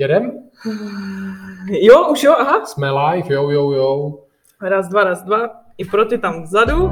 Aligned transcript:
Jedem? 0.00 0.48
Jo, 1.70 2.08
už 2.10 2.22
jo, 2.22 2.34
aha. 2.38 2.64
Jsme 2.66 2.90
live, 2.90 3.34
jo, 3.34 3.50
jo, 3.50 3.70
jo. 3.70 4.18
Raz, 4.62 4.88
dva, 4.88 5.04
raz, 5.04 5.22
dva. 5.22 5.50
I 5.78 5.84
pro 5.84 6.04
ty 6.04 6.18
tam 6.18 6.42
vzadu. 6.42 6.90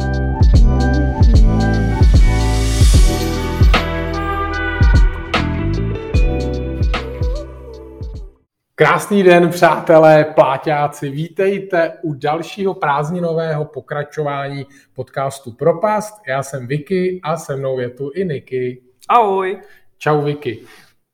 Krásný 8.74 9.22
den, 9.22 9.50
přátelé, 9.50 10.24
pláťáci. 10.24 11.10
Vítejte 11.10 11.92
u 12.02 12.14
dalšího 12.14 12.74
prázdninového 12.74 13.64
pokračování 13.64 14.66
podcastu 14.94 15.52
Propast. 15.52 16.14
Já 16.28 16.42
jsem 16.42 16.66
Vicky 16.66 17.20
a 17.22 17.36
se 17.36 17.56
mnou 17.56 17.78
je 17.78 17.90
tu 17.90 18.10
i 18.14 18.24
Niky. 18.24 18.82
Ahoj. 19.08 19.60
Čau 19.98 20.22
Vicky. 20.22 20.60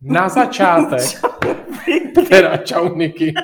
Na 0.02 0.28
začátek, 0.28 1.00
teda 2.28 2.56
čau 2.56 2.94
Niky. 2.94 3.34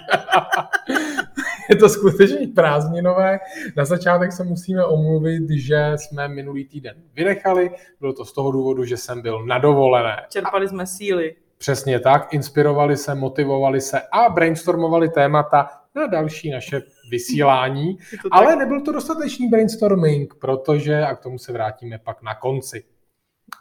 je 1.71 1.77
to 1.77 1.89
skutečně 1.89 2.49
prázdninové. 2.55 3.39
Na 3.77 3.85
začátek 3.85 4.33
se 4.33 4.45
musíme 4.45 4.85
omluvit, 4.85 5.51
že 5.51 5.93
jsme 5.97 6.29
minulý 6.29 6.65
týden 6.65 6.97
vynechali. 7.15 7.71
Bylo 8.01 8.13
to 8.13 8.25
z 8.25 8.33
toho 8.33 8.53
důvodu, 8.53 8.85
že 8.85 8.97
jsem 8.97 9.23
byl 9.23 9.47
na 9.47 9.59
dovolené. 9.59 10.17
Čerpali 10.29 10.69
jsme 10.69 10.87
síly. 10.87 11.37
Přesně 11.59 12.01
tak, 12.01 12.35
inspirovali 12.35 12.97
se, 12.97 13.15
motivovali 13.15 13.81
se 13.81 14.01
a 14.13 14.29
brainstormovali 14.29 15.09
témata 15.09 15.69
na 15.95 16.07
další 16.07 16.51
naše 16.51 16.83
vysílání. 17.11 17.99
Ale 18.31 18.57
nebyl 18.57 18.81
to 18.81 18.93
dostatečný 18.93 19.49
brainstorming, 19.49 20.35
protože, 20.35 21.01
a 21.01 21.17
k 21.17 21.21
tomu 21.21 21.39
se 21.39 21.53
vrátíme 21.53 21.99
pak 21.99 22.23
na 22.23 22.35
konci. 22.35 22.85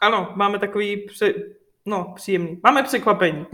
Ano, 0.02 0.34
máme 0.36 0.59
takový 0.59 0.98
pře... 0.98 1.34
No, 1.88 2.12
příjemný. 2.16 2.59
Máme 2.64 2.84
překvapení. 2.84 3.46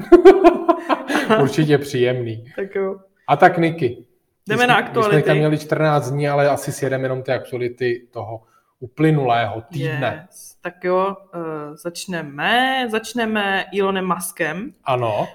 Určitě 1.42 1.78
příjemný. 1.78 2.46
Tak 2.56 2.76
jo. 2.76 2.96
A 3.28 3.36
tak 3.36 3.58
Niky. 3.58 4.06
Jdeme 4.48 4.68
na 4.68 4.74
jsme- 4.74 4.82
My 4.84 4.84
jsme 4.84 4.90
aktuality. 4.90 5.28
tam 5.28 5.38
měli 5.38 5.58
14 5.58 6.12
dní, 6.12 6.28
ale 6.28 6.50
asi 6.50 6.72
si 6.72 6.86
jedeme 6.86 7.04
jenom 7.04 7.24
ty 7.24 7.32
aktuality 7.32 8.08
toho 8.12 8.42
uplynulého 8.80 9.62
týdne. 9.62 10.26
Yes. 10.30 10.56
Tak 10.62 10.84
jo, 10.84 11.16
uh, 11.36 11.42
začneme. 11.76 12.88
Začneme 12.92 13.66
Elonem 13.80 14.08
Muskem, 14.16 14.72
Ano, 14.84 15.20
uh, 15.20 15.28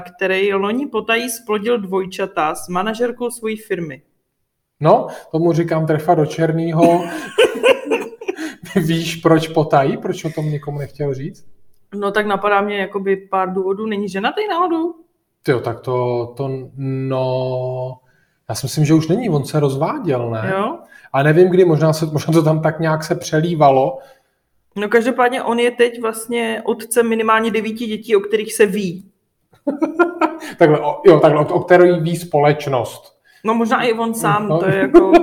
který 0.00 0.54
loni 0.54 0.86
potají 0.86 1.30
splodil 1.30 1.78
dvojčata 1.78 2.54
s 2.54 2.68
manažerkou 2.68 3.30
svojí 3.30 3.56
firmy. 3.56 4.02
no, 4.80 5.06
tomu 5.30 5.52
říkám 5.52 5.86
trefa 5.86 6.14
do 6.14 6.26
černýho. 6.26 7.04
Víš, 8.76 9.16
proč 9.16 9.48
potají? 9.48 9.96
Proč 9.96 10.24
o 10.24 10.30
tom 10.30 10.50
nikomu 10.50 10.78
nechtěl 10.78 11.14
říct? 11.14 11.46
No 11.94 12.10
tak 12.10 12.26
napadá 12.26 12.60
mě 12.60 12.78
jakoby 12.78 13.16
pár 13.16 13.52
důvodů. 13.52 13.86
Není 13.86 14.08
ženatý 14.08 14.48
náhodou? 14.48 14.94
Jo, 15.48 15.60
tak 15.60 15.80
to, 15.80 16.26
to, 16.36 16.50
no, 16.76 17.98
já 18.48 18.54
si 18.54 18.66
myslím, 18.66 18.84
že 18.84 18.94
už 18.94 19.08
není, 19.08 19.30
on 19.30 19.44
se 19.44 19.60
rozváděl, 19.60 20.30
ne? 20.30 20.54
Jo? 20.56 20.78
A 21.12 21.22
nevím 21.22 21.48
kdy, 21.48 21.64
možná, 21.64 21.92
se, 21.92 22.06
možná 22.06 22.32
to 22.32 22.42
tam 22.42 22.62
tak 22.62 22.80
nějak 22.80 23.04
se 23.04 23.14
přelívalo. 23.14 23.98
No 24.76 24.88
každopádně 24.88 25.42
on 25.42 25.58
je 25.58 25.70
teď 25.70 26.00
vlastně 26.02 26.62
otcem 26.64 27.08
minimálně 27.08 27.50
devíti 27.50 27.86
dětí, 27.86 28.16
o 28.16 28.20
kterých 28.20 28.54
se 28.54 28.66
ví. 28.66 29.10
Takhle, 30.58 30.80
o, 30.80 31.00
jo, 31.06 31.20
takhle, 31.20 31.46
o, 31.46 31.54
o 31.54 31.60
který 31.60 32.00
ví 32.00 32.16
společnost. 32.16 33.15
No 33.46 33.54
možná 33.54 33.82
i 33.82 33.92
on 33.92 34.14
sám, 34.14 34.48
No. 34.48 34.58
to 34.58 34.68
je 34.68 34.76
jako... 34.76 35.12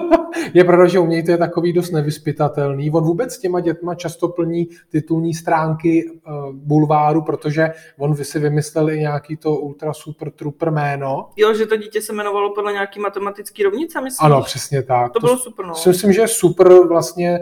Je 0.53 0.63
pravda, 0.63 0.87
že 0.87 0.99
u 0.99 1.05
něj 1.07 1.23
to 1.23 1.31
je 1.31 1.37
takový 1.37 1.73
dost 1.73 1.91
nevyspytatelný. 1.91 2.91
On 2.91 3.03
vůbec 3.03 3.33
s 3.33 3.39
těma 3.39 3.59
dětma 3.59 3.95
často 3.95 4.27
plní 4.27 4.67
titulní 4.91 5.33
stránky 5.33 6.05
uh, 6.27 6.53
bulváru, 6.53 7.21
protože 7.21 7.69
on 7.99 8.15
si 8.15 8.39
vymyslel 8.39 8.89
i 8.89 8.99
nějaký 8.99 9.37
to 9.37 9.55
ultra 9.55 9.93
super 9.93 10.31
trooper 10.31 10.71
jméno. 10.71 11.29
Jo, 11.37 11.53
že 11.53 11.65
to 11.65 11.75
dítě 11.77 12.01
se 12.01 12.13
jmenovalo 12.13 12.53
podle 12.55 12.73
nějaký 12.73 12.99
matematický 12.99 13.63
rovnice, 13.63 14.01
myslíš? 14.01 14.17
Ano, 14.25 14.41
přesně 14.41 14.83
tak. 14.83 15.11
To 15.13 15.19
bylo 15.19 15.37
super, 15.37 15.65
no. 15.65 15.75
si 15.75 15.89
myslím, 15.89 16.13
že 16.13 16.21
je 16.21 16.27
super 16.27 16.67
vlastně, 16.87 17.39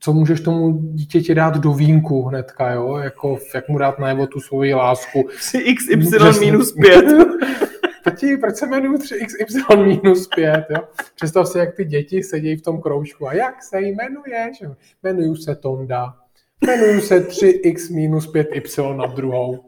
co 0.00 0.12
můžeš 0.12 0.40
tomu 0.40 0.72
dítěti 0.72 1.34
dát 1.34 1.56
do 1.56 1.72
vínku 1.72 2.22
hnedka, 2.22 2.70
jo? 2.70 2.96
Jako, 2.96 3.38
jak 3.54 3.68
mu 3.68 3.78
dát 3.78 3.98
najevo 3.98 4.26
tu 4.26 4.40
svoji 4.40 4.74
lásku. 4.74 5.20
3xy 5.20 6.18
Přesně. 6.18 6.46
minus 6.46 6.72
5. 6.72 7.04
Tati, 8.04 8.36
proč 8.36 8.56
se 8.56 8.66
jmenuju 8.66 8.96
3xy 8.98 9.86
minus 9.86 10.26
5, 10.26 10.66
jo? 10.70 10.78
Představ 11.14 11.48
si, 11.48 11.58
jak 11.58 11.74
ty 11.74 11.84
děti 11.84 12.22
sedí 12.22 12.56
v 12.56 12.62
tom 12.62 12.80
kroužku. 12.80 13.28
A 13.28 13.32
jak 13.34 13.62
se 13.62 13.80
jmenuješ? 13.80 14.62
Jmenuju 15.02 15.36
se 15.36 15.54
Tonda. 15.56 16.14
Jmenuju 16.60 17.00
se 17.00 17.20
3x 17.28 17.94
minus 17.94 18.32
5y 18.32 18.96
na 18.96 19.06
druhou. 19.06 19.64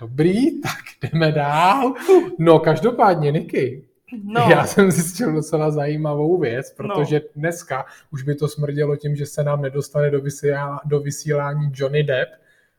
Dobrý, 0.00 0.60
tak 0.60 1.10
jdeme 1.12 1.32
dál. 1.32 1.94
No, 2.38 2.58
každopádně, 2.58 3.32
Niky, 3.32 3.84
No, 4.24 4.46
Já 4.50 4.66
jsem 4.66 4.90
zjistil 4.90 5.32
docela 5.32 5.70
zajímavou 5.70 6.38
věc, 6.38 6.72
protože 6.72 7.20
dneska 7.36 7.84
už 8.12 8.22
by 8.22 8.34
to 8.34 8.48
smrdělo 8.48 8.96
tím, 8.96 9.16
že 9.16 9.26
se 9.26 9.44
nám 9.44 9.62
nedostane 9.62 10.10
do, 10.10 10.20
vysílá, 10.20 10.80
do 10.84 11.00
vysílání 11.00 11.72
Johnny 11.74 12.02
Depp, 12.02 12.30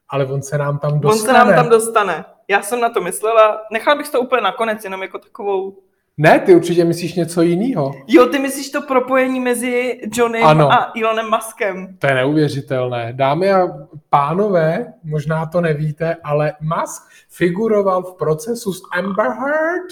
ale 0.09 0.25
on 0.25 0.41
se 0.41 0.57
nám 0.57 0.79
tam 0.79 0.93
on 0.93 0.99
dostane. 0.99 1.25
se 1.25 1.33
nám 1.33 1.55
tam 1.55 1.69
dostane. 1.69 2.25
Já 2.47 2.61
jsem 2.61 2.79
na 2.81 2.89
to 2.89 3.01
myslela, 3.01 3.61
nechal 3.71 3.97
bych 3.97 4.09
to 4.09 4.21
úplně 4.21 4.41
nakonec, 4.41 4.83
jenom 4.83 5.01
jako 5.01 5.19
takovou... 5.19 5.77
Ne, 6.17 6.39
ty 6.39 6.55
určitě 6.55 6.85
myslíš 6.85 7.13
něco 7.13 7.41
jiného. 7.41 7.91
Jo, 8.07 8.25
ty 8.25 8.39
myslíš 8.39 8.69
to 8.69 8.81
propojení 8.81 9.39
mezi 9.39 10.01
Johnnym 10.13 10.43
Ano. 10.45 10.71
a 10.71 10.91
Elonem 11.01 11.29
Muskem. 11.29 11.97
To 11.99 12.07
je 12.07 12.13
neuvěřitelné. 12.15 13.13
Dámy 13.13 13.53
a 13.53 13.67
pánové, 14.09 14.93
možná 15.03 15.45
to 15.45 15.61
nevíte, 15.61 16.15
ale 16.23 16.53
Musk 16.61 17.03
figuroval 17.29 18.03
v 18.03 18.17
procesu 18.17 18.73
s 18.73 18.81
Amber 18.91 19.27
Heard. 19.31 19.87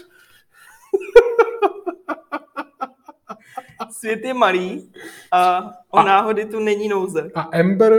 Svět 3.91 4.19
je 4.23 4.33
malý 4.33 4.91
a 5.31 5.71
o 5.91 5.97
A- 5.97 6.03
náhody 6.03 6.45
tu 6.45 6.59
není 6.59 6.87
nouze. 6.87 7.31
A 7.35 7.41
Amber 7.41 7.93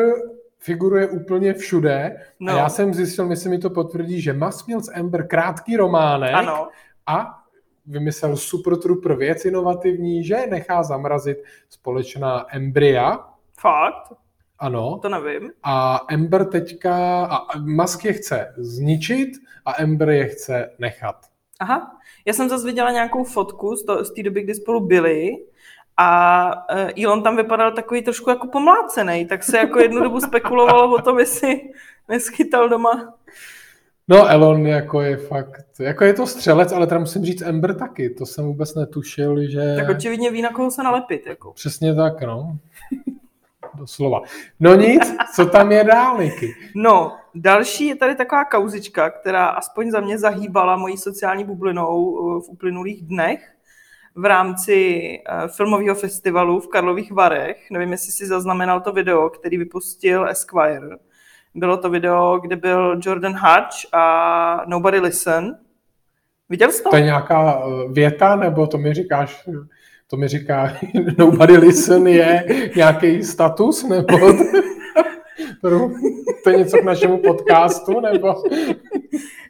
figuruje 0.64 1.08
úplně 1.08 1.54
všude. 1.54 2.16
No. 2.40 2.52
A 2.52 2.56
já 2.56 2.68
jsem 2.68 2.94
zjistil, 2.94 3.26
myslím 3.26 3.50
mi 3.50 3.58
to 3.58 3.70
potvrdí, 3.70 4.20
že 4.20 4.32
Musk 4.32 4.66
měl 4.66 4.80
s 4.80 4.92
Amber 4.92 5.26
krátký 5.26 5.76
románek. 5.76 6.34
Ano, 6.34 6.68
a 7.06 7.38
vymyslel 7.86 8.36
super 8.36 8.76
trooper 8.76 9.14
věc 9.14 9.44
inovativní, 9.44 10.24
že 10.24 10.46
nechá 10.50 10.82
zamrazit 10.82 11.38
společná 11.68 12.46
embrya. 12.50 13.18
fakt, 13.60 14.12
Ano. 14.58 14.98
to 15.02 15.08
nevím. 15.08 15.50
A 15.62 16.00
Ember 16.10 16.44
teďka, 16.44 17.24
a 17.26 17.58
Musk 17.58 18.04
je 18.04 18.12
chce 18.12 18.54
zničit 18.56 19.28
a 19.64 19.82
Ember 19.82 20.10
je 20.10 20.26
chce 20.26 20.70
nechat. 20.78 21.16
Aha, 21.60 21.96
já 22.26 22.32
jsem 22.32 22.48
zase 22.48 22.66
viděla 22.66 22.90
nějakou 22.90 23.24
fotku 23.24 23.76
z, 23.76 23.84
to, 23.84 24.04
z 24.04 24.14
té 24.14 24.22
doby, 24.22 24.42
kdy 24.42 24.54
spolu 24.54 24.86
byli 24.86 25.30
a 26.02 26.74
uh, 26.74 27.04
Elon 27.04 27.22
tam 27.22 27.36
vypadal 27.36 27.72
takový 27.72 28.02
trošku 28.02 28.30
jako 28.30 28.46
pomlácený, 28.46 29.26
tak 29.26 29.44
se 29.44 29.58
jako 29.58 29.78
jednu 29.80 30.02
dobu 30.02 30.20
spekulovalo 30.20 30.94
o 30.94 31.02
tom, 31.02 31.18
jestli 31.18 31.60
neschytal 32.08 32.68
doma. 32.68 33.14
No 34.08 34.28
Elon 34.28 34.66
jako 34.66 35.00
je 35.00 35.16
fakt, 35.16 35.66
jako 35.80 36.04
je 36.04 36.14
to 36.14 36.26
střelec, 36.26 36.72
ale 36.72 36.86
teda 36.86 37.00
musím 37.00 37.24
říct 37.24 37.42
Ember 37.42 37.74
taky, 37.74 38.10
to 38.10 38.26
jsem 38.26 38.44
vůbec 38.44 38.74
netušil, 38.74 39.50
že... 39.50 39.76
Tak 39.76 39.88
očividně 39.88 40.30
ví, 40.30 40.42
na 40.42 40.52
koho 40.52 40.70
se 40.70 40.82
nalepit. 40.82 41.26
Jako. 41.26 41.52
Přesně 41.52 41.94
tak, 41.94 42.22
no. 42.22 42.56
Doslova. 43.74 44.20
No 44.60 44.74
nic, 44.74 45.14
co 45.34 45.46
tam 45.46 45.72
je 45.72 45.84
dál, 45.84 46.18
Niky? 46.18 46.54
No, 46.74 47.16
další 47.34 47.86
je 47.86 47.96
tady 47.96 48.14
taková 48.14 48.44
kauzička, 48.44 49.10
která 49.10 49.46
aspoň 49.46 49.90
za 49.90 50.00
mě 50.00 50.18
zahýbala 50.18 50.76
mojí 50.76 50.96
sociální 50.96 51.44
bublinou 51.44 52.04
uh, 52.04 52.42
v 52.42 52.48
uplynulých 52.48 53.02
dnech 53.02 53.51
v 54.14 54.24
rámci 54.24 55.18
uh, 55.18 55.48
filmového 55.48 55.94
festivalu 55.94 56.60
v 56.60 56.68
Karlových 56.68 57.12
Varech. 57.12 57.70
Nevím, 57.70 57.92
jestli 57.92 58.12
si 58.12 58.26
zaznamenal 58.26 58.80
to 58.80 58.92
video, 58.92 59.30
který 59.30 59.58
vypustil 59.58 60.28
Esquire. 60.28 60.88
Bylo 61.54 61.76
to 61.76 61.90
video, 61.90 62.38
kde 62.38 62.56
byl 62.56 63.00
Jordan 63.02 63.32
Hutch 63.32 63.94
a 63.94 64.64
Nobody 64.66 65.00
Listen. 65.00 65.56
Viděl 66.48 66.72
jsi 66.72 66.82
to? 66.82 66.90
To 66.90 66.96
je 66.96 67.02
nějaká 67.02 67.62
eh, 67.66 67.92
věta, 67.92 68.36
nebo 68.36 68.66
to 68.66 68.78
mi 68.78 68.94
říkáš, 68.94 69.48
to 70.06 70.16
mi 70.16 70.28
říká 70.28 70.72
nobody 71.18 71.56
listen 71.56 72.06
je 72.06 72.44
nějaký 72.76 73.24
status, 73.24 73.88
nebo 73.88 74.18
to, 75.62 75.90
to 76.44 76.50
je 76.50 76.58
něco 76.58 76.78
k 76.78 76.84
našemu 76.84 77.18
podcastu, 77.18 78.00
nebo 78.00 78.34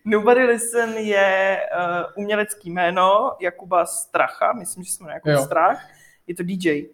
Nobody 0.05 0.45
Listen 0.45 0.95
je 0.95 1.61
uh, 1.77 2.25
umělecký 2.25 2.71
jméno 2.71 3.33
Jakuba 3.41 3.87
Stracha, 3.87 4.53
myslím, 4.53 4.85
že 4.85 4.93
se 4.93 5.03
jmenuje 5.03 5.15
Jakub 5.15 5.31
Jo. 5.31 5.45
Strach. 5.45 5.89
Je 6.27 6.35
to 6.35 6.43
DJ. 6.43 6.85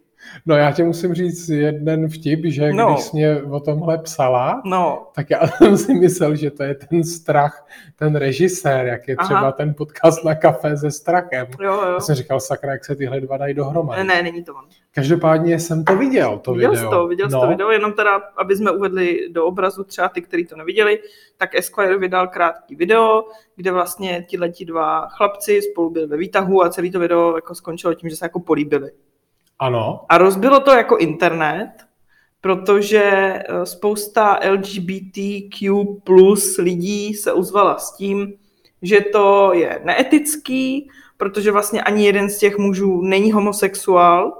No 0.45 0.55
já 0.55 0.71
ti 0.71 0.83
musím 0.83 1.13
říct 1.13 1.49
jeden 1.49 2.09
vtip, 2.09 2.39
že 2.45 2.73
No. 2.73 2.93
když 2.93 3.03
jsi 3.05 3.17
mě 3.17 3.43
o 3.43 3.59
tomhle 3.59 3.97
psala, 3.97 4.61
No, 4.65 5.07
tak 5.15 5.29
já 5.29 5.47
jsem 5.57 5.77
si 5.77 5.93
myslel, 5.93 6.35
že 6.35 6.51
to 6.51 6.63
je 6.63 6.75
ten 6.75 7.03
strach, 7.03 7.67
ten 7.95 8.15
režisér, 8.15 8.87
jak 8.87 9.07
je 9.07 9.15
Aha. 9.15 9.27
třeba 9.27 9.51
ten 9.51 9.73
podcast 9.73 10.23
na 10.25 10.35
kafe 10.35 10.77
se 10.77 10.91
strachem. 10.91 11.47
jo, 11.61 11.73
jo. 11.73 11.91
Já 11.93 11.99
jsem 11.99 12.15
říkal, 12.15 12.39
sakra, 12.39 12.71
jak 12.71 12.85
se 12.85 12.95
tyhle 12.95 13.21
dva 13.21 13.37
dají 13.37 13.53
dohromady. 13.53 14.03
Ne, 14.03 14.15
ne, 14.15 14.23
není 14.23 14.43
to 14.43 14.53
on. 14.55 14.65
Každopádně 14.91 15.59
jsem 15.59 15.85
to 15.85 15.95
viděl, 15.95 16.37
to 16.39 16.53
viděl 16.53 16.71
video. 16.71 16.85
jsi 16.85 16.95
to, 16.95 17.07
viděl 17.07 17.29
jsi 17.29 17.33
no, 17.35 17.41
to 17.41 17.47
video, 17.47 17.69
jenom 17.71 17.93
teda, 17.93 18.21
aby 18.37 18.55
jsme 18.55 18.71
uvedli 18.71 19.29
do 19.31 19.45
obrazu 19.45 19.83
třeba 19.83 20.09
ty, 20.09 20.21
kteří 20.21 20.45
to 20.45 20.55
neviděli, 20.55 20.99
tak 21.37 21.55
Esquire 21.55 21.97
vydal 21.97 22.27
krátký 22.27 22.75
video, 22.75 23.23
kde 23.55 23.71
vlastně 23.71 24.25
ti 24.51 24.65
dva 24.65 25.07
chlapci 25.07 25.61
spolu 25.61 25.89
byli 25.89 26.07
ve 26.07 26.17
výtahu 26.17 26.63
a 26.63 26.69
celý 26.69 26.91
to 26.91 26.99
video 26.99 27.35
jako 27.35 27.55
skončilo 27.55 27.93
tím, 27.93 28.09
že 28.09 28.15
se 28.15 28.25
jako 28.25 28.39
políbili. 28.39 28.91
Ano, 29.59 30.05
A 30.09 30.17
rozbilo 30.17 30.59
to 30.59 30.71
jako 30.71 30.97
internet, 30.97 31.71
protože 32.41 33.03
eh, 33.03 33.65
spousta 33.65 34.39
LGBTQ 34.49 35.85
plus 36.03 36.57
lidí 36.57 37.13
se 37.13 37.33
ozvala 37.33 37.77
s 37.77 37.97
tím, 37.97 38.33
že 38.81 39.01
to 39.01 39.53
je 39.53 39.81
neetický, 39.83 40.89
protože 41.17 41.51
vlastně 41.51 41.81
ani 41.81 42.05
jeden 42.05 42.29
z 42.29 42.37
těch 42.37 42.57
mužů 42.57 43.01
není 43.01 43.31
homosexuál. 43.31 44.38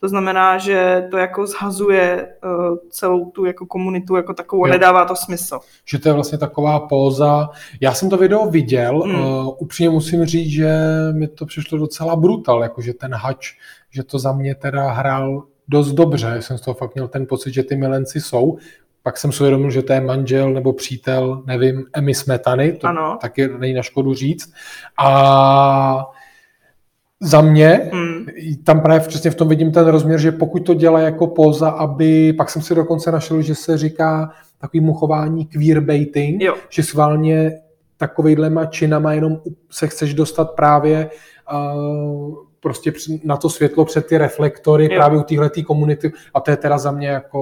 To 0.00 0.08
znamená, 0.08 0.58
že 0.58 1.08
to 1.10 1.16
jako 1.16 1.46
zhazuje 1.46 2.28
eh, 2.44 2.48
celou 2.90 3.30
tu 3.30 3.44
jako 3.44 3.66
komunitu 3.66 4.16
jako 4.16 4.34
takovou 4.34 4.64
a 4.64 4.68
Jo. 4.68 4.72
nedává 4.72 5.04
to 5.04 5.16
smysl. 5.16 5.58
že 5.84 5.98
to 5.98 6.08
je 6.08 6.12
vlastně 6.12 6.38
taková 6.38 6.80
póza. 6.80 7.48
Já 7.80 7.94
jsem 7.94 8.10
to 8.10 8.16
video 8.16 8.46
viděl, 8.46 9.00
Hmm. 9.02 9.20
uh, 9.20 9.54
upřímně 9.58 9.90
musím 9.90 10.24
říct, 10.24 10.50
že 10.50 10.76
mi 11.12 11.28
to 11.28 11.46
přišlo 11.46 11.78
docela 11.78 12.16
brutal, 12.16 12.62
jakože 12.62 12.94
ten 12.94 13.14
hač, 13.14 13.52
že 13.90 14.02
to 14.02 14.18
za 14.18 14.32
mě 14.32 14.54
teda 14.54 14.90
hrál 14.90 15.42
dost 15.68 15.92
dobře. 15.92 16.36
Jsem 16.42 16.58
z 16.58 16.60
toho 16.60 16.74
fakt 16.74 16.94
měl 16.94 17.08
ten 17.08 17.26
pocit, 17.26 17.54
že 17.54 17.62
ty 17.62 17.76
milenci 17.76 18.20
jsou. 18.20 18.56
Pak 19.02 19.18
jsem 19.18 19.32
si 19.32 19.40
uvědomil, 19.42 19.70
že 19.70 19.82
to 19.82 19.92
je 19.92 20.00
manžel 20.00 20.52
nebo 20.52 20.72
přítel, 20.72 21.42
nevím, 21.46 21.84
Emmy 21.92 22.14
Smetany, 22.14 22.72
to 22.72 22.86
Ano. 22.86 23.18
taky 23.20 23.48
není 23.58 23.74
na 23.74 23.82
škodu 23.82 24.14
říct. 24.14 24.52
A 24.98 26.06
za 27.20 27.40
mě, 27.40 27.90
Hmm. 27.92 28.26
tam 28.64 28.80
právě 28.80 29.00
přesně 29.08 29.30
v 29.30 29.34
tom 29.34 29.48
vidím 29.48 29.72
ten 29.72 29.86
rozměr, 29.86 30.20
že 30.20 30.32
pokud 30.32 30.58
to 30.66 30.74
dělá 30.74 31.00
jako 31.00 31.26
póza, 31.26 31.68
aby, 31.70 32.32
pak 32.32 32.50
jsem 32.50 32.62
si 32.62 32.74
dokonce 32.74 33.12
našel, 33.12 33.42
že 33.42 33.54
se 33.54 33.78
říká 33.78 34.30
takovýmu 34.58 34.92
chování 34.94 35.46
queerbaiting, 35.46 36.42
Jo. 36.42 36.54
že 36.70 36.82
schválně 36.82 37.52
takovejhlema 37.96 38.66
činama 38.66 39.12
jenom 39.12 39.40
se 39.70 39.86
chceš 39.88 40.14
dostat 40.14 40.50
právě 40.50 41.10
uh, 41.52 42.34
prostě 42.60 42.92
na 43.24 43.36
to 43.36 43.48
světlo 43.50 43.84
před 43.84 44.06
ty 44.06 44.18
reflektory 44.18 44.84
Jo. 44.84 44.90
právě 44.96 45.18
u 45.18 45.22
téhletý 45.22 45.64
komunity 45.64 46.12
a 46.34 46.40
to 46.40 46.50
je 46.50 46.56
teda 46.56 46.78
za 46.78 46.90
mě 46.90 47.08
jako, 47.08 47.40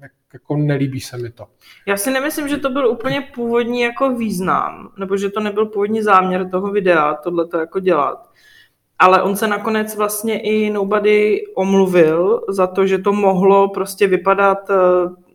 jak- 0.00 0.10
jako 0.32 0.56
nelíbí 0.56 1.00
se 1.00 1.18
mi 1.18 1.30
to. 1.30 1.46
Já 1.86 1.96
si 1.96 2.10
nemyslím, 2.10 2.48
že 2.48 2.56
to 2.56 2.70
byl 2.70 2.88
úplně 2.88 3.28
původní 3.34 3.80
jako 3.80 4.10
význam, 4.14 4.88
nebo 4.98 5.16
že 5.16 5.30
to 5.30 5.40
nebyl 5.40 5.66
původní 5.66 6.02
záměr 6.02 6.48
toho 6.50 6.70
videa, 6.72 7.14
tohle 7.14 7.46
to 7.46 7.58
jako 7.58 7.80
dělat. 7.80 8.30
Ale 8.98 9.22
on 9.22 9.36
se 9.36 9.46
nakonec 9.46 9.96
vlastně 9.96 10.40
i 10.40 10.70
Nobody 10.70 11.42
omluvil 11.54 12.40
za 12.48 12.66
to, 12.66 12.86
že 12.86 12.98
to 12.98 13.12
mohlo 13.12 13.68
prostě 13.68 14.06
vypadat 14.06 14.70
eh, 14.70 14.74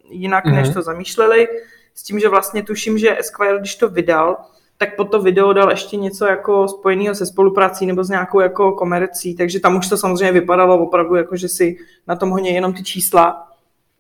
jinak, 0.09 0.45
Mhm. 0.45 0.55
než 0.55 0.69
to 0.73 0.81
zamýšleli. 0.81 1.47
S 1.95 2.03
tím, 2.03 2.19
že 2.19 2.29
vlastně 2.29 2.63
tuším, 2.63 2.97
že 2.97 3.19
Esquire, 3.19 3.59
když 3.59 3.75
to 3.75 3.89
vydal, 3.89 4.37
tak 4.77 4.95
pod 4.95 5.11
to 5.11 5.21
video 5.21 5.53
dal 5.53 5.69
ještě 5.69 5.97
něco 5.97 6.25
jako 6.25 6.67
spojeného 6.67 7.15
se 7.15 7.25
spoluprací 7.25 7.85
nebo 7.85 8.03
s 8.03 8.09
nějakou 8.09 8.39
jako 8.39 8.71
komercí, 8.71 9.35
takže 9.35 9.59
tam 9.59 9.77
už 9.77 9.89
to 9.89 9.97
samozřejmě 9.97 10.31
vypadalo 10.31 10.83
opravdu 10.83 11.15
jako, 11.15 11.35
že 11.35 11.47
si 11.49 11.77
na 12.07 12.15
tom 12.15 12.29
honí 12.29 12.49
jenom 12.53 12.73
ty 12.73 12.83
čísla. 12.83 13.47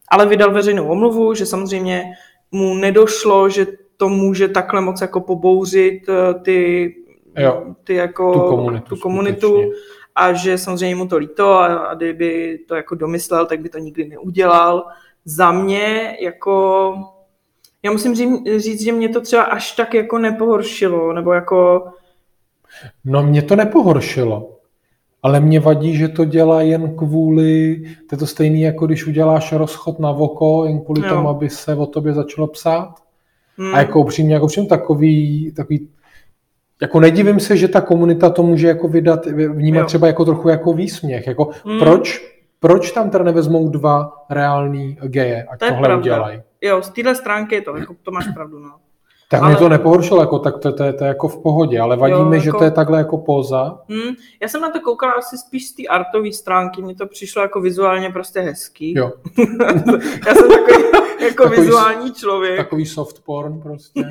Ale 0.07 0.25
vydal 0.25 0.51
veřejnou 0.51 0.87
omluvu, 0.87 1.33
že 1.33 1.45
samozřejmě 1.45 2.03
mu 2.51 2.73
nedošlo, 2.75 3.49
že 3.49 3.67
to 3.97 4.09
může 4.09 4.47
takhle 4.47 4.81
moc 4.81 5.01
jako 5.01 5.21
pobouřit 5.21 6.09
eh, 6.09 6.33
ty, 6.39 6.95
Jo, 7.37 7.63
ty 7.83 7.95
jako, 7.95 8.33
tu 8.33 8.39
komunitu 8.39 8.95
tu 8.95 9.01
komunitu 9.01 9.47
skutečně. 9.47 9.73
a 10.15 10.33
že 10.33 10.57
samozřejmě 10.57 10.95
mu 10.95 11.07
to 11.07 11.17
líto 11.17 11.53
a, 11.53 11.65
a 11.75 11.93
kdyby 11.93 12.59
to 12.67 12.75
jako 12.75 12.95
domyslel, 12.95 13.45
tak 13.45 13.59
by 13.61 13.69
to 13.69 13.77
nikdy 13.77 14.07
neudělal. 14.07 14.85
Za 15.25 15.51
mě 15.51 16.17
jako, 16.21 16.93
já 17.83 17.91
musím 17.91 18.13
ří- 18.15 18.59
říct, 18.59 18.83
že 18.83 18.91
mě 18.91 19.09
to 19.09 19.21
třeba 19.21 19.43
až 19.43 19.71
tak 19.71 19.93
jako 19.93 20.17
nepohoršilo, 20.17 21.13
nebo 21.13 21.33
jako, 21.33 21.85
No 23.05 23.23
mě 23.23 23.41
to 23.41 23.55
nepohoršilo, 23.55 24.57
ale 25.23 25.39
mě 25.39 25.59
vadí, 25.59 25.97
že 25.97 26.07
to 26.07 26.25
dělá 26.25 26.61
jen 26.61 26.95
kvůli, 26.97 27.81
to 28.09 28.15
je 28.15 28.19
to 28.19 28.27
stejný, 28.27 28.61
jako 28.61 28.85
když 28.85 29.07
uděláš 29.07 29.51
rozchod 29.51 29.99
na 29.99 30.11
voko, 30.11 30.65
jen 30.65 30.81
kvůli 30.81 31.01
Jo. 31.01 31.09
tomu, 31.09 31.29
aby 31.29 31.49
se 31.49 31.75
o 31.75 31.85
tobě 31.85 32.13
začalo 32.13 32.47
psát. 32.47 32.95
hm, 33.57 33.75
A 33.75 33.77
jako 33.77 33.99
upřímně, 33.99 34.33
jako 34.33 34.47
všem 34.47 34.67
takový, 34.67 35.51
takový 35.55 35.89
jako 36.81 36.99
nedivím 36.99 37.39
se, 37.39 37.57
že 37.57 37.67
ta 37.67 37.81
komunita 37.81 38.29
to 38.29 38.43
může 38.43 38.67
jako 38.67 38.87
vydat, 38.87 39.25
vnímat 39.25 39.79
Jo. 39.79 39.85
třeba 39.85 40.07
jako 40.07 40.25
trochu 40.25 40.49
jako 40.49 40.73
výsměch. 40.73 41.27
Jako 41.27 41.49
Mm. 41.65 41.79
proč, 41.79 42.31
proč 42.59 42.91
tam 42.91 43.09
teda 43.09 43.23
nevezmou 43.23 43.69
dva 43.69 44.11
reální 44.29 44.97
geje, 45.03 45.43
ať 45.43 45.59
To 45.59 45.65
tohle 45.65 45.81
pravda. 45.81 45.97
udělají? 46.01 46.41
jo, 46.61 46.81
z 46.81 46.89
téhle 46.89 47.15
stránky 47.15 47.55
je 47.55 47.61
to, 47.61 47.77
jako, 47.77 47.95
to 48.03 48.11
máš 48.11 48.27
pravdu, 48.33 48.59
no. 48.59 48.69
Tak 49.29 49.41
Ale- 49.41 49.49
mě 49.49 49.57
to 49.59 49.69
nepohoršilo, 49.69 50.21
jako, 50.21 50.39
tak 50.39 50.57
to, 50.57 50.71
to, 50.73 50.83
je- 50.83 50.93
to 50.93 51.03
je 51.03 51.07
jako 51.07 51.27
v 51.27 51.41
pohodě, 51.43 51.79
ale 51.79 51.97
vadí 51.97 52.13
Jo, 52.13 52.25
mi, 52.25 52.39
že 52.39 52.49
jako- 52.49 52.57
to 52.57 52.63
je 52.63 52.71
takhle 52.71 52.97
jako 52.97 53.17
poza. 53.17 53.79
Hm, 53.89 54.13
já 54.41 54.47
jsem 54.47 54.61
na 54.61 54.69
to 54.69 54.79
koukala 54.79 55.13
asi 55.13 55.37
spíš 55.37 55.67
z 55.67 55.75
té 55.75 55.83
artové 55.89 56.31
stránky, 56.31 56.81
mně 56.81 56.95
to 56.95 57.07
přišlo 57.07 57.41
jako 57.41 57.61
vizuálně 57.61 58.09
prostě 58.09 58.39
hezký. 58.39 58.93
Jo, 58.97 59.11
Já 60.27 60.33
jsem 60.35 60.49
takový 60.49 60.83
jako 61.21 61.43
Takový- 61.43 61.61
vizuální 61.61 62.13
člověk. 62.13 62.57
takový 62.57 62.85
soft 62.85 63.23
porn 63.25 63.61
prostě. 63.61 64.01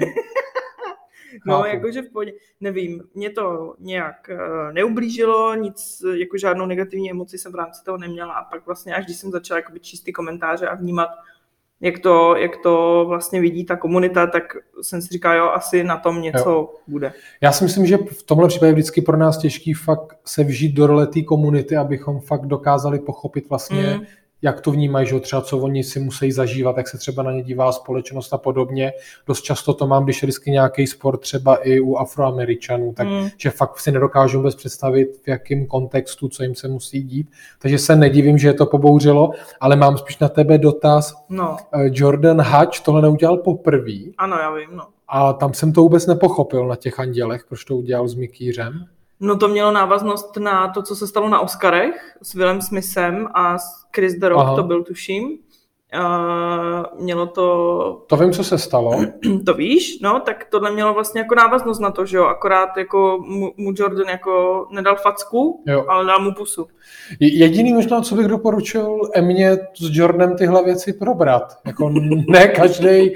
No, 1.46 1.64
jakože 1.64 2.02
v 2.02 2.10
pohodě, 2.10 2.32
nevím, 2.60 3.02
mě 3.14 3.30
to 3.30 3.74
nějak 3.78 4.30
uh, 4.30 4.72
neublížilo, 4.72 5.54
nic, 5.54 6.02
eh, 6.04 6.18
jako 6.18 6.38
žádnou 6.38 6.66
negativní 6.66 7.10
emoci 7.10 7.38
jsem 7.38 7.52
v 7.52 7.54
rámci 7.54 7.84
toho 7.84 7.98
neměla 7.98 8.32
a 8.34 8.44
pak 8.44 8.66
vlastně 8.66 8.94
až 8.94 9.04
když 9.04 9.16
jsem 9.16 9.30
začala 9.30 9.58
jakoby 9.58 9.80
číst 9.80 10.00
ty 10.00 10.12
komentáře 10.12 10.68
a 10.68 10.74
vnímat, 10.74 11.08
jak 11.80 11.98
to, 11.98 12.36
jak 12.36 12.50
to 12.62 13.04
vlastně 13.08 13.40
vidí 13.40 13.64
ta 13.64 13.76
komunita, 13.76 14.26
tak 14.26 14.42
jsem 14.82 15.02
si 15.02 15.08
říkala, 15.08 15.34
jo, 15.34 15.50
asi 15.54 15.84
na 15.84 15.96
tom 15.96 16.22
něco 16.22 16.50
jo. 16.50 16.74
bude. 16.88 17.12
Já 17.40 17.52
si 17.52 17.64
myslím, 17.64 17.86
že 17.86 17.96
v 17.96 18.22
tomhle 18.22 18.48
případě 18.48 18.68
je 18.68 18.72
vždycky 18.72 19.02
pro 19.02 19.16
nás 19.16 19.38
těžký 19.38 19.74
fakt 19.74 20.16
se 20.24 20.44
vžít 20.44 20.74
do 20.74 20.86
role 20.86 21.06
té 21.06 21.22
komunity, 21.22 21.76
abychom 21.76 22.20
fakt 22.20 22.46
dokázali 22.46 22.98
pochopit 22.98 23.48
vlastně, 23.48 23.96
Mm. 23.96 24.06
Mm. 24.42 24.46
jak 24.48 24.60
to 24.60 24.70
vnímají, 24.70 25.06
že 25.06 25.20
třeba 25.20 25.42
co 25.42 25.58
oni 25.58 25.84
si 25.84 26.00
musí 26.00 26.32
zažívat, 26.32 26.76
jak 26.76 26.88
se 26.88 26.98
třeba 26.98 27.22
na 27.22 27.32
ně 27.32 27.42
dívá 27.42 27.72
společnost 27.72 28.32
a 28.32 28.38
podobně. 28.38 28.92
Dost 29.26 29.42
často 29.42 29.74
to 29.74 29.86
mám, 29.86 30.04
když 30.04 30.22
je 30.22 30.26
vždycky 30.26 30.50
nějaký 30.50 30.86
sport 30.86 31.18
třeba 31.20 31.56
i 31.56 31.80
u 31.80 31.96
afroameričanů, 31.96 32.92
tak 32.96 33.06
Mm. 33.08 33.28
že 33.36 33.50
fakt 33.50 33.78
si 33.80 33.92
nedokážu 33.92 34.38
vůbec 34.38 34.54
představit, 34.54 35.08
v 35.24 35.28
jakém 35.28 35.66
kontextu, 35.66 36.28
co 36.28 36.42
jim 36.42 36.54
se 36.54 36.68
musí 36.68 37.02
dít. 37.02 37.30
Takže 37.58 37.78
se 37.78 37.96
nedivím, 37.96 38.38
že 38.38 38.48
je 38.48 38.54
to 38.54 38.66
pobouřilo, 38.66 39.30
ale 39.60 39.76
mám 39.76 39.98
spíš 39.98 40.18
na 40.18 40.28
tebe 40.28 40.58
dotaz. 40.58 41.14
No, 41.28 41.56
Eh, 41.74 41.88
Jordan 41.92 42.40
Hatch 42.40 42.80
tohle 42.80 43.02
neudělal 43.02 43.36
poprvé 43.36 43.92
ano, 44.18 44.36
já 44.36 44.54
vím, 44.54 44.68
no. 44.76 44.84
a 45.08 45.32
tam 45.32 45.54
jsem 45.54 45.72
to 45.72 45.80
vůbec 45.82 46.06
nepochopil 46.06 46.66
na 46.68 46.76
těch 46.76 47.00
andělech, 47.00 47.44
proč 47.48 47.64
to 47.64 47.76
udělal 47.76 48.08
s 48.08 48.14
Mikýřem. 48.14 48.84
No 49.20 49.36
to 49.36 49.48
mělo 49.48 49.72
návaznost 49.72 50.36
na 50.36 50.68
to, 50.68 50.82
co 50.82 50.96
se 50.96 51.06
stalo 51.06 51.28
na 51.28 51.40
Oscarech 51.40 52.16
s 52.22 52.34
Willem 52.34 52.62
Smithem 52.62 53.28
a 53.34 53.58
s 53.58 53.64
Chris 53.96 54.14
The 54.14 54.28
Rock, 54.28 54.40
Aha. 54.40 54.56
to 54.56 54.62
byl 54.62 54.82
tuším. 54.84 55.38
Uh, 55.98 57.02
mělo 57.02 57.26
to 57.26 58.04
To 58.06 58.16
vím, 58.16 58.32
co 58.32 58.44
se 58.44 58.58
stalo. 58.58 59.04
to 59.46 59.54
víš, 59.54 60.00
no, 60.00 60.20
tak 60.20 60.46
tohle 60.50 60.70
mělo 60.72 60.94
vlastně 60.94 61.20
jako 61.20 61.34
návaznost 61.34 61.78
na 61.78 61.90
to, 61.90 62.06
že 62.06 62.16
jo, 62.16 62.24
akorát 62.24 62.76
jako 62.76 63.18
mu, 63.26 63.52
mu 63.56 63.72
Jordan 63.76 64.08
jako 64.08 64.66
nedal 64.70 64.96
facku, 64.96 65.62
Jo. 65.66 65.84
ale 65.88 66.04
dal 66.06 66.20
mu 66.20 66.34
pusu. 66.34 66.66
Je- 67.20 67.38
Jediný 67.38 67.72
možná, 67.72 68.00
co 68.00 68.14
bych 68.14 68.26
doporučil 68.26 69.00
Emě 69.14 69.52
s 69.56 69.96
Jordanem 69.96 70.36
tyhle 70.36 70.64
věci 70.64 70.92
probrat. 70.92 71.58
Jako 71.66 71.88
ne 72.28 72.48
každý 72.48 73.14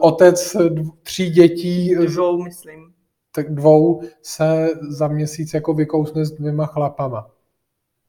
otec 0.00 0.54
dv- 0.56 0.90
tří 1.02 1.30
dětí, 1.30 1.94
Dvou, 2.06 2.42
myslím. 2.42 2.91
Tak 3.34 3.54
dvou, 3.54 4.02
se 4.22 4.68
za 4.90 5.08
měsíc 5.08 5.54
jako 5.54 5.74
vykousne 5.74 6.24
s 6.24 6.30
dvěma 6.32 6.66
chlapama. 6.66 7.26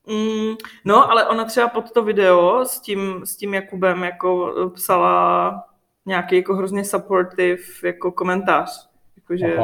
Mm, 0.07 0.55
no, 0.85 1.11
ale 1.11 1.27
ona 1.27 1.45
třeba 1.45 1.67
pod 1.67 1.91
to 1.91 2.03
video 2.03 2.65
s 2.65 2.79
tím, 2.79 3.21
s 3.23 3.35
tím 3.37 3.53
Jakubem 3.53 4.03
jako 4.03 4.53
psala 4.75 5.63
nějaký 6.05 6.35
jako 6.35 6.55
hrozně 6.55 6.83
supportive 6.85 7.61
jako 7.83 8.11
komentář. 8.11 8.89
Jakože 9.17 9.57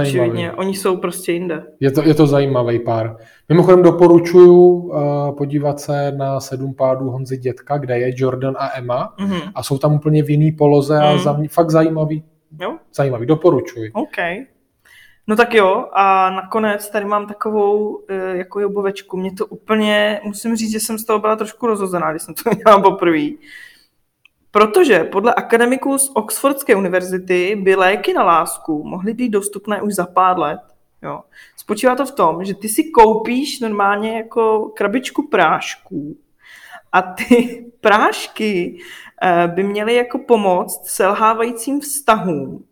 očividně, 0.00 0.52
oni 0.52 0.74
jsou 0.74 0.96
prostě 0.96 1.32
jinde. 1.32 1.66
Je 1.80 1.90
to, 1.90 2.02
je 2.02 2.14
to 2.14 2.26
zajímavý 2.26 2.78
pár. 2.78 3.16
Mimochodem 3.48 3.82
doporučuju 3.82 4.54
uh, 4.72 5.36
podívat 5.36 5.80
se 5.80 6.12
na 6.12 6.40
sedm 6.40 6.74
pádů 6.74 7.10
Honzy 7.10 7.36
Dětka, 7.36 7.78
kde 7.78 7.98
je 7.98 8.12
Jordan 8.16 8.54
a 8.58 8.78
Emma 8.78 9.14
Mhm. 9.20 9.40
a 9.54 9.62
jsou 9.62 9.78
tam 9.78 9.94
úplně 9.94 10.22
v 10.22 10.30
jiný 10.30 10.52
poloze 10.52 10.98
a 10.98 11.12
Mm. 11.12 11.18
za 11.18 11.32
mě, 11.32 11.48
fakt 11.48 11.70
zajímavý, 11.70 12.24
Jo, 12.60 12.76
zajímavý. 12.94 13.26
Doporučuji. 13.26 13.90
OK. 13.92 14.16
No 15.30 15.36
tak 15.36 15.54
jo, 15.54 15.88
a 15.92 16.30
nakonec 16.30 16.90
tady 16.90 17.04
mám 17.04 17.26
takovou 17.26 18.04
eh, 18.08 18.36
jako 18.36 18.60
jobovečku. 18.60 19.16
Mě 19.16 19.32
to 19.32 19.46
úplně, 19.46 20.20
musím 20.24 20.56
říct, 20.56 20.70
že 20.70 20.80
jsem 20.80 20.98
z 20.98 21.04
toho 21.04 21.18
byla 21.18 21.36
trošku 21.36 21.66
rozhozená, 21.66 22.10
když 22.10 22.22
jsem 22.22 22.34
to 22.34 22.50
měla 22.54 22.80
poprvé. 22.82 23.26
Protože 24.50 25.04
podle 25.04 25.34
akademiků 25.34 25.98
z 25.98 26.10
Oxfordské 26.14 26.76
univerzity 26.76 27.56
by 27.62 27.74
léky 27.74 28.12
na 28.12 28.22
lásku 28.22 28.84
mohly 28.84 29.14
být 29.14 29.28
dostupné 29.28 29.82
už 29.82 29.94
za 29.94 30.06
pár 30.06 30.38
let. 30.38 30.60
Jo. 31.02 31.20
Spočívá 31.56 31.94
to 31.94 32.06
v 32.06 32.12
tom, 32.12 32.44
že 32.44 32.54
ty 32.54 32.68
si 32.68 32.84
koupíš 32.84 33.60
normálně 33.60 34.16
jako 34.16 34.72
krabičku 34.76 35.28
prášků 35.28 36.16
a 36.92 37.02
ty 37.02 37.66
prášky 37.80 38.78
eh, 39.22 39.48
by 39.48 39.62
měly 39.62 39.94
jako 39.94 40.18
pomoct 40.18 40.88
selhávajícím 40.88 41.80
vztahům, 41.80 42.64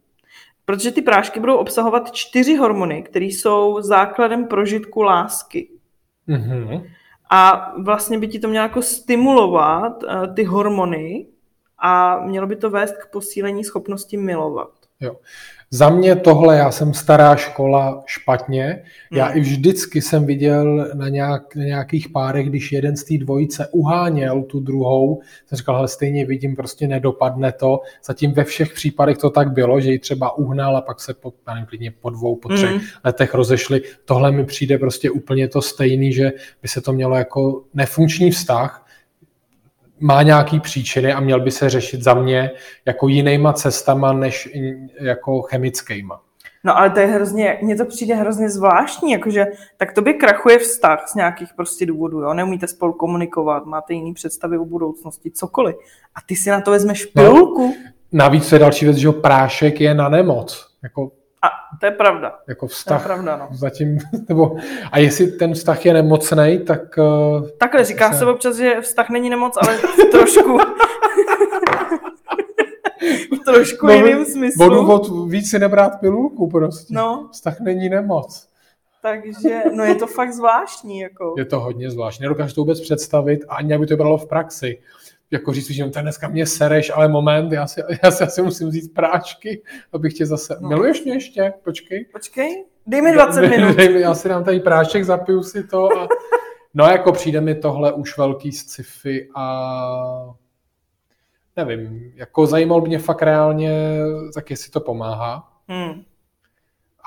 protože 0.69 0.93
ty 0.93 1.03
prášky 1.03 1.41
budou 1.41 1.57
obsahovat 1.57 2.13
čtyři 2.13 2.57
hormony, 2.57 3.03
které 3.03 3.25
jsou 3.25 3.81
základem 3.81 4.47
prožitku 4.49 5.03
lásky. 5.03 5.69
Mm-hmm. 6.29 6.91
A 7.31 7.73
vlastně 7.83 8.19
by 8.19 8.29
ti 8.29 8.39
to 8.39 8.49
mělo 8.49 8.63
jako 8.63 8.83
stimulovat 8.83 10.03
uh, 10.03 10.35
ty 10.35 10.45
hormony 10.45 11.27
a 11.79 12.21
mělo 12.21 12.47
by 12.47 12.57
to 12.57 12.71
vést 12.71 12.97
k 12.97 13.11
posílení 13.11 13.65
schopnosti 13.65 14.17
milovat. 14.17 14.71
Jo. 15.01 15.17
Za 15.71 15.91
mě 15.91 16.17
tohle, 16.17 16.57
já 16.57 16.71
jsem 16.71 16.95
stará 16.95 17.37
škola 17.37 18.03
špatně. 18.07 18.83
Já 19.13 19.27
Hmm. 19.27 19.39
i 19.39 19.41
vždycky 19.41 20.03
jsem 20.03 20.27
viděl 20.27 20.91
na, 20.95 21.09
nějak, 21.09 21.57
na 21.57 21.65
nějakých 21.65 22.09
párech, 22.09 22.49
když 22.49 22.73
jeden 22.73 22.97
z 22.97 23.05
té 23.05 23.19
dvojice 23.19 23.69
uháněl 23.73 24.43
tu 24.43 24.61
druhou, 24.61 25.21
jsem 25.47 25.57
říkal, 25.57 25.75
hele, 25.77 25.89
stejně 25.89 26.27
vidím, 26.27 26.57
prostě 26.57 26.89
nedopadne 26.89 27.53
to. 27.53 27.81
Zatím 28.05 28.33
ve 28.33 28.45
všech 28.45 28.73
případech 28.73 29.19
to 29.19 29.31
tak 29.31 29.53
bylo, 29.53 29.81
že 29.81 29.91
ji 29.93 29.99
třeba 29.99 30.39
uhnal 30.39 30.77
a 30.77 30.81
pak 30.81 31.01
se 31.01 31.15
po, 31.15 31.33
nevím, 31.47 31.67
klidně 31.67 31.91
po 31.91 32.11
dvou, 32.11 32.37
po 32.37 32.49
třech 32.49 32.71
Mm. 32.71 32.81
letech 33.05 33.35
rozešli. 33.35 33.83
Tohle 34.05 34.33
mi 34.33 34.45
přijde 34.45 34.79
prostě 34.79 35.11
úplně 35.11 35.49
to 35.49 35.63
stejný, 35.63 36.13
že 36.13 36.33
by 36.63 36.69
se 36.69 36.81
to 36.81 36.93
mělo 36.93 37.17
jako 37.17 37.63
nefunkční 37.75 38.31
vztah, 38.31 38.85
má 40.01 40.23
nějaký 40.23 40.61
příčiny 40.61 41.13
a 41.13 41.21
měl 41.21 41.41
by 41.41 41.51
se 41.51 41.71
řešit 41.71 42.03
za 42.03 42.15
mě 42.15 42.51
jako 42.85 43.09
jinýma 43.09 43.53
cestama 43.53 44.13
než 44.13 44.49
jako 45.01 45.43
chemickýma. 45.43 46.21
No 46.65 46.79
ale 46.79 46.91
to 46.91 47.01
je 47.01 47.07
hrozně, 47.07 47.59
mně 47.63 47.77
to 47.77 47.85
přijde 47.85 48.15
hrozně 48.15 48.51
zvláštní, 48.51 49.13
jakože 49.13 49.47
tak 49.77 49.93
tobě 49.93 50.13
krachuje 50.13 50.59
vztah 50.59 51.09
z 51.09 51.15
nějakých 51.15 51.49
prostě 51.57 51.87
důvodů, 51.87 52.21
jo, 52.21 52.35
neumíte 52.35 52.67
spolu 52.67 52.93
komunikovat, 52.93 53.67
máte 53.67 53.95
jiný 53.95 54.15
představy 54.15 54.59
o 54.59 54.65
budoucnosti, 54.65 55.31
cokoliv. 55.31 55.77
A 56.15 56.19
ty 56.27 56.37
si 56.37 56.51
na 56.51 56.61
to 56.61 56.71
vezmeš 56.71 57.07
No. 57.15 57.23
pilulku 57.23 57.75
Navíc 58.13 58.49
to 58.49 58.55
je 58.55 58.59
další 58.59 58.85
věc, 58.85 58.97
že 58.97 59.13
prášek 59.13 59.81
je 59.81 59.95
na 59.95 60.09
nemoc. 60.09 60.67
Jako, 60.83 61.11
to 61.81 61.87
je 61.87 61.93
pravda. 61.93 62.39
jako 62.49 62.67
To 62.67 62.71
je 62.73 62.75
vztah 62.75 63.05
pravda, 63.05 63.37
no. 63.37 63.49
zatím, 63.53 63.99
nebo, 64.29 64.57
a 64.93 64.99
jestli 64.99 65.27
ten 65.27 65.55
vztah 65.55 65.87
je 65.87 65.93
nemocný, 65.93 66.59
tak 66.67 66.81
uh, 66.99 67.49
Takhle 67.59 67.85
říká 67.85 68.13
Se- 68.13 68.19
se 68.19 68.27
občas, 68.27 68.57
že 68.57 68.81
vztah 68.81 69.11
není 69.11 69.31
nemoc, 69.31 69.55
ale 69.63 69.79
trošku 70.11 70.59
trošku 73.45 73.87
No, 73.87 73.93
jiným 73.93 74.25
smyslu. 74.25 74.69
důvod 74.69 75.31
víc 75.31 75.51
si 75.51 75.59
nebrát 75.59 76.01
pilulku 76.01 76.51
prostě. 76.51 76.95
No, 76.95 77.29
Vztah 77.33 77.61
není 77.61 77.89
nemoc. 77.89 78.49
takže, 79.03 79.63
no 79.75 79.85
je 79.85 79.95
to 79.95 80.07
fakt 80.07 80.33
zvláštní, 80.33 80.99
jako. 81.01 81.35
Je 81.39 81.45
to 81.45 81.61
hodně 81.61 81.91
zvláštní. 81.91 82.23
Nedokážu 82.23 82.55
to 82.55 82.61
vůbec 82.61 82.81
představit 82.81 83.45
a 83.49 83.55
ani 83.55 83.79
by 83.79 83.87
to 83.87 83.97
bylo 83.97 84.19
v 84.19 84.27
praxi. 84.29 84.79
Jako 85.31 85.53
říct, 85.53 85.71
že 85.71 85.91
tak 85.91 86.03
dneska 86.03 86.29
mě 86.29 86.47
sereš, 86.47 86.91
ale 86.95 87.09
moment, 87.09 87.53
já 87.53 87.67
si, 87.67 87.83
já 88.05 88.11
si 88.11 88.25
asi 88.25 88.43
musím 88.43 88.69
vzít 88.69 88.95
práčky, 88.95 89.63
abych 89.93 90.15
tě 90.15 90.27
zase... 90.27 90.57
No. 90.61 90.69
Miluješ 90.69 91.05
mě 91.05 91.13
ještě? 91.13 91.53
Počkej. 91.65 92.05
Počkej, 92.13 92.65
dej 92.87 93.03
mi 93.03 93.13
20 93.13 93.41
Dej- 93.41 93.51
minut. 93.51 93.77
dej 93.77 93.89
mi- 93.95 94.01
Já 94.01 94.15
si 94.15 94.29
dám 94.29 94.45
tady 94.45 94.61
prášek, 94.61 95.05
zapiju 95.05 95.43
si 95.43 95.65
to 95.67 95.99
a... 95.99 96.09
No 96.75 96.85
jako 96.85 97.13
přijde 97.13 97.41
mi 97.41 97.55
tohle 97.55 97.93
už 97.93 98.19
velký 98.19 98.53
sci-fi 98.53 99.29
a 99.35 100.35
nevím, 101.57 102.13
jako 102.15 102.47
zajímal 102.47 102.81
mě 102.81 102.99
fakt 102.99 103.23
reálně, 103.23 103.99
tak 104.35 104.51
jestli 104.51 104.71
to 104.71 104.81
pomáhá. 104.81 105.53
Hmm. 105.69 106.03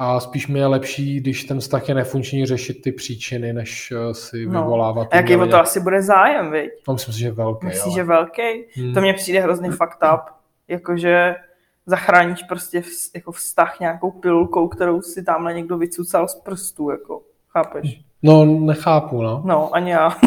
A 0.04 0.20
spíš 0.20 0.48
mi 0.48 0.60
je 0.60 0.66
lepší, 0.68 1.20
když 1.20 1.44
ten 1.44 1.60
vztah 1.60 1.90
je 1.90 1.96
nefunkční, 1.96 2.46
řešit 2.46 2.82
ty 2.82 2.92
příčiny, 2.92 3.54
než 3.54 3.94
eh, 3.96 4.14
si 4.14 4.46
No. 4.46 4.62
vyvolávat. 4.62 5.08
A 5.12 5.16
jaký 5.16 5.36
o 5.36 5.48
to 5.48 5.58
asi 5.60 5.80
bude 5.80 6.02
zájem, 6.02 6.52
viď? 6.52 6.72
No, 6.88 6.94
myslím 6.94 7.14
si, 7.14 7.20
že 7.20 7.32
velký. 7.32 7.66
Myslíš, 7.68 7.84
ale- 7.86 7.96
že 7.96 8.04
velký? 8.04 8.42
Hmm. 8.76 8.94
To 8.94 9.02
mně 9.02 9.14
přijde 9.14 9.40
hrozně 9.40 9.70
fucked 9.72 10.10
up. 10.14 10.22
Jakože 10.68 11.36
zachráníš 11.86 12.44
prostě 12.44 12.80
vz- 12.80 13.12
jako 13.16 13.32
vztah 13.32 13.80
nějakou 13.80 14.12
pilulkou, 14.12 14.68
kterou 14.68 15.02
si 15.02 15.24
tamhle 15.24 15.54
někdo 15.54 15.78
vycucal 15.78 16.28
z 16.28 16.36
prstů, 16.36 16.90
jako. 16.90 17.22
Chápeš? 17.50 18.00
No, 18.24 18.46
nechápu, 18.46 19.22
no. 19.22 19.42
No, 19.46 19.76
ani 19.76 19.92
já. 19.92 20.10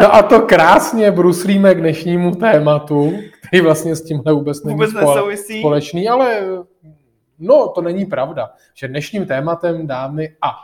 No 0.00 0.14
a 0.14 0.22
to 0.22 0.40
krásně 0.42 1.10
bruslíme 1.10 1.74
k 1.74 1.78
dnešnímu 1.80 2.34
tématu, 2.34 3.12
který 3.48 3.60
vlastně 3.62 3.96
s 3.96 4.02
tímhle 4.04 4.32
vůbec 4.32 4.64
není 4.64 4.74
Vůbec 4.74 4.90
spole- 4.90 5.14
nesouvisí. 5.14 5.58
společný, 5.58 6.08
ale 6.08 6.40
no, 7.40 7.68
to 7.68 7.80
není 7.82 8.06
pravda. 8.06 8.50
Že 8.74 8.88
dnešním 8.88 9.26
tématem, 9.26 9.86
dámy 9.86 10.36
a 10.42 10.54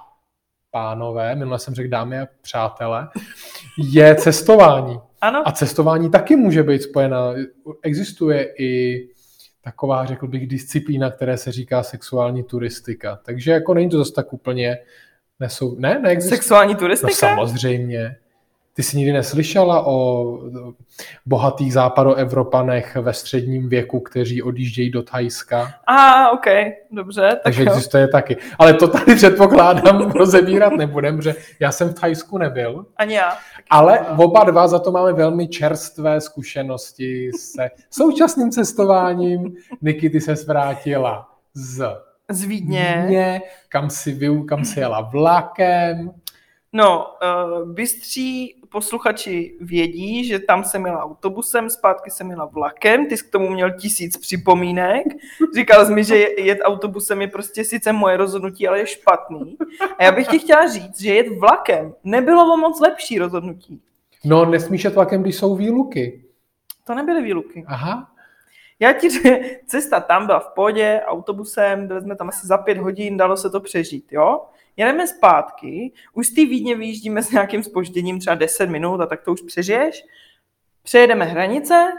pánové, 0.71 1.35
minule 1.35 1.59
jsem 1.59 1.75
řekl 1.75 1.90
dámy 1.90 2.21
a 2.21 2.26
přátelé, 2.40 3.09
je 3.92 4.14
cestování. 4.14 5.00
Ano, 5.21 5.42
A 5.49 5.52
cestování 5.52 6.11
taky 6.11 6.37
může 6.37 6.62
být 6.62 6.83
spojena. 6.83 7.35
Existuje 7.83 8.54
i 8.59 9.02
taková, 9.62 10.04
řekl 10.06 10.28
bych, 10.28 10.47
disciplína, 10.47 11.11
které 11.11 11.37
se 11.37 11.52
říká 11.52 11.83
sexuální 11.83 12.42
turistika. 12.42 13.21
Takže 13.25 13.50
jako 13.52 13.75
není 13.75 13.90
to 13.90 13.99
zase 13.99 14.12
tak 14.12 14.33
úplně 14.33 14.78
nesou... 15.40 15.76
Ne, 15.78 15.99
neexistuje. 15.99 16.37
sexuální 16.37 16.73
No 16.73 16.78
turistika? 16.78 17.12
samozřejmě. 17.12 18.16
Ty 18.76 18.83
jsi 18.83 18.97
nikdy 18.97 19.12
neslyšela 19.12 19.87
o 19.87 20.25
bohatých 21.26 21.73
západoevropanech 21.73 22.97
ve 22.97 23.12
středním 23.12 23.68
věku, 23.68 24.00
kteří 24.00 24.42
odjíždějí 24.42 24.90
do 24.90 25.02
Thajska? 25.02 25.75
A, 25.87 26.30
ok, 26.30 26.45
dobře, 26.90 27.28
tak 27.30 27.42
Takže 27.42 27.62
jo. 27.62 27.66
existuje 27.68 28.09
taky. 28.09 28.37
Ale 28.59 28.75
to 28.75 28.88
tady 28.88 29.14
předpokládám 29.14 30.11
rozebírat 30.11 30.73
nebudem, 30.73 31.23
že 31.23 31.35
já 31.61 31.73
jsem 31.73 31.88
v 31.88 31.95
Thajsku 31.95 32.38
nebyl, 32.38 32.87
Ani 32.97 33.14
já. 33.14 33.37
ale 33.71 34.00
oba 34.00 34.45
dva 34.45 34.68
za 34.68 34.78
to 34.78 34.92
máme 34.92 35.12
velmi 35.12 35.49
čerstvé 35.49 36.21
zkušenosti 36.21 37.30
se 37.38 37.71
současným 37.90 38.50
cestováním. 38.50 39.56
Niky, 39.83 40.11
ty 40.11 40.21
se 40.21 40.35
vrátila 40.47 41.28
z 41.54 41.87
Z 42.30 42.45
Vídně. 42.45 43.02
Vídně, 43.02 43.42
kam 43.68 43.90
si, 43.90 44.12
vy, 44.12 44.45
kam 44.49 44.64
si 44.64 44.80
jela 44.80 45.00
vlakem. 45.00 46.11
No, 46.73 47.06
uh, 47.62 47.73
bystří 47.73 48.55
posluchači 48.68 49.56
vědí, 49.61 50.25
že 50.25 50.38
tam 50.38 50.64
jsem 50.64 50.87
jela 50.87 51.04
autobusem, 51.04 51.70
zpátky 51.70 52.11
jsem 52.11 52.30
jela 52.30 52.44
vlakem, 52.44 53.06
ty 53.06 53.16
jsi 53.16 53.25
k 53.26 53.30
tomu 53.30 53.50
měl 53.50 53.70
tisíc 53.70 54.16
připomínek. 54.16 55.06
Říkal 55.54 55.87
jsi 55.87 55.92
mi, 55.92 56.04
že 56.04 56.16
je- 56.16 56.40
jet 56.46 56.58
autobusem 56.62 57.20
je 57.20 57.28
prostě 57.28 57.64
sice 57.64 57.92
moje 57.92 58.16
rozhodnutí, 58.16 58.68
ale 58.68 58.78
je 58.78 58.87
špatný. 58.87 59.56
A 59.99 60.04
já 60.04 60.12
bych 60.12 60.28
ti 60.28 60.38
chtěla 60.38 60.68
říct, 60.68 61.00
že 61.00 61.14
jet 61.14 61.38
vlakem 61.38 61.94
nebylo 62.04 62.54
o 62.54 62.56
moc 62.56 62.80
lepší 62.80 63.18
rozhodnutí. 63.18 63.80
No, 64.25 64.44
nesmíš 64.44 64.85
jet 64.85 64.94
vlakem, 64.94 65.23
když 65.23 65.37
jsou 65.37 65.56
výluky. 65.56 66.25
To 66.85 66.94
nebyly 66.94 67.23
výluky. 67.23 67.64
Aha. 67.66 68.11
Já 68.80 68.92
ti 68.92 69.08
cesta 69.66 70.00
tam 70.00 70.26
byla 70.26 70.38
v 70.40 70.49
pohodě, 70.54 71.00
autobusem, 71.06 71.87
byli 71.87 72.00
jsme 72.00 72.16
tam 72.16 72.28
asi 72.28 72.46
za 72.46 72.58
pět 72.58 72.78
hodin, 72.78 73.16
dalo 73.16 73.37
se 73.37 73.50
to 73.50 73.61
přežít, 73.61 74.12
jo? 74.12 74.40
Jedeme 74.76 75.06
zpátky, 75.06 75.92
už 76.12 76.26
z 76.26 76.35
té 76.35 76.40
Vídně 76.40 76.76
vyjíždíme 76.76 77.23
s 77.23 77.30
nějakým 77.30 77.62
spožděním, 77.62 78.18
třeba 78.18 78.37
10 78.37 78.71
minut 78.71 79.00
a 79.00 79.06
tak 79.06 79.23
to 79.23 79.33
už 79.33 79.42
přežiješ. 79.42 80.04
Přejedeme 80.83 81.25
hranice 81.25 81.92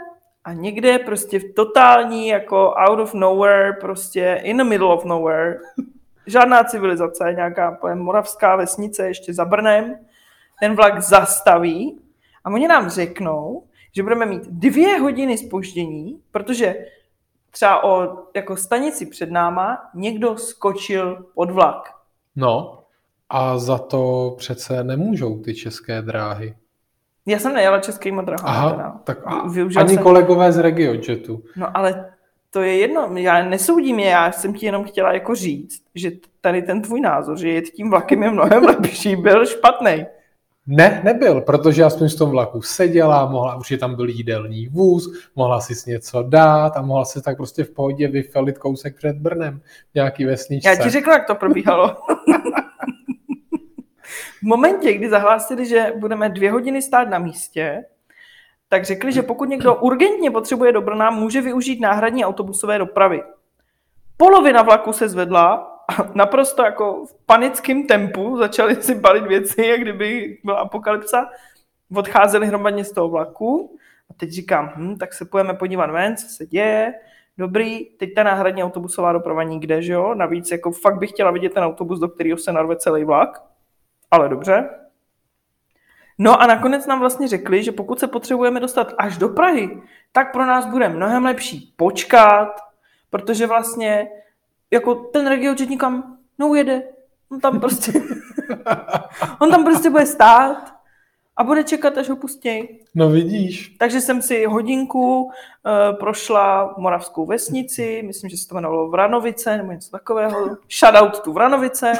a 0.44 0.52
někde 0.52 0.98
prostě 0.98 1.38
v 1.38 1.54
totální 1.54 2.28
jako 2.28 2.74
out 2.88 3.00
of 3.00 3.14
nowhere, 3.14 3.72
prostě 3.72 4.40
in 4.42 4.56
the 4.56 4.64
middle 4.64 4.94
of 4.94 5.04
nowhere, 5.04 5.58
žádná 6.26 6.64
civilizace, 6.64 7.32
nějaká 7.36 7.78
moravská 7.94 8.56
vesnice 8.56 9.06
ještě 9.06 9.34
za 9.34 9.44
Brnem, 9.44 9.94
ten 10.60 10.74
vlak 10.74 11.02
zastaví 11.02 12.00
a 12.44 12.50
oni 12.50 12.68
nám 12.68 12.90
řeknou, 12.90 13.64
že 13.92 14.02
budeme 14.02 14.26
mít 14.26 14.42
dvě 14.46 14.98
hodiny 14.98 15.38
spoždění, 15.38 16.22
protože 16.30 16.86
třeba 17.50 17.84
o 17.84 18.18
jako 18.36 18.56
stanici 18.56 19.06
před 19.06 19.30
náma 19.30 19.90
někdo 19.94 20.36
skočil 20.36 21.26
pod 21.34 21.50
vlak. 21.50 21.97
No, 22.38 22.78
a 23.30 23.58
za 23.58 23.78
to 23.78 24.34
přece 24.38 24.84
nemůžou 24.84 25.38
ty 25.38 25.54
české 25.54 26.02
dráhy. 26.02 26.54
Já 27.26 27.38
jsem 27.38 27.54
nejela 27.54 27.78
českýma 27.80 28.22
drahama. 28.22 28.48
Aha, 28.58 28.70
teda. 28.70 29.00
tak 29.04 29.18
a, 29.26 29.48
Využila 29.48 29.84
ani 29.84 29.94
jsem- 29.94 30.02
kolegové 30.02 30.52
z 30.52 30.58
RegioJetu. 30.58 31.42
No 31.56 31.76
ale 31.76 32.10
to 32.50 32.60
je 32.62 32.76
jedno, 32.76 33.10
já 33.16 33.44
nesoudím 33.44 33.98
je, 33.98 34.06
já 34.06 34.32
jsem 34.32 34.54
ti 34.54 34.66
jenom 34.66 34.84
chtěla 34.84 35.12
jako 35.12 35.34
říct, 35.34 35.82
že 35.94 36.10
tady 36.40 36.62
ten 36.62 36.82
tvůj 36.82 37.00
názor, 37.00 37.38
že 37.38 37.48
jet 37.48 37.64
tím 37.64 37.90
vlakem 37.90 38.22
je 38.22 38.30
mnohem 38.30 38.64
lepší, 38.64 39.16
byl 39.16 39.46
špatný. 39.46 40.06
Ne, 40.70 41.00
nebyl, 41.04 41.40
protože 41.40 41.82
já 41.82 41.90
jsem 41.90 42.08
v 42.08 42.14
tom 42.14 42.30
vlaku 42.30 42.62
seděla, 42.62 43.26
mohla, 43.26 43.56
už 43.56 43.70
je 43.70 43.78
tam 43.78 43.94
byl 43.94 44.08
jídelní 44.08 44.68
vůz, 44.68 45.28
mohla 45.36 45.60
si 45.60 45.90
něco 45.90 46.22
dát 46.22 46.76
a 46.76 46.82
mohla 46.82 47.04
si 47.04 47.22
tak 47.22 47.36
prostě 47.36 47.64
v 47.64 47.70
pohodě 47.70 48.08
vyfelit 48.08 48.58
kousek 48.58 48.96
před 48.96 49.16
Brnem, 49.16 49.60
nějaký 49.94 50.24
vesničce. 50.24 50.68
Já 50.68 50.76
ti 50.76 50.90
řekla, 50.90 51.12
jak 51.12 51.26
to 51.26 51.34
probíhalo. 51.34 51.96
v 54.38 54.42
momentě, 54.42 54.92
kdy 54.92 55.08
zahlásili, 55.08 55.66
že 55.66 55.92
budeme 55.96 56.28
dvě 56.28 56.52
hodiny 56.52 56.82
stát 56.82 57.08
na 57.08 57.18
místě, 57.18 57.84
tak 58.68 58.84
řekli, 58.84 59.12
že 59.12 59.22
pokud 59.22 59.48
někdo 59.48 59.74
urgentně 59.74 60.30
potřebuje 60.30 60.72
do 60.72 60.80
Brna, 60.80 61.10
může 61.10 61.40
využít 61.40 61.80
náhradní 61.80 62.24
autobusové 62.24 62.78
dopravy. 62.78 63.22
Polovina 64.16 64.62
vlaku 64.62 64.92
se 64.92 65.08
zvedla 65.08 65.77
naprosto 66.14 66.62
jako 66.62 67.06
v 67.06 67.14
panickém 67.26 67.86
tempu 67.86 68.38
začali 68.38 68.76
si 68.76 68.94
balit 68.94 69.26
věci, 69.26 69.66
jak 69.66 69.80
kdyby 69.80 70.38
byla 70.44 70.58
apokalypsa. 70.58 71.28
Odcházeli 71.96 72.46
hromadně 72.46 72.84
z 72.84 72.92
toho 72.92 73.08
vlaku 73.08 73.78
a 74.10 74.14
teď 74.14 74.30
říkám, 74.30 74.72
hm, 74.76 74.96
tak 74.96 75.14
se 75.14 75.24
pojeme 75.24 75.54
podívat 75.54 75.90
ven, 75.90 76.16
co 76.16 76.26
se 76.28 76.46
děje. 76.46 76.94
Dobrý, 77.38 77.84
teď 77.84 78.14
ta 78.14 78.22
náhradní 78.22 78.64
autobusová 78.64 79.12
doprava 79.12 79.42
nikde, 79.42 79.82
že 79.82 79.92
jo? 79.92 80.14
Navíc 80.14 80.50
jako 80.50 80.70
fakt 80.70 80.98
bych 80.98 81.10
chtěla 81.10 81.30
vidět 81.30 81.54
ten 81.54 81.64
autobus, 81.64 82.00
do 82.00 82.08
kterého 82.08 82.38
se 82.38 82.52
narve 82.52 82.76
celý 82.76 83.04
vlak. 83.04 83.42
Ale 84.10 84.28
dobře. 84.28 84.68
No 86.18 86.42
a 86.42 86.46
nakonec 86.46 86.86
nám 86.86 87.00
vlastně 87.00 87.28
řekli, 87.28 87.62
že 87.62 87.72
pokud 87.72 88.00
se 88.00 88.06
potřebujeme 88.06 88.60
dostat 88.60 88.94
až 88.98 89.18
do 89.18 89.28
Prahy, 89.28 89.80
tak 90.12 90.32
pro 90.32 90.46
nás 90.46 90.66
bude 90.66 90.88
mnohem 90.88 91.24
lepší 91.24 91.74
počkat, 91.76 92.60
protože 93.10 93.46
vlastně 93.46 94.08
jako 94.70 94.94
ten 94.94 95.26
regiojet 95.26 95.70
nikam 95.70 96.18
neujede. 96.38 96.82
On 97.30 97.40
tam 97.40 97.60
prostě, 97.60 97.92
on 99.40 99.50
tam 99.50 99.64
prostě 99.64 99.90
bude 99.90 100.06
stát 100.06 100.74
a 101.36 101.44
bude 101.44 101.64
čekat, 101.64 101.98
až 101.98 102.08
ho 102.08 102.16
pustěj. 102.16 102.80
No 102.94 103.10
vidíš. 103.10 103.68
Takže 103.78 104.00
jsem 104.00 104.22
si 104.22 104.44
hodinku 104.44 105.22
uh, 105.22 105.30
prošla 105.98 106.74
Moravskou 106.78 107.26
vesnici, 107.26 108.02
myslím, 108.06 108.30
že 108.30 108.36
se 108.36 108.48
to 108.48 108.54
jmenovalo 108.54 108.90
Vranovice 108.90 109.56
nebo 109.56 109.72
něco 109.72 109.90
takového. 109.90 110.56
Shoutout 110.78 111.20
tu 111.22 111.32
Vranovice. 111.32 111.92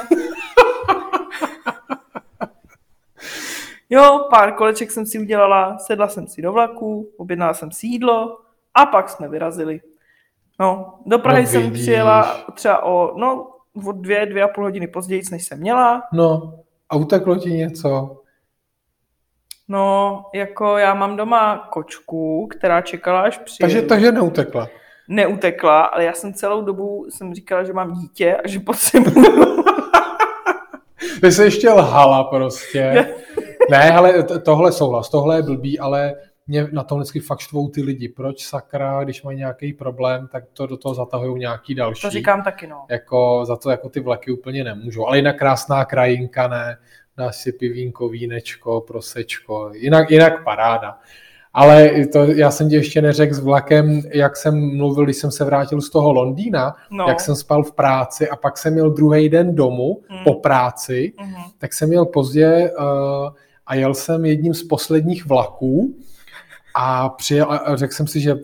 Jo, 3.91 4.27
pár 4.29 4.53
koleček 4.53 4.91
jsem 4.91 5.05
si 5.05 5.19
udělala, 5.19 5.77
sedla 5.77 6.07
jsem 6.07 6.27
si 6.27 6.41
do 6.41 6.51
vlaku, 6.51 7.11
objednala 7.17 7.53
jsem 7.53 7.71
si 7.71 7.87
jídlo 7.87 8.37
a 8.73 8.85
pak 8.85 9.09
jsme 9.09 9.27
vyrazili. 9.27 9.81
No, 10.59 10.93
do 11.05 11.19
Prahy 11.19 11.41
No 11.41 11.47
jsem 11.47 11.71
přijela 11.71 12.37
třeba 12.53 12.83
o, 12.83 13.19
no, 13.19 13.47
o 13.87 13.91
dvě, 13.91 14.25
dvě 14.25 14.43
a 14.43 14.47
půl 14.47 14.63
hodiny 14.63 14.87
později, 14.87 15.21
než 15.31 15.45
jsem 15.45 15.59
měla. 15.59 16.03
No, 16.13 16.53
a 16.89 16.95
uteklo 16.95 17.35
ti 17.35 17.53
něco? 17.53 18.17
No, 19.67 20.25
jako 20.33 20.77
já 20.77 20.93
mám 20.93 21.17
doma 21.17 21.67
kočku, 21.71 22.47
která 22.47 22.81
čekala, 22.81 23.21
až 23.21 23.37
přijedu. 23.37 23.73
Takže, 23.73 23.87
takže 23.87 24.11
neutekla. 24.11 24.67
Neutekla, 25.07 25.81
ale 25.81 26.03
já 26.03 26.13
jsem 26.13 26.33
celou 26.33 26.61
dobu 26.61 27.05
jsem 27.09 27.33
říkala, 27.33 27.63
že 27.63 27.73
mám 27.73 27.93
dítě 27.93 28.35
a 28.35 28.47
že 28.47 28.59
potřebuju. 28.59 29.63
Ty 31.21 31.31
jsi 31.31 31.43
ještě 31.43 31.69
lhala 31.69 32.23
prostě. 32.23 33.09
Ne, 33.69 33.91
ale 33.91 34.23
tohle 34.23 34.71
souhlas, 34.71 35.09
tohle 35.09 35.35
je 35.35 35.41
blbý, 35.41 35.79
ale 35.79 36.13
mě 36.49 36.67
na 36.71 36.83
tom 36.83 36.99
vždycky 36.99 37.19
fakt 37.19 37.39
štvou 37.39 37.69
ty 37.69 37.81
lidi. 37.81 38.09
Proč 38.09 38.45
sakra, 38.45 39.03
když 39.03 39.23
mají 39.23 39.37
nějaký 39.37 39.73
problém, 39.73 40.27
tak 40.31 40.43
to 40.53 40.67
do 40.67 40.77
toho 40.77 40.95
zatahují 40.95 41.39
nějaký 41.39 41.75
další. 41.75 42.01
to 42.01 42.09
říkám 42.09 42.43
taky, 42.43 42.67
no. 42.67 42.85
Jako 42.89 43.43
za 43.47 43.55
to 43.55 43.69
jako 43.69 43.89
ty 43.89 43.99
vlaky 43.99 44.31
úplně 44.31 44.63
nemůžou. 44.63 45.07
Ale 45.07 45.17
jinak 45.17 45.37
krásná 45.37 45.85
krajinka, 45.85 46.47
ne? 46.47 46.77
Dáš 47.17 47.35
si 47.35 47.51
pivínko, 47.51 48.09
vínečko, 48.09 48.81
prosečko. 48.81 49.71
Jinak, 49.73 50.11
jinak 50.11 50.43
paráda. 50.43 50.97
Ale 51.53 51.91
to, 52.13 52.23
já 52.23 52.51
jsem 52.51 52.69
ti 52.69 52.75
ještě 52.75 53.01
neřekl 53.01 53.33
s 53.33 53.39
vlakem, 53.39 54.01
jak 54.13 54.37
jsem 54.37 54.77
mluvil, 54.77 55.03
když 55.03 55.17
jsem 55.17 55.31
se 55.31 55.45
vrátil 55.45 55.81
z 55.81 55.89
toho 55.89 56.13
Londýna, 56.13 56.75
No. 56.91 57.05
jak 57.07 57.19
jsem 57.19 57.35
spal 57.35 57.63
v 57.63 57.71
práci 57.71 58.29
a 58.29 58.35
pak 58.35 58.57
jsem 58.57 58.73
měl 58.73 58.89
druhý 58.91 59.29
den 59.29 59.55
domů 59.55 60.01
Hmm. 60.09 60.23
po 60.23 60.33
práci, 60.33 61.13
Mhm. 61.21 61.33
tak 61.57 61.73
jsem 61.73 61.89
měl 61.89 62.05
pozdě 62.05 62.71
uh, 62.79 62.85
a 63.67 63.75
jel 63.75 63.93
jsem 63.93 64.25
jedním 64.25 64.53
z 64.53 64.63
posledních 64.63 65.25
vlaků 65.25 65.95
a, 66.75 67.09
přijel, 67.09 67.51
a 67.51 67.75
řekl 67.75 67.93
jsem 67.93 68.07
si, 68.07 68.21
že 68.21 68.35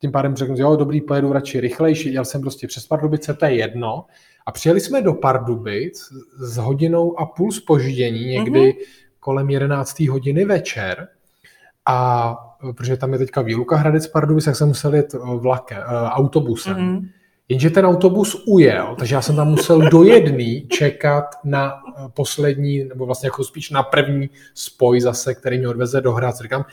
tím 0.00 0.12
pádem 0.12 0.36
řekl, 0.36 0.56
že 0.56 0.62
jo, 0.62 0.76
dobrý, 0.76 1.00
pojedu 1.00 1.32
radši 1.32 1.60
rychlejší, 1.60 2.12
jel 2.12 2.24
jsem 2.24 2.40
prostě 2.40 2.66
přes 2.66 2.86
Pardubice, 2.86 3.34
to 3.34 3.44
je 3.44 3.54
jedno. 3.54 4.04
A 4.46 4.52
přijeli 4.52 4.80
jsme 4.80 5.02
do 5.02 5.14
Pardubic 5.14 6.12
s 6.38 6.56
hodinou 6.56 7.20
a 7.20 7.26
půl 7.26 7.52
spoždění, 7.52 8.24
někdy 8.24 8.60
Mhm. 8.60 8.68
mm-hmm. 8.68 8.84
kolem 9.20 9.50
11. 9.50 10.08
hodiny 10.08 10.44
večer. 10.44 11.08
A 11.86 12.36
protože 12.76 12.96
tam 12.96 13.12
je 13.12 13.18
teďka 13.18 13.42
výluka 13.42 13.76
Hradec 13.76 14.06
Pardubic, 14.06 14.44
tak 14.44 14.56
jsem 14.56 14.68
musel 14.68 14.94
jet 14.94 15.14
eh, 15.14 15.18
vlakem, 15.36 15.78
eh, 15.78 16.08
autobusem. 16.08 16.76
Mm-hmm. 16.76 16.92
Mhm. 16.92 17.08
Jenže 17.48 17.70
ten 17.70 17.86
autobus 17.86 18.42
ujel, 18.46 18.96
takže 18.98 19.14
já 19.14 19.22
jsem 19.22 19.36
tam 19.36 19.48
musel 19.48 19.90
do 19.90 20.02
jedný 20.02 20.68
čekat 20.68 21.24
na 21.44 21.72
eh, 21.72 22.02
poslední, 22.14 22.84
nebo 22.84 23.06
vlastně 23.06 23.26
jako 23.26 23.44
spíš 23.44 23.70
na 23.70 23.82
první 23.82 24.30
spoj 24.54 25.00
zase, 25.00 25.34
který 25.34 25.58
mě 25.58 25.68
odveze 25.68 26.00
do 26.00 26.12
Hradce. 26.12 26.42
Říkám, 26.42 26.64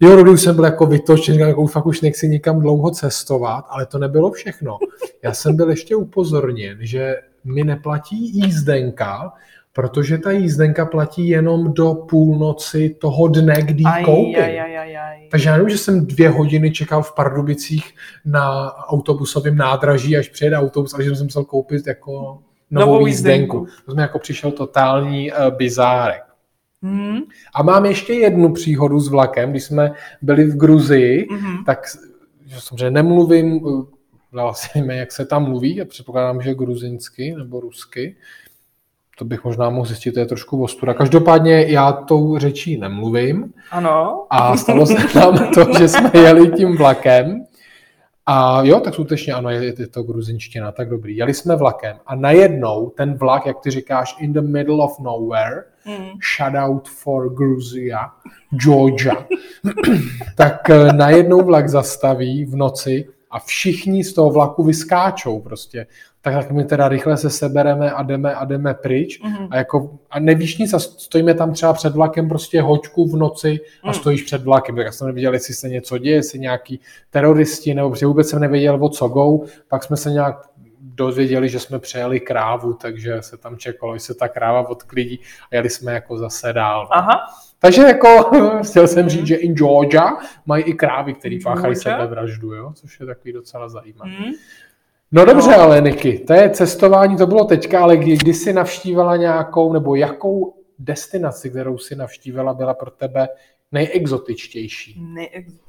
jo, 0.00 0.32
už 0.32 0.40
jsem 0.40 0.54
byl 0.56 0.64
jako 0.64 0.86
vytočen, 0.86 1.34
říkám, 1.34 1.48
jako 1.48 1.66
fakt 1.66 1.86
už 1.86 2.00
nechci 2.00 2.28
nikam 2.28 2.60
dlouho 2.60 2.90
cestovat, 2.90 3.64
ale 3.68 3.86
to 3.86 3.98
nebylo 3.98 4.30
všechno. 4.30 4.78
Já 5.22 5.32
jsem 5.32 5.56
byl 5.56 5.70
ještě 5.70 5.96
upozorněn, 5.96 6.78
že 6.80 7.14
mi 7.44 7.64
neplatí 7.64 8.38
jízdenka, 8.38 9.32
protože 9.72 10.18
ta 10.18 10.30
jízdenka 10.30 10.86
platí 10.86 11.28
jenom 11.28 11.72
do 11.72 11.94
půlnoci 11.94 12.96
toho 12.98 13.28
dne, 13.28 13.62
kdy 13.62 13.82
ji 13.82 14.04
koupím. 14.04 14.36
aj, 14.36 14.60
aj, 14.60 14.78
aj, 14.78 14.96
aj. 14.98 15.28
Takže 15.30 15.48
já 15.48 15.56
nevím, 15.56 15.68
že 15.70 15.78
jsem 15.78 16.06
dvě 16.06 16.28
hodiny 16.28 16.70
čekal 16.70 17.02
v 17.02 17.14
Pardubicích 17.14 17.94
na 18.24 18.72
autobusovém 18.74 19.56
nádraží, 19.56 20.16
až 20.16 20.28
přijede 20.28 20.56
autobus, 20.56 20.94
a 20.94 21.02
že 21.02 21.14
jsem 21.16 21.26
musel 21.26 21.44
koupit 21.44 21.86
jako 21.86 22.12
novou, 22.12 22.40
Novou 22.70 22.92
novou 22.92 23.06
jízdenku. 23.06 23.56
jízdenku. 23.56 23.82
To 23.86 23.92
jsme 23.92 24.02
jako 24.02 24.18
přišel 24.18 24.50
totální 24.50 25.32
uh, 25.32 25.38
bizárek. 25.56 26.22
Mhm. 26.86 27.20
A 27.54 27.62
mám 27.62 27.86
ještě 27.86 28.12
jednu 28.14 28.52
příhodu 28.52 29.00
s 29.00 29.08
vlakem, 29.08 29.50
když 29.50 29.62
jsme 29.64 29.92
byli 30.22 30.44
v 30.44 30.56
Gruzii, 30.56 31.26
Mhm. 31.30 31.64
tak 31.64 31.86
že 32.46 32.60
samozřejmě 32.60 32.90
nemluvím, 32.90 33.60
vlastně 34.32 34.84
jak 34.94 35.12
se 35.12 35.24
tam 35.26 35.44
mluví, 35.44 35.80
a 35.80 35.84
předpokládám, 35.84 36.42
že 36.42 36.54
gruzinsky 36.54 37.34
nebo 37.38 37.60
rusky. 37.60 38.16
To 39.18 39.24
bych 39.24 39.44
možná 39.44 39.70
mohl 39.70 39.86
zjistit, 39.86 40.12
to 40.12 40.20
je 40.20 40.26
trošku 40.26 40.62
ostuda. 40.62 40.94
Každopádně 40.94 41.64
já 41.68 41.92
tou 41.92 42.38
řečí 42.38 42.76
nemluvím, 42.76 43.52
Ano. 43.70 44.26
a 44.30 44.56
stalo 44.56 44.86
se 44.86 45.18
nám 45.18 45.50
to, 45.54 45.66
že 45.78 45.88
jsme 45.88 46.10
jeli 46.14 46.48
tím 46.50 46.76
vlakem. 46.76 47.44
A 48.26 48.62
jo, 48.62 48.80
tak 48.80 48.94
skutečně 48.94 49.32
ano, 49.32 49.50
je, 49.50 49.64
je 49.64 49.86
to 49.86 50.02
gruzinština, 50.02 50.72
tak 50.72 50.88
dobrý. 50.88 51.16
Jeli 51.16 51.34
jsme 51.34 51.56
vlakem 51.56 51.96
a 52.06 52.14
najednou 52.14 52.90
ten 52.96 53.14
vlak, 53.14 53.46
jak 53.46 53.60
ty 53.60 53.70
říkáš, 53.70 54.16
in 54.20 54.32
the 54.32 54.40
middle 54.40 54.84
of 54.84 54.98
nowhere, 55.00 55.64
Mhm. 55.86 56.08
shout 56.36 56.54
out 56.54 56.88
for 56.88 57.34
Gruzia, 57.34 57.98
Georgia, 58.62 59.26
tak 60.36 60.70
eh, 60.70 60.92
najednou 60.92 61.42
vlak 61.44 61.68
zastaví 61.68 62.44
v 62.44 62.56
noci 62.56 63.08
a 63.30 63.38
všichni 63.40 64.04
z 64.04 64.12
toho 64.12 64.30
vlaku 64.30 64.64
vyskáčou 64.64 65.40
prostě. 65.40 65.86
Tak, 66.22 66.34
tak 66.34 66.50
my 66.50 66.64
teda 66.64 66.88
rychle 66.88 67.16
se 67.16 67.30
sebereme 67.30 67.90
a 67.90 68.02
jdeme 68.02 68.34
a 68.34 68.44
jdeme 68.44 68.74
pryč 68.74 69.20
Mhm. 69.22 69.48
a, 69.50 69.56
jako, 69.56 69.90
a 70.10 70.20
nevíš 70.20 70.58
nic 70.58 70.74
a 70.74 70.78
stojíme 70.78 71.34
tam 71.34 71.52
třeba 71.52 71.72
před 71.72 71.94
vlakem 71.94 72.28
prostě 72.28 72.62
hoďku 72.62 73.08
v 73.10 73.16
noci 73.16 73.60
a 73.82 73.86
Mm. 73.88 73.94
stojíš 73.94 74.22
před 74.22 74.42
vlakem. 74.42 74.76
Tak 74.76 74.86
já 74.86 74.92
jsem 74.92 75.06
nevěděl, 75.06 75.34
jestli 75.34 75.54
se 75.54 75.68
něco 75.68 75.98
děje, 75.98 76.16
jestli 76.16 76.38
nějaký 76.38 76.80
teroristi, 77.10 77.74
nebo 77.74 77.90
protože 77.90 78.06
vůbec 78.06 78.28
jsem 78.28 78.40
nevěděl, 78.40 78.84
o 78.84 78.88
co 78.88 79.08
go. 79.08 79.40
Pak 79.68 79.84
jsme 79.84 79.96
se 79.96 80.10
nějak 80.10 80.36
dozvěděli, 80.96 81.48
že 81.48 81.60
jsme 81.60 81.78
přejeli 81.78 82.20
krávu, 82.20 82.72
takže 82.72 83.22
se 83.22 83.36
tam 83.36 83.56
čekalo, 83.56 83.94
že 83.94 84.00
se 84.00 84.14
ta 84.14 84.28
kráva 84.28 84.68
odklidí 84.68 85.20
a 85.52 85.54
jeli 85.54 85.70
jsme 85.70 85.92
jako 85.92 86.18
zase 86.18 86.52
dál. 86.52 86.88
Aha. 86.92 87.26
Takže 87.58 87.82
jako 87.82 88.30
chtěl 88.70 88.88
jsem 88.88 89.08
říct, 89.08 89.26
že 89.26 89.34
in 89.36 89.54
Georgia 89.54 90.16
mají 90.46 90.64
i 90.64 90.74
krávy, 90.74 91.14
které 91.14 91.38
páchají 91.44 91.76
sebevraždu, 91.76 92.54
jo? 92.54 92.72
což 92.74 93.00
je 93.00 93.06
takový 93.06 93.32
docela 93.32 93.68
zajímavé. 93.68 94.10
Mhm. 94.10 94.32
No 95.12 95.24
dobře, 95.24 95.50
No. 95.50 95.60
ale 95.60 95.80
Niky, 95.80 96.18
to 96.18 96.32
je 96.32 96.50
cestování, 96.50 97.16
to 97.16 97.26
bylo 97.26 97.44
teďka, 97.44 97.82
ale 97.82 97.96
kdy, 97.96 98.16
kdy 98.16 98.34
jsi 98.34 98.52
navštívila 98.52 99.16
nějakou, 99.16 99.72
nebo 99.72 99.94
jakou 99.94 100.54
destinaci, 100.78 101.50
kterou 101.50 101.78
si 101.78 101.96
navštívila, 101.96 102.54
byla 102.54 102.74
pro 102.74 102.90
tebe 102.90 103.28
nejexotičtější? 103.72 105.02
Nejexotičtější. 105.14 105.65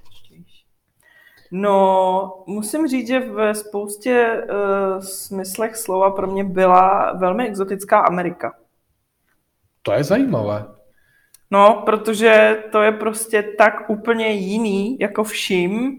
No, 1.52 2.44
musím 2.48 2.88
říct, 2.88 3.08
že 3.08 3.20
ve 3.20 3.56
spoustě 3.56 4.44
uh, 4.44 5.00
smyslech 5.00 5.76
slova 5.76 6.12
pro 6.12 6.28
mě 6.28 6.44
byla 6.44 7.14
velmi 7.14 7.48
exotická 7.48 8.00
Amerika. 8.00 8.54
To 9.82 9.92
je 9.92 10.04
zajímavé. 10.04 10.66
No, 11.52 11.82
protože 11.86 12.64
to 12.72 12.82
je 12.82 12.92
prostě 12.92 13.44
tak 13.44 13.90
úplně 13.90 14.28
jiný 14.28 14.98
jako 15.00 15.24
vším, 15.24 15.98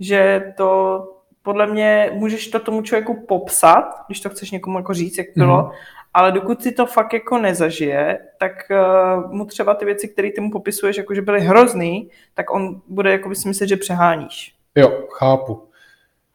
že 0.00 0.52
to 0.56 1.02
podle 1.42 1.66
mě 1.66 2.10
můžeš 2.14 2.48
to 2.48 2.58
tomu 2.60 2.82
člověku 2.82 3.24
popsat, 3.28 3.84
když 4.06 4.20
to 4.20 4.30
chceš 4.30 4.50
někomu 4.50 4.78
jako 4.78 4.94
říct, 4.94 5.18
jak 5.18 5.26
bylo, 5.36 5.62
Mhm. 5.62 5.70
Ale 6.14 6.32
dokud 6.32 6.62
si 6.62 6.72
to 6.72 6.86
fakt 6.86 7.12
jako 7.12 7.38
nezažije, 7.38 8.18
tak 8.38 8.52
uh, 8.70 9.32
mu 9.32 9.44
třeba 9.44 9.74
ty 9.74 9.84
věci, 9.84 10.08
které 10.08 10.30
ty 10.32 10.40
mu 10.40 10.50
popisuješ, 10.50 10.96
jako 10.96 11.14
že 11.14 11.22
byly 11.22 11.40
hrozný, 11.40 12.10
tak 12.34 12.50
on 12.50 12.80
bude 12.88 13.12
jako 13.12 13.34
si 13.34 13.48
myslet, 13.48 13.66
že 13.66 13.76
přeháníš. 13.76 14.54
Jo, 14.74 14.92
chápu. 15.10 15.62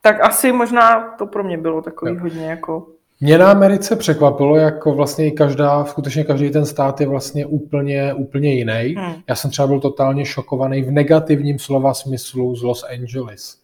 Tak 0.02 0.24
asi 0.24 0.52
možná 0.52 1.16
to 1.18 1.26
pro 1.26 1.44
mě 1.44 1.58
bylo 1.58 1.82
takový 1.82 2.12
jo. 2.12 2.20
hodně 2.22 2.46
jako... 2.46 2.88
Mě 3.22 3.38
na 3.38 3.52
Americe 3.52 3.96
překvapilo, 3.96 4.56
jako 4.56 4.94
vlastně 4.94 5.28
i 5.28 5.32
každá, 5.32 5.86
skutečně 5.86 6.24
každý 6.24 6.50
ten 6.50 6.66
stát 6.66 7.02
je 7.02 7.08
vlastně 7.08 7.46
úplně, 7.46 8.14
úplně 8.14 8.54
jiný. 8.54 8.96
Hmm. 8.98 9.14
Já 9.30 9.36
jsem 9.36 9.52
třeba 9.52 9.68
byl 9.68 9.80
totálně 9.80 10.26
šokovaný 10.26 10.82
v 10.82 10.92
negativním 10.92 11.60
slova 11.60 11.94
smyslu 11.94 12.56
z 12.56 12.64
Los 12.64 12.84
Angeles. 12.84 13.58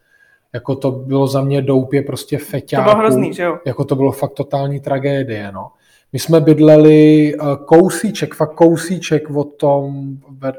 Jako 0.54 0.76
to 0.76 0.92
bylo 0.92 1.28
za 1.28 1.42
mě 1.42 1.62
doupě 1.62 2.02
prostě 2.02 2.38
feťáku. 2.38 2.84
To 2.84 2.90
bylo 2.90 3.00
hrozný, 3.00 3.34
že 3.34 3.44
jo? 3.44 3.58
Jako 3.66 3.86
to 3.86 3.96
bylo 3.96 4.12
fakt 4.12 4.34
totální 4.34 4.80
tragédie, 4.80 5.52
no. 5.52 5.72
My 6.14 6.20
jsme 6.20 6.40
bydleli 6.40 7.34
uh, 7.36 7.56
kousíček, 7.56 8.36
fakt 8.36 8.54
kousíček 8.54 9.30
od 9.30 9.44
tom, 9.44 10.18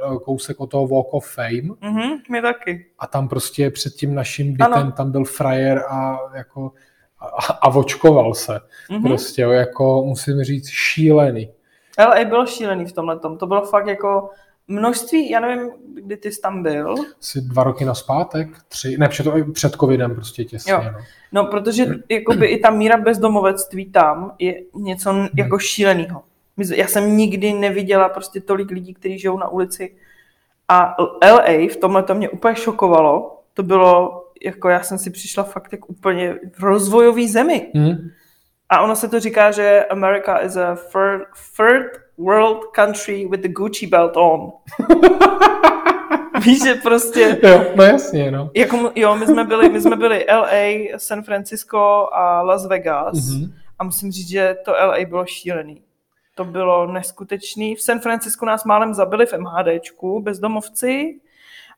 uh, 0.09 0.19
kousek 0.19 0.61
od 0.61 0.71
toho 0.71 0.87
Walk 0.87 1.15
of 1.15 1.35
Fame. 1.35 1.75
Mhm, 1.81 2.19
my 2.31 2.43
taky. 2.43 2.87
A 2.99 3.07
tam 3.07 3.29
prostě 3.29 3.71
před 3.71 3.93
tím 3.93 4.15
naším 4.15 4.53
bytem, 4.53 4.73
ano. 4.73 4.93
tam 4.93 5.12
byl 5.12 5.25
frajer 5.25 5.79
a 5.88 6.19
jako 6.35 6.73
a, 7.21 7.53
a 7.53 7.71
vočkoval 7.71 8.35
se. 8.35 8.61
Mm-hmm. 8.91 9.03
Prostě, 9.03 9.43
jako 9.43 10.03
musím 10.07 10.43
říct, 10.43 10.69
šílený. 10.69 11.51
LA 11.99 12.25
bylo 12.25 12.47
šílený 12.47 12.85
v 12.85 12.93
tomhle 12.93 13.19
To 13.38 13.47
bylo 13.47 13.62
fakt 13.62 13.87
jako 13.87 14.31
množství, 14.68 15.31
já 15.31 15.40
nevím, 15.40 15.70
kdy 15.94 16.16
ty 16.16 16.33
jsi 16.33 16.40
tam 16.40 16.62
byl. 16.62 16.94
Asi 17.20 17.40
dva 17.40 17.64
roky 17.64 17.85
na 17.85 17.94
zpátek, 17.94 18.48
tři, 18.68 18.98
ne, 18.98 19.09
před, 19.09 19.27
před 19.53 19.75
covidem 19.75 20.14
prostě 20.14 20.44
těsně. 20.44 20.72
Jo. 20.72 20.83
No. 20.85 20.98
no, 21.33 21.44
protože 21.44 21.87
jakoby 22.09 22.46
i 22.46 22.61
ta 22.61 22.70
míra 22.70 22.96
bezdomovectví 22.96 23.90
tam 23.90 24.35
je 24.38 24.55
něco 24.75 25.12
hmm. 25.12 25.27
jako 25.37 25.59
šíleného. 25.59 26.22
Já 26.75 26.87
jsem 26.87 27.16
nikdy 27.16 27.53
neviděla 27.53 28.09
prostě 28.09 28.40
tolik 28.40 28.70
lidí, 28.70 28.94
kteří 28.94 29.18
žijou 29.18 29.38
na 29.38 29.48
ulici. 29.48 29.96
A 30.68 30.96
LA 31.25 31.68
v 31.72 31.77
tomhle 31.77 32.03
to 32.03 32.14
mě 32.14 32.29
úplně 32.29 32.57
šokovalo. 32.57 33.42
To 33.55 33.62
bylo, 33.62 34.25
jako 34.44 34.68
já 34.68 34.83
jsem 34.83 34.98
si 34.98 35.11
přišla 35.11 35.42
fakt 35.42 35.72
jako 35.72 35.87
úplně 35.87 36.35
v 36.59 36.62
rozvojové 36.62 37.29
zemi. 37.29 37.70
Hmm. 37.75 37.96
A 38.68 38.81
ono 38.81 38.96
se 38.96 39.09
to 39.09 39.20
říká, 39.20 39.51
že 39.51 39.85
America 39.85 40.38
is 40.38 40.57
a 40.57 40.77
third, 40.92 41.22
third 41.57 42.02
world 42.18 42.64
country 42.75 43.27
with 43.27 43.40
the 43.40 43.48
Gucci 43.48 43.87
belt 43.87 44.16
on. 44.16 44.53
Víš, 46.44 46.62
že 46.62 46.75
prostě... 46.75 47.38
Jo, 47.42 47.64
no 47.75 47.85
jasně, 47.85 48.31
no. 48.31 48.51
Jako, 48.55 48.92
jo, 48.94 49.16
my 49.16 49.27
jsme 49.27 49.44
byli, 49.44 49.68
my 49.68 49.81
jsme 49.81 49.96
byli 49.96 50.27
LA, 50.33 50.98
San 50.98 51.22
Francisco 51.22 52.09
a 52.12 52.42
Las 52.42 52.66
Vegas 52.66 53.14
mm-hmm. 53.14 53.53
a 53.79 53.85
musím 53.85 54.12
říct, 54.12 54.29
že 54.29 54.57
to 54.64 54.72
LA 54.72 54.96
bylo 55.09 55.27
šílený. 55.27 55.83
To 56.35 56.44
bylo 56.44 56.92
neskutečný. 56.92 57.75
V 57.75 57.83
San 57.83 58.01
Francisco 58.01 58.46
nás 58.46 58.64
málem 58.64 58.94
zabili 58.94 59.27
v 59.27 59.33
MHDčku, 59.33 60.22
bezdomovci 60.22 61.20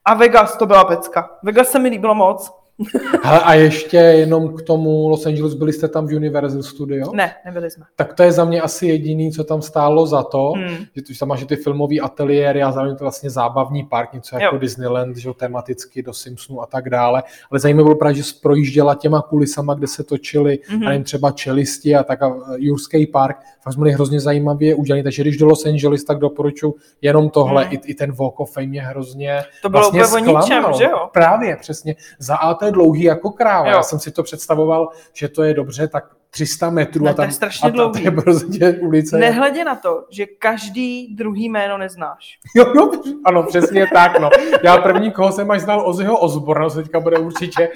a 0.04 0.14
Vegas 0.14 0.56
to 0.56 0.66
byla 0.66 0.84
pecka. 0.84 1.30
Vegas 1.42 1.70
se 1.70 1.78
mi 1.78 1.88
líbilo 1.88 2.14
moc. 2.14 2.63
Hele, 3.22 3.40
a 3.40 3.54
ještě 3.54 3.96
jenom 3.96 4.56
k 4.56 4.62
tomu 4.62 5.08
Los 5.08 5.26
Angeles, 5.26 5.54
byli 5.54 5.72
jste 5.72 5.88
tam 5.88 6.06
v 6.06 6.16
Universal 6.16 6.62
Studio? 6.62 7.12
Ne, 7.14 7.34
nebyli 7.44 7.70
jsme. 7.70 7.84
Tak 7.96 8.14
to 8.14 8.22
je 8.22 8.32
za 8.32 8.44
mě 8.44 8.60
asi 8.60 8.86
jediný, 8.86 9.32
co 9.32 9.44
tam 9.44 9.62
stálo 9.62 10.06
za 10.06 10.22
to, 10.22 10.52
hmm. 10.56 10.76
že 10.96 11.02
tu 11.02 11.12
tam 11.20 11.28
máš 11.28 11.44
ty 11.44 11.56
filmový 11.56 12.00
ateliéry 12.00 12.62
a 12.62 12.72
zároveň 12.72 12.96
to 12.96 13.04
vlastně 13.04 13.30
zábavní 13.30 13.82
park, 13.82 14.12
něco 14.12 14.36
jako 14.36 14.54
jo. 14.54 14.60
Disneyland, 14.60 15.16
že 15.16 15.30
tematicky 15.36 16.02
do 16.02 16.12
Simpsonu 16.12 16.62
a 16.62 16.66
tak 16.66 16.90
dále. 16.90 17.22
Ale 17.50 17.60
zajímavé 17.60 17.84
bylo 17.84 17.96
právě, 17.96 18.22
že 18.22 18.22
projížděla 18.42 18.94
těma 18.94 19.22
kulisama, 19.22 19.74
kde 19.74 19.86
se 19.86 20.04
točili, 20.04 20.58
mm-hmm. 20.58 20.86
a 20.86 20.88
nevím, 20.88 21.04
třeba 21.04 21.30
čelisti 21.30 21.96
a 21.96 22.02
tak 22.02 22.22
a 22.22 22.36
Jurský 22.56 23.06
park, 23.06 23.36
fakt 23.62 23.76
byli 23.76 23.92
hrozně 23.92 24.20
zajímavě 24.20 24.74
udělaný. 24.74 25.02
Takže 25.02 25.22
když 25.22 25.36
do 25.36 25.46
Los 25.46 25.66
Angeles, 25.66 26.04
tak 26.04 26.18
doporučuji 26.18 26.74
jenom 27.02 27.30
tohle, 27.30 27.64
mm. 27.64 27.72
i, 27.72 27.80
i 27.84 27.94
ten 27.94 28.12
Walk 28.12 28.40
of 28.40 28.52
Fame 28.52 28.76
je 28.76 28.82
hrozně 28.82 29.42
To 29.62 29.68
bylo 29.68 29.90
vlastně 29.90 30.06
úplně 30.06 30.38
ničem, 30.38 30.64
že 30.78 30.84
jo? 30.84 31.08
Právě, 31.12 31.56
přesně. 31.56 31.96
Za 32.18 32.36
to 32.64 32.68
je 32.68 32.72
dlouhý 32.72 33.02
jako 33.02 33.30
kráva. 33.30 33.68
Jo. 33.68 33.76
Já 33.76 33.82
jsem 33.82 33.98
si 33.98 34.10
to 34.10 34.22
představoval, 34.22 34.88
že 35.12 35.28
to 35.28 35.42
je 35.42 35.54
dobře, 35.54 35.88
tak 35.88 36.04
300 36.30 36.70
metrů 36.70 37.04
ne, 37.04 37.10
a 37.10 37.14
tam 37.14 37.24
to 37.24 37.28
je 37.28 37.32
strašně 37.32 37.68
a 37.68 37.72
dlouhý. 37.72 38.02
To 38.02 38.08
je 38.08 38.10
prostě 38.10 38.78
ulice. 38.80 39.18
Nehledě 39.18 39.64
na 39.64 39.74
to, 39.74 40.04
že 40.10 40.26
každý 40.26 41.14
druhý 41.14 41.48
jméno 41.48 41.78
neznáš. 41.78 42.38
Jo, 42.56 42.72
jo, 42.76 42.90
ano, 43.24 43.42
přesně 43.42 43.86
tak, 43.92 44.20
no. 44.20 44.30
Já 44.62 44.78
první, 44.78 45.10
koho 45.10 45.32
jsem 45.32 45.50
až 45.50 45.60
znal 45.60 45.88
Ozzyho 45.88 46.18
Osborna, 46.18 46.70
teďka 46.70 47.00
bude 47.00 47.18
určitě 47.18 47.68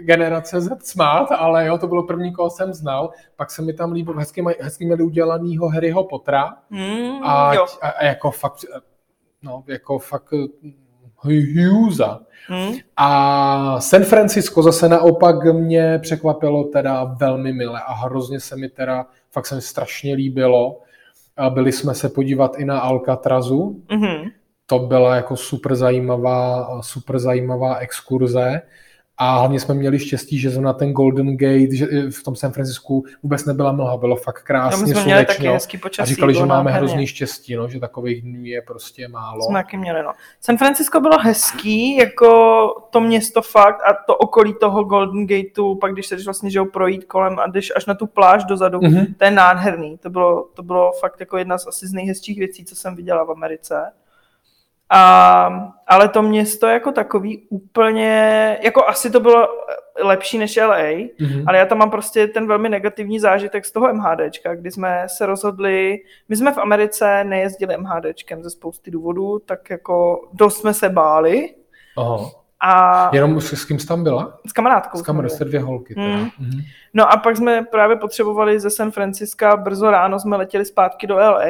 generace 0.00 0.60
Z 0.60 0.86
smát, 0.86 1.32
ale 1.32 1.66
jo, 1.66 1.78
to 1.78 1.86
bylo 1.86 2.02
první, 2.02 2.32
koho 2.32 2.50
jsem 2.50 2.74
znal. 2.74 3.10
Pak 3.36 3.50
se 3.50 3.62
mi 3.62 3.72
tam 3.72 3.92
líbil, 3.92 4.18
hezky, 4.18 4.44
hezky 4.60 4.86
měli 4.86 5.02
udělanýho 5.02 5.68
Harryho 5.68 6.04
Pottera. 6.04 6.56
Mm, 6.70 7.22
a, 7.22 7.54
jo. 7.54 7.66
a, 7.82 7.88
a, 7.88 8.04
jako 8.04 8.30
fakt, 8.30 8.64
no, 9.42 9.64
jako 9.66 9.98
fakt 9.98 10.34
Hughesa. 11.16 12.20
Hmm. 12.48 12.74
A 12.96 13.80
San 13.80 14.04
Francisco 14.04 14.62
zase 14.62 14.88
naopak 14.88 15.44
mě 15.52 15.98
překvapilo 16.02 16.64
teda 16.64 17.04
velmi 17.04 17.52
mile 17.52 17.80
a 17.86 17.94
hrozně 17.94 18.40
se 18.40 18.56
mi 18.56 18.68
teda, 18.68 19.06
fakt 19.30 19.46
se 19.46 19.54
mi 19.54 19.62
strašně 19.62 20.14
líbilo. 20.14 20.80
A 21.36 21.50
byli 21.50 21.72
jsme 21.72 21.94
se 21.94 22.08
podívat 22.08 22.58
i 22.58 22.64
na 22.64 22.80
Alcatrazu. 22.80 23.82
Mm-hmm. 23.88 24.30
To 24.66 24.78
byla 24.78 25.16
jako 25.16 25.36
super 25.36 25.74
zajímavá, 25.74 26.68
super 26.82 27.18
zajímavá 27.18 27.76
exkurze. 27.76 28.62
A 29.18 29.38
hlavně 29.38 29.60
jsme 29.60 29.74
měli 29.74 29.98
štěstí, 29.98 30.38
že 30.38 30.60
na 30.60 30.72
ten 30.72 30.92
Golden 30.92 31.36
Gate, 31.36 31.76
že 31.76 31.86
v 32.10 32.22
tom 32.22 32.36
San 32.36 32.52
Francisku 32.52 33.04
vůbec 33.22 33.44
nebyla 33.44 33.72
mlha, 33.72 33.96
bylo 33.96 34.16
fakt 34.16 34.42
krásně 34.42 34.80
no, 34.80 34.86
slunečno. 34.86 35.04
Měli 35.04 35.26
taky 35.26 35.48
hezký 35.48 35.78
počasí, 35.78 36.02
a 36.02 36.14
říkali, 36.14 36.34
že 36.34 36.46
máme 36.46 36.72
hrozný 36.72 37.06
štěstí, 37.06 37.54
no, 37.54 37.68
že 37.68 37.80
takových 37.80 38.22
dní 38.22 38.48
je 38.48 38.62
prostě 38.62 39.08
málo. 39.08 39.42
Jsme 39.42 39.58
taky 39.58 39.76
měli, 39.76 40.02
no. 40.02 40.12
San 40.40 40.56
Francisco 40.56 41.00
bylo 41.00 41.18
hezký, 41.20 41.96
jako 41.96 42.28
to 42.90 43.00
město 43.00 43.42
fakt 43.42 43.80
a 43.90 43.96
to 44.06 44.16
okolí 44.16 44.54
toho 44.60 44.84
Golden 44.84 45.26
Gateu, 45.26 45.74
pak 45.74 45.92
když 45.92 46.06
se 46.06 46.16
vlastně 46.24 46.50
že 46.50 46.60
projít 46.72 47.04
kolem 47.04 47.38
a 47.38 47.46
jdeš 47.46 47.72
až 47.76 47.86
na 47.86 47.94
tu 47.94 48.06
pláž 48.06 48.44
dozadu, 48.44 48.78
mm-hmm. 48.78 49.14
to 49.18 49.24
je 49.24 49.30
nádherný. 49.30 49.98
To 49.98 50.10
bylo, 50.10 50.48
to 50.54 50.62
bylo 50.62 50.92
fakt 51.00 51.20
jako 51.20 51.36
jedna 51.36 51.58
z 51.58 51.66
asi 51.66 51.86
z 51.86 51.92
nejhezčích 51.92 52.38
věcí, 52.38 52.64
co 52.64 52.74
jsem 52.74 52.96
viděla 52.96 53.24
v 53.24 53.30
Americe. 53.30 53.92
A, 54.90 55.72
ale 55.86 56.08
to 56.08 56.22
město 56.22 56.66
jako 56.66 56.92
takový 56.92 57.46
úplně, 57.48 58.58
jako 58.62 58.88
asi 58.88 59.10
to 59.10 59.20
bylo 59.20 59.48
lepší 60.02 60.38
než 60.38 60.56
LA, 60.56 60.76
mm-hmm. 60.76 61.44
ale 61.46 61.58
já 61.58 61.66
tam 61.66 61.78
mám 61.78 61.90
prostě 61.90 62.26
ten 62.26 62.46
velmi 62.46 62.68
negativní 62.68 63.20
zážitek 63.20 63.64
z 63.64 63.72
toho 63.72 63.94
MHDčka, 63.94 64.54
kdy 64.54 64.70
jsme 64.70 65.04
se 65.06 65.26
rozhodli, 65.26 65.98
my 66.28 66.36
jsme 66.36 66.52
v 66.52 66.58
Americe 66.58 67.24
nejezdili 67.24 67.76
MHDčkem 67.76 68.42
ze 68.42 68.50
spousty 68.50 68.90
důvodů, 68.90 69.38
tak 69.38 69.70
jako 69.70 70.28
dost 70.32 70.60
jsme 70.60 70.74
se 70.74 70.88
báli. 70.88 71.54
Aha. 71.96 72.30
A... 72.60 73.10
Jenom 73.12 73.40
s, 73.40 73.52
s 73.52 73.64
kým 73.64 73.78
jsi 73.78 73.86
tam 73.86 74.02
byla? 74.02 74.38
S 74.46 74.52
kamarádkou. 74.52 74.98
S 74.98 75.02
kamarádkou, 75.02 75.36
jste 75.36 75.44
dvě 75.44 75.60
holky. 75.60 75.94
Teda. 75.94 76.06
Mm. 76.06 76.24
Mm-hmm. 76.24 76.64
No 76.94 77.12
a 77.12 77.16
pak 77.16 77.36
jsme 77.36 77.64
právě 77.70 77.96
potřebovali 77.96 78.60
ze 78.60 78.70
San 78.70 78.90
Francisca, 78.90 79.56
brzo 79.56 79.90
ráno 79.90 80.20
jsme 80.20 80.36
letěli 80.36 80.64
zpátky 80.64 81.06
do 81.06 81.16
LA, 81.16 81.44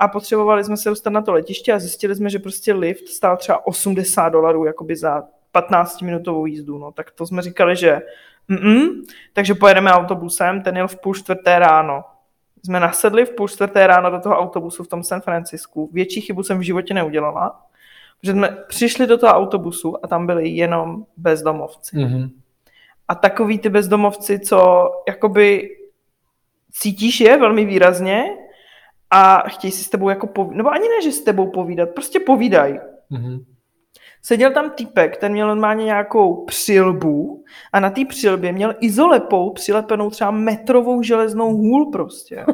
a 0.00 0.08
potřebovali 0.08 0.64
jsme 0.64 0.76
se 0.76 0.88
dostat 0.88 1.10
na 1.10 1.22
to 1.22 1.32
letiště 1.32 1.72
a 1.72 1.78
zjistili 1.78 2.14
jsme, 2.14 2.30
že 2.30 2.38
prostě 2.38 2.72
lift 2.72 3.08
stál 3.08 3.36
třeba 3.36 3.66
80 3.66 4.28
dolarů 4.28 4.64
jakoby 4.64 4.96
za 4.96 5.22
15-minutovou 5.54 6.46
jízdu. 6.46 6.78
No, 6.78 6.92
tak 6.92 7.10
to 7.10 7.26
jsme 7.26 7.42
říkali, 7.42 7.76
že 7.76 8.00
mm 8.48 8.88
takže 9.32 9.54
pojedeme 9.54 9.92
autobusem, 9.92 10.62
ten 10.62 10.76
jel 10.76 10.88
v 10.88 10.96
půl 10.96 11.14
čtvrté 11.14 11.58
ráno. 11.58 12.04
Jsme 12.64 12.80
nasedli 12.80 13.26
v 13.26 13.30
půl 13.30 13.48
čtvrté 13.48 13.86
ráno 13.86 14.10
do 14.10 14.20
toho 14.20 14.38
autobusu 14.38 14.84
v 14.84 14.88
tom 14.88 15.02
San 15.02 15.20
Francisku. 15.20 15.90
Větší 15.92 16.20
chybu 16.20 16.42
jsem 16.42 16.58
v 16.58 16.62
životě 16.62 16.94
neudělala, 16.94 17.60
protože 18.20 18.32
jsme 18.32 18.56
přišli 18.68 19.06
do 19.06 19.18
toho 19.18 19.32
autobusu 19.32 20.04
a 20.04 20.08
tam 20.08 20.26
byli 20.26 20.48
jenom 20.48 21.04
bezdomovci. 21.16 21.96
Mm-hmm. 21.96 22.30
A 23.08 23.14
takový 23.14 23.58
ty 23.58 23.68
bezdomovci, 23.68 24.38
co 24.38 24.90
jakoby 25.08 25.68
cítíš 26.70 27.20
je 27.20 27.38
velmi 27.38 27.64
výrazně, 27.64 28.24
a 29.10 29.48
chtějí 29.48 29.70
si 29.70 29.84
s 29.84 29.90
tebou 29.90 30.08
jako 30.08 30.26
povídat, 30.26 30.56
nebo 30.56 30.70
ani 30.70 30.88
ne, 30.88 31.02
že 31.02 31.12
s 31.12 31.20
tebou 31.20 31.50
povídat, 31.50 31.90
prostě 31.90 32.20
povídají. 32.20 32.78
Mm-hmm. 33.10 33.44
Seděl 34.22 34.52
tam 34.52 34.70
týpek, 34.70 35.16
ten 35.16 35.32
měl 35.32 35.46
normálně 35.46 35.84
nějakou 35.84 36.44
přilbu 36.44 37.44
a 37.72 37.80
na 37.80 37.90
té 37.90 38.04
přilbě 38.04 38.52
měl 38.52 38.74
izolepou 38.80 39.52
přilepenou 39.52 40.10
třeba 40.10 40.30
metrovou 40.30 41.02
železnou 41.02 41.56
hůl 41.56 41.90
prostě. 41.90 42.44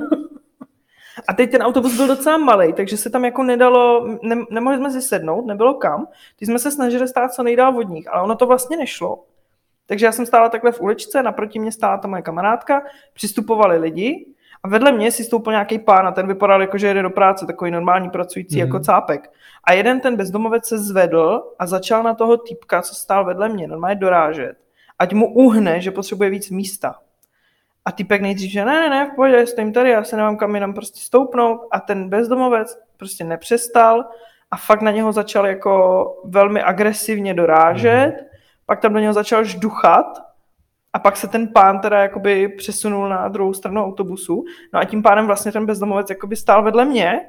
A 1.29 1.33
teď 1.33 1.51
ten 1.51 1.63
autobus 1.63 1.97
byl 1.97 2.07
docela 2.07 2.37
malý, 2.37 2.73
takže 2.73 2.97
se 2.97 3.11
tam 3.11 3.25
jako 3.25 3.43
nedalo, 3.43 4.07
ne, 4.23 4.37
nemohli 4.51 4.79
jsme 4.79 4.91
si 4.91 5.03
sednout, 5.03 5.47
nebylo 5.47 5.75
kam. 5.75 6.09
Ty 6.37 6.47
jsme 6.47 6.59
se 6.59 6.71
snažili 6.71 7.09
stát 7.09 7.33
co 7.33 7.43
nejdál 7.43 7.79
od 7.79 7.89
nich, 7.89 8.09
ale 8.13 8.23
ono 8.23 8.37
to 8.37 8.47
vlastně 8.47 8.77
nešlo. 8.77 9.25
Takže 9.87 10.07
já 10.07 10.13
jsem 10.13 10.27
stála 10.27 10.49
takhle 10.49 10.73
v 10.73 10.81
uličce, 10.81 11.23
naproti 11.23 11.59
mě 11.59 11.73
stála 11.73 11.99
ta 11.99 12.09
moje 12.09 12.23
kamarádka, 12.23 12.83
přistupovali 13.15 13.79
lidi 13.79 14.27
a 14.67 14.69
vedle 14.69 14.93
mě 14.93 15.13
si 15.13 15.25
stoupil 15.25 15.53
nějaký 15.53 15.79
pán 15.79 16.07
a 16.07 16.13
ten 16.13 16.27
vypadal 16.27 16.61
jako, 16.61 16.79
že 16.79 16.87
jede 16.87 17.03
do 17.03 17.11
práce, 17.11 17.47
takový 17.47 17.71
normální 17.71 18.11
pracující 18.11 18.57
mm-hmm. 18.57 18.61
jako 18.67 18.81
cápek. 18.81 19.31
A 19.65 19.73
jeden 19.73 20.01
ten 20.01 20.17
bezdomovec 20.17 20.67
se 20.67 20.79
zvedl 20.79 21.43
a 21.59 21.67
začal 21.67 22.03
na 22.03 22.15
toho 22.15 22.37
týpka, 22.37 22.83
co 22.83 22.95
stál 22.95 23.25
vedle 23.25 23.49
mě, 23.49 23.69
normálně 23.69 23.97
dorážet, 23.97 24.57
ať 24.99 25.13
mu 25.13 25.35
uhne, 25.35 25.81
že 25.81 25.91
potřebuje 25.91 26.31
víc 26.31 26.51
místa. 26.51 26.95
A 27.85 27.93
typek 27.93 28.23
nejdřív, 28.23 28.53
že 28.53 28.65
ne, 28.65 28.81
ne, 28.81 28.91
ne, 28.91 29.11
v 29.13 29.15
pohodě, 29.17 29.47
stojím 29.47 29.73
tady, 29.73 29.91
já 29.91 30.05
se 30.05 30.17
nemám 30.17 30.37
kam 30.37 30.55
jinam 30.55 30.75
prostě 30.75 31.01
stoupnout. 31.01 31.61
A 31.71 31.81
ten 31.81 32.09
bezdomovec 32.09 32.79
prostě 32.97 33.25
nepřestal 33.25 34.05
a 34.51 34.57
fakt 34.57 34.83
na 34.83 34.91
něho 34.91 35.13
začal 35.13 35.47
jako 35.47 36.05
velmi 36.25 36.63
agresivně 36.63 37.35
dorážet. 37.35 38.15
Mm. 38.21 38.27
Pak 38.67 38.81
tam 38.81 38.93
do 38.93 38.99
něho 38.99 39.13
začal 39.13 39.45
žduchat 39.45 40.07
a 40.97 40.99
pak 40.99 41.17
se 41.17 41.29
ten 41.29 41.49
pán 41.49 41.81
teda 41.81 42.03
jakoby 42.03 42.49
přesunul 42.49 43.09
na 43.09 43.29
druhou 43.29 43.55
stranu 43.55 43.85
autobusu. 43.85 44.45
No 44.73 44.81
a 44.81 44.85
tím 44.85 45.03
pádem 45.03 45.27
vlastně 45.27 45.53
ten 45.53 45.67
bezdomovec 45.67 46.11
jakoby 46.11 46.37
stál 46.37 46.63
vedle 46.63 46.85
mě 46.85 47.21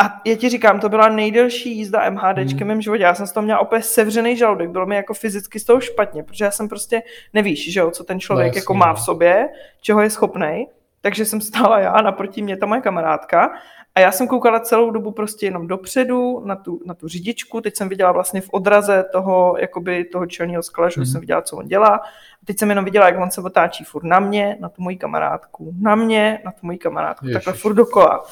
a 0.00 0.20
já 0.24 0.36
ti 0.36 0.48
říkám, 0.48 0.80
to 0.80 0.88
byla 0.88 1.08
nejdelší 1.08 1.76
jízda 1.76 2.00
hmm. 2.00 2.48
v 2.48 2.64
mém 2.64 2.82
životě. 2.82 3.02
Já 3.02 3.14
jsem 3.14 3.26
z 3.26 3.32
toho 3.32 3.44
měla 3.44 3.58
opět 3.58 3.82
sevřený 3.82 4.36
žaludek. 4.36 4.70
Bylo 4.70 4.86
mi 4.86 4.96
jako 4.96 5.14
fyzicky 5.14 5.60
z 5.60 5.64
toho 5.64 5.80
špatně, 5.80 6.22
protože 6.22 6.44
já 6.44 6.50
jsem 6.50 6.68
prostě 6.68 7.02
nevíš, 7.32 7.72
že 7.72 7.80
jo, 7.80 7.90
co 7.90 8.04
ten 8.04 8.20
člověk 8.20 8.54
no, 8.54 8.58
jako 8.58 8.74
má 8.74 8.92
v 8.92 8.98
no. 8.98 9.04
sobě, 9.04 9.48
čeho 9.80 10.00
je 10.00 10.10
schopný. 10.10 10.66
Takže 11.00 11.24
jsem 11.24 11.40
stála 11.40 11.80
já, 11.80 11.92
naproti 11.92 12.42
mě 12.42 12.56
ta 12.56 12.66
moje 12.66 12.80
kamarádka 12.80 13.50
a 13.96 14.00
já 14.00 14.12
jsem 14.12 14.28
koukala 14.28 14.60
celou 14.60 14.90
dobu 14.90 15.10
prostě 15.10 15.46
jenom 15.46 15.66
dopředu 15.66 16.42
na 16.44 16.56
tu, 16.56 16.80
na 16.86 16.94
tu 16.94 17.08
řidičku. 17.08 17.60
Teď 17.60 17.76
jsem 17.76 17.88
viděla 17.88 18.12
vlastně 18.12 18.40
v 18.40 18.48
odraze 18.50 19.04
toho, 19.12 19.56
jakoby 19.60 20.04
toho 20.04 20.26
čelního 20.26 20.62
skla, 20.62 20.88
že 20.88 21.00
mm. 21.00 21.06
jsem 21.06 21.20
viděla, 21.20 21.42
co 21.42 21.56
on 21.56 21.66
dělá. 21.66 21.96
A 21.96 22.44
teď 22.44 22.58
jsem 22.58 22.70
jenom 22.70 22.84
viděla, 22.84 23.06
jak 23.06 23.20
on 23.20 23.30
se 23.30 23.40
otáčí 23.40 23.84
furt 23.84 24.04
na 24.04 24.20
mě, 24.20 24.56
na 24.60 24.68
tu 24.68 24.82
moji 24.82 24.96
kamarádku, 24.96 25.74
na 25.80 25.94
mě, 25.94 26.40
na 26.44 26.52
tu 26.52 26.58
moji 26.62 26.78
kamarádku, 26.78 27.26
Ježiš. 27.26 27.34
takhle 27.34 27.52
furt 27.52 27.74
dokola 27.74 28.24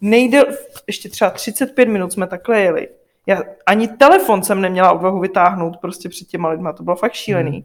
nejde, 0.00 0.44
ještě 0.86 1.08
třeba 1.08 1.30
35 1.30 1.88
minut 1.88 2.12
jsme 2.12 2.26
takhle 2.26 2.60
jeli. 2.60 2.88
Já 3.26 3.42
ani 3.66 3.88
telefon 3.88 4.42
jsem 4.42 4.60
neměla 4.60 4.92
odvahu 4.92 5.20
vytáhnout 5.20 5.76
prostě 5.76 6.08
před 6.08 6.28
těma 6.28 6.48
lidma, 6.48 6.72
to 6.72 6.82
bylo 6.82 6.96
fakt 6.96 7.12
šílený. 7.12 7.50
Hmm. 7.50 7.64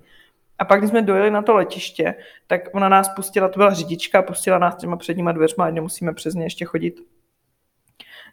A 0.60 0.66
pak, 0.66 0.80
když 0.80 0.90
jsme 0.90 1.02
dojeli 1.02 1.32
na 1.32 1.42
to 1.42 1.54
letiště, 1.54 2.16
tak 2.48 2.62
ona 2.72 2.90
nás 2.90 3.10
pustila, 3.10 3.48
to 3.48 3.60
byla 3.60 3.74
řidička, 3.74 4.22
pustila 4.22 4.58
nás 4.58 4.76
těma 4.76 4.98
předníma 4.98 5.32
dveřma, 5.32 5.66
ať 5.66 5.74
nemusíme 5.74 6.14
přes 6.14 6.34
ně 6.34 6.44
ještě 6.44 6.66
chodit. 6.66 7.00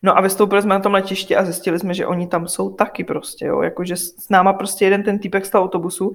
No 0.02 0.18
a 0.18 0.20
vystoupili 0.20 0.62
jsme 0.62 0.74
na 0.74 0.80
tom 0.80 0.92
letiště 0.92 1.36
a 1.36 1.44
zjistili 1.44 1.78
jsme, 1.78 1.94
že 1.94 2.06
oni 2.06 2.26
tam 2.26 2.48
jsou 2.48 2.70
taky 2.70 3.04
prostě, 3.04 3.46
jo. 3.46 3.62
Jakože 3.62 3.96
s 3.96 4.28
náma 4.28 4.52
prostě 4.52 4.84
jeden 4.84 5.02
ten 5.02 5.18
týpek 5.18 5.46
z 5.46 5.50
toho 5.50 5.64
autobusu 5.64 6.08
uh, 6.08 6.14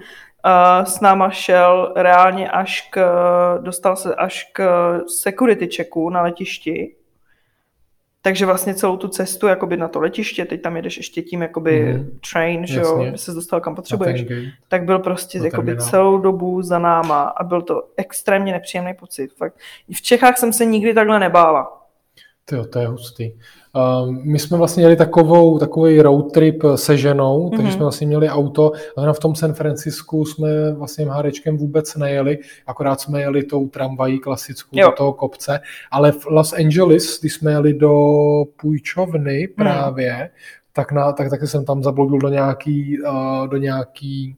s 0.83 0.99
náma 0.99 1.29
šel 1.29 1.93
reálně 1.95 2.51
až 2.51 2.89
k, 2.91 3.01
dostal 3.61 3.95
se 3.95 4.15
až 4.15 4.49
k 4.53 4.63
security 5.07 5.69
checku 5.75 6.09
na 6.09 6.21
letišti 6.21 6.95
takže 8.25 8.45
vlastně 8.45 8.73
celou 8.75 8.97
tu 8.97 9.07
cestu 9.07 9.47
jakoby 9.47 9.77
na 9.77 9.87
to 9.87 9.99
letiště, 9.99 10.45
teď 10.45 10.61
tam 10.61 10.75
jedeš 10.75 10.97
ještě 10.97 11.21
tím 11.21 11.41
jakoby 11.41 11.93
mm. 11.93 12.19
train, 12.31 12.67
že 12.67 12.79
jo, 12.79 13.05
se 13.15 13.33
dostal 13.33 13.61
kam 13.61 13.75
potřebuješ, 13.75 14.25
tak 14.67 14.83
byl 14.83 14.99
prostě 14.99 15.39
no, 15.39 15.45
jakoby 15.45 15.77
celou 15.77 16.17
dobu 16.17 16.61
za 16.61 16.79
náma 16.79 17.21
a 17.23 17.43
byl 17.43 17.61
to 17.61 17.83
extrémně 17.97 18.51
nepříjemný 18.51 18.93
pocit. 18.93 19.33
Fakt. 19.33 19.55
V 19.93 20.01
Čechách 20.01 20.37
jsem 20.37 20.53
se 20.53 20.65
nikdy 20.65 20.93
takhle 20.93 21.19
nebála. 21.19 21.82
Tyjo, 22.45 22.65
to 22.65 22.79
je 22.79 22.87
hustý. 22.87 23.31
Uh, 23.75 24.11
my 24.11 24.39
jsme 24.39 24.57
vlastně 24.57 24.81
měli 24.81 24.95
takovou, 24.95 25.59
takový 25.59 26.01
road 26.01 26.31
trip 26.31 26.63
se 26.75 26.97
ženou, 26.97 27.49
mm-hmm. 27.49 27.57
takže 27.57 27.71
jsme 27.71 27.81
vlastně 27.81 28.07
měli 28.07 28.29
auto, 28.29 28.71
ale 28.97 29.13
v 29.13 29.19
tom 29.19 29.35
San 29.35 29.53
Francisku 29.53 30.25
jsme 30.25 30.73
vlastně 30.73 31.05
MHDčkem 31.05 31.57
vůbec 31.57 31.95
nejeli, 31.95 32.39
akorát 32.67 33.01
jsme 33.01 33.21
jeli 33.21 33.43
tou 33.43 33.67
tramvají 33.67 34.19
klasickou 34.19 34.79
jo. 34.79 34.89
do 34.89 34.95
toho 34.95 35.13
kopce, 35.13 35.59
ale 35.91 36.11
v 36.11 36.25
Los 36.25 36.53
Angeles, 36.53 37.19
když 37.19 37.33
jsme 37.33 37.51
jeli 37.51 37.73
do 37.73 37.97
půjčovny 38.61 39.39
mhm. 39.41 39.55
právě, 39.55 40.17
mm. 40.17 40.29
tak, 40.73 40.91
na, 40.91 41.11
tak 41.11 41.29
taky 41.29 41.47
jsem 41.47 41.65
tam 41.65 41.83
zabloudil 41.83 42.19
do 42.19 42.29
nějaký, 42.29 42.97
uh, 43.01 43.47
do 43.47 43.57
nějaký 43.57 44.37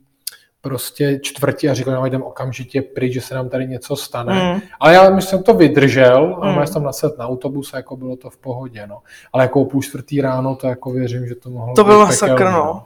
prostě 0.66 1.20
čtvrtí 1.20 1.70
a 1.70 1.74
říkal, 1.74 1.94
že 1.94 2.00
no, 2.00 2.06
jdem 2.06 2.24
okamžitě 2.24 2.82
pryč, 2.82 3.14
že 3.14 3.22
se 3.22 3.36
nám 3.36 3.50
tady 3.50 3.68
něco 3.68 3.96
stane. 3.96 4.54
Mm. 4.54 4.62
Ale 4.80 4.94
já 4.94 5.10
myslím, 5.10 5.30
jsem 5.30 5.44
to 5.44 5.54
vydržel 5.54 6.38
a 6.42 6.52
mm. 6.52 6.68
jsem 6.68 6.84
naset 6.84 7.18
na 7.18 7.28
autobus 7.28 7.74
a 7.74 7.78
jako 7.78 7.98
bylo 7.98 8.16
to 8.16 8.30
v 8.30 8.38
pohodě. 8.38 8.88
No. 8.88 9.00
Ale 9.34 9.44
jako 9.44 9.66
půl 9.66 9.82
čtvrtý 9.82 10.22
ráno, 10.22 10.56
to 10.56 10.68
jako 10.68 10.92
věřím, 10.92 11.28
že 11.28 11.36
to 11.36 11.50
mohlo 11.50 11.76
To 11.76 11.84
bylo 11.84 12.12
sakr, 12.12 12.44
no. 12.44 12.86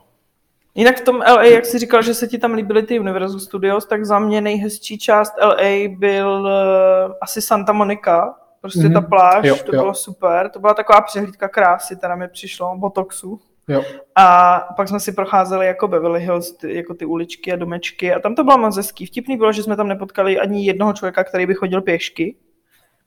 Jinak 0.75 0.97
v 0.97 1.01
tom 1.01 1.15
LA, 1.15 1.43
jak 1.43 1.65
jsi 1.65 1.79
říkal, 1.79 2.01
že 2.01 2.13
se 2.13 2.27
ti 2.27 2.37
tam 2.37 2.53
líbily 2.53 2.83
ty 2.83 2.99
Universal 2.99 3.39
Studios, 3.39 3.85
tak 3.85 4.05
za 4.05 4.19
mě 4.19 4.41
nejhezčí 4.41 4.97
část 4.97 5.33
LA 5.41 5.95
byl 5.97 6.41
uh, 6.41 7.13
asi 7.21 7.41
Santa 7.41 7.73
Monica. 7.73 8.35
Prostě 8.61 8.79
mm-hmm. 8.79 8.93
ta 8.93 9.01
pláž, 9.01 9.45
jo, 9.45 9.55
to 9.55 9.75
jo. 9.75 9.81
bylo 9.81 9.93
super. 9.93 10.49
To 10.49 10.59
byla 10.59 10.73
taková 10.73 11.01
přehlídka 11.01 11.47
krásy, 11.47 11.95
teda 11.95 12.15
mi 12.15 12.27
přišlo, 12.27 12.77
botoxu. 12.77 13.39
Jo. 13.69 13.83
A 14.15 14.59
pak 14.77 14.87
jsme 14.87 14.99
si 14.99 15.11
procházeli 15.11 15.65
jako 15.65 15.87
Beverly 15.87 16.21
Hills, 16.21 16.51
ty, 16.51 16.75
jako 16.75 16.93
ty 16.93 17.05
uličky 17.05 17.53
a 17.53 17.55
domečky 17.55 18.13
a 18.13 18.19
tam 18.19 18.35
to 18.35 18.43
bylo 18.43 18.57
moc 18.57 18.77
hezký. 18.77 19.05
Vtipný 19.05 19.37
bylo, 19.37 19.51
že 19.51 19.63
jsme 19.63 19.75
tam 19.75 19.87
nepotkali 19.87 20.39
ani 20.39 20.65
jednoho 20.65 20.93
člověka, 20.93 21.23
který 21.23 21.45
by 21.45 21.53
chodil 21.53 21.81
pěšky. 21.81 22.35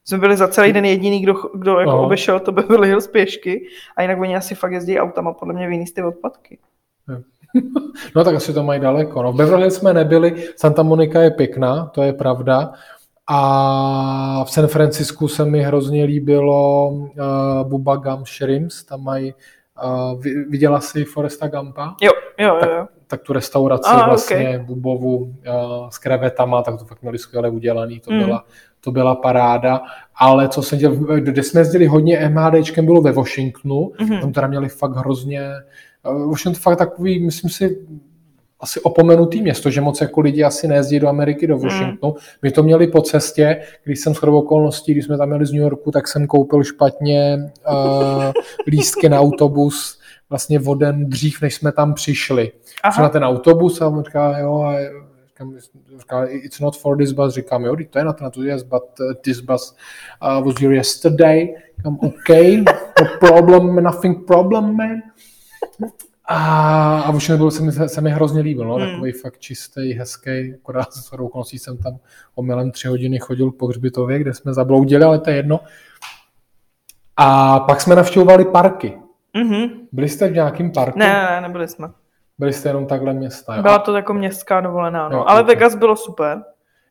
Jsme 0.05 0.19
byli 0.19 0.37
za 0.37 0.49
celý 0.49 0.73
den 0.73 0.85
jediný, 0.85 1.21
kdo, 1.21 1.35
kdo 1.55 1.81
jako 1.81 2.03
obešel 2.03 2.41
to 2.41 2.53
Beverly 2.53 2.89
Hills 2.89 3.07
pěšky 3.07 3.67
a 3.97 4.03
jinak 4.03 4.21
oni 4.21 4.37
asi 4.37 4.55
fakt 4.55 4.73
jezdí 4.73 4.99
autama, 4.99 5.33
podle 5.33 5.55
mě 5.55 5.69
vyný 5.69 5.85
ty 5.95 6.03
odpadky. 6.03 6.59
No 8.17 8.25
tak 8.25 8.35
asi 8.35 8.53
to 8.53 8.63
mají 8.63 8.81
daleko. 8.81 9.23
No, 9.23 9.33
v 9.33 9.37
Beverly 9.37 9.71
jsme 9.71 9.93
nebyli, 9.93 10.45
Santa 10.57 10.83
Monica 10.83 11.21
je 11.21 11.31
pěkná, 11.31 11.87
to 11.87 12.03
je 12.03 12.13
pravda. 12.13 12.73
A 13.27 14.45
v 14.45 14.51
San 14.51 14.67
Francisku 14.67 15.29
se 15.29 15.45
mi 15.45 15.63
hrozně 15.63 16.05
líbilo 16.05 16.89
uh, 16.89 17.09
Bubba 17.69 17.97
Gum 17.97 18.25
Shrimps, 18.25 18.85
tam 18.85 19.05
mají 19.05 19.35
Uh, 19.85 20.23
viděla 20.49 20.81
jsi 20.81 21.05
Foresta 21.05 21.49
Gampa? 21.49 21.95
Jo, 22.01 22.11
jo, 22.39 22.55
jo. 22.55 22.61
Tak, 22.61 22.89
tak 23.07 23.23
tu 23.23 23.33
restauraci 23.33 23.91
ah, 23.91 24.07
vlastně 24.07 24.49
okay. 24.49 24.59
Bubovu 24.59 25.17
uh, 25.17 25.35
s 25.91 25.99
krevetama, 25.99 26.63
tak 26.63 26.79
to 26.79 26.85
fakt 26.85 27.03
měli 27.03 27.19
skvěle 27.19 27.51
udělaný, 27.51 28.01
to, 28.01 28.11
mm. 28.11 28.19
byla, 28.19 28.45
to 28.81 28.91
byla 28.91 29.15
paráda. 29.15 29.81
Ale 30.15 30.49
co 30.49 30.63
se 30.63 30.77
děl, 30.77 30.95
kde 31.21 31.43
jsme 31.43 31.61
jezdili 31.61 31.87
hodně 31.87 32.29
MHDčkem, 32.29 32.87
bylo 32.87 33.03
ve 33.03 33.13
Washingtonu, 33.13 33.93
mm-hmm. 33.99 34.21
tam 34.21 34.33
teda 34.33 34.47
měli 34.47 34.69
fakt 34.69 34.97
hrozně, 34.97 35.51
uh, 36.05 36.31
Washington 36.31 36.63
fakt 36.63 36.79
takový, 36.79 37.25
myslím 37.25 37.51
si, 37.51 37.87
asi 38.63 38.81
opomenutý 38.81 39.43
město, 39.43 39.71
že 39.71 39.81
moc 39.81 40.01
jako 40.01 40.21
lidi 40.21 40.45
asi 40.45 40.69
nejezdí 40.69 41.01
do 41.01 41.09
Ameriky, 41.09 41.47
do 41.47 41.59
Washingtonu. 41.59 42.13
Mm. 42.13 42.19
My 42.43 42.51
to 42.51 42.63
měli 42.63 42.87
po 42.87 43.03
cestě, 43.03 43.61
když 43.85 44.01
jsem 44.01 44.15
s 44.15 44.23
okolností, 44.23 44.93
když 44.93 45.05
jsme 45.05 45.19
tam 45.19 45.29
měli 45.29 45.47
z 45.47 45.53
New 45.53 45.63
Yorku, 45.63 45.91
tak 45.91 46.09
jsem 46.09 46.27
koupil 46.27 46.65
špatně 46.65 47.39
uh, 47.71 48.33
lístky 48.67 49.09
na 49.09 49.21
autobus 49.21 49.99
vlastně 50.31 50.61
o 50.61 50.75
den 50.75 51.09
dřív, 51.09 51.43
než 51.43 51.55
jsme 51.55 51.73
tam 51.73 51.95
přišli. 51.95 52.53
Aha. 52.83 53.03
na 53.03 53.09
ten 53.09 53.25
autobus 53.25 53.81
a 53.81 53.89
on 53.89 54.05
říká, 54.05 54.39
jo, 54.39 54.63
a 54.63 54.75
říkám, 55.27 55.59
říká, 55.99 56.25
it's 56.25 56.61
not 56.61 56.77
for 56.77 56.97
this 56.97 57.13
bus, 57.13 57.35
říkám, 57.35 57.65
jo, 57.65 57.77
to 57.91 57.99
je 57.99 58.05
na 58.05 58.13
to, 58.13 58.43
yes, 58.43 58.63
but 58.63 58.83
uh, 59.01 59.15
this 59.25 59.41
bus 59.41 59.77
uh, 60.23 60.47
was 60.47 60.61
here 60.61 60.75
yesterday. 60.75 61.55
Říkám, 61.77 61.99
OK, 62.03 62.29
no 63.01 63.19
problem, 63.21 63.83
nothing 63.83 64.27
problem, 64.27 64.77
man. 64.77 65.03
A, 66.25 67.01
a 67.01 67.11
už 67.11 67.29
nebyl, 67.29 67.51
se 67.51 67.63
mi, 67.63 67.73
se 67.73 68.01
mi 68.01 68.11
hrozně 68.11 68.41
líbil, 68.41 68.65
no, 68.65 68.75
hmm. 68.75 68.91
takový 68.91 69.13
fakt 69.13 69.39
čistý, 69.39 69.93
hezký, 69.93 70.55
akorát 70.55 70.93
s 70.93 71.13
okolností 71.13 71.59
jsem 71.59 71.79
tam 71.79 71.99
omylem 72.35 72.71
tři 72.71 72.89
hodiny 72.89 73.19
chodil 73.19 73.51
po 73.51 73.67
hřbitově, 73.67 74.19
kde 74.19 74.35
jsme 74.35 74.55
zabloudili, 74.55 75.05
ale 75.05 75.19
to 75.19 75.31
je 75.31 75.37
jedno. 75.37 75.61
A 77.17 77.61
pak 77.61 77.81
jsme 77.81 77.97
navštěvovali 77.97 78.45
parky. 78.45 78.99
Mm-hmm. 79.37 79.71
Byli 79.93 80.09
jste 80.09 80.29
v 80.29 80.33
nějakém 80.33 80.73
parku? 80.73 80.99
Ne, 80.99 81.13
ne, 81.31 81.41
nebyli 81.41 81.69
jsme. 81.69 81.89
Byli 82.39 82.53
jste 82.53 82.69
jenom 82.69 82.87
takhle 82.87 83.13
města, 83.13 83.57
jo? 83.57 83.63
Byla 83.63 83.79
to 83.79 83.97
jako 83.97 84.15
městská 84.15 84.61
dovolená, 84.61 85.09
no. 85.09 85.17
Jo, 85.17 85.25
ale 85.27 85.43
okay. 85.43 85.55
Vegas 85.55 85.75
bylo 85.75 85.97
super. 85.97 86.43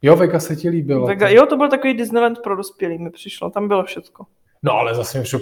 Jo, 0.02 0.16
Vegas 0.16 0.46
se 0.46 0.56
ti 0.56 0.70
líbilo. 0.70 1.08
Vega, 1.08 1.30
jo, 1.30 1.46
to 1.46 1.58
byl 1.58 1.70
takový 1.70 1.94
Disneyland 1.94 2.40
pro 2.40 2.56
dospělý, 2.56 2.98
mi 2.98 3.10
přišlo, 3.10 3.50
tam 3.50 3.68
bylo 3.68 3.84
všecko. 3.84 4.26
No 4.64 4.74
ale 4.74 4.96
zase 4.96 5.18
mi 5.18 5.24
přišlo 5.24 5.40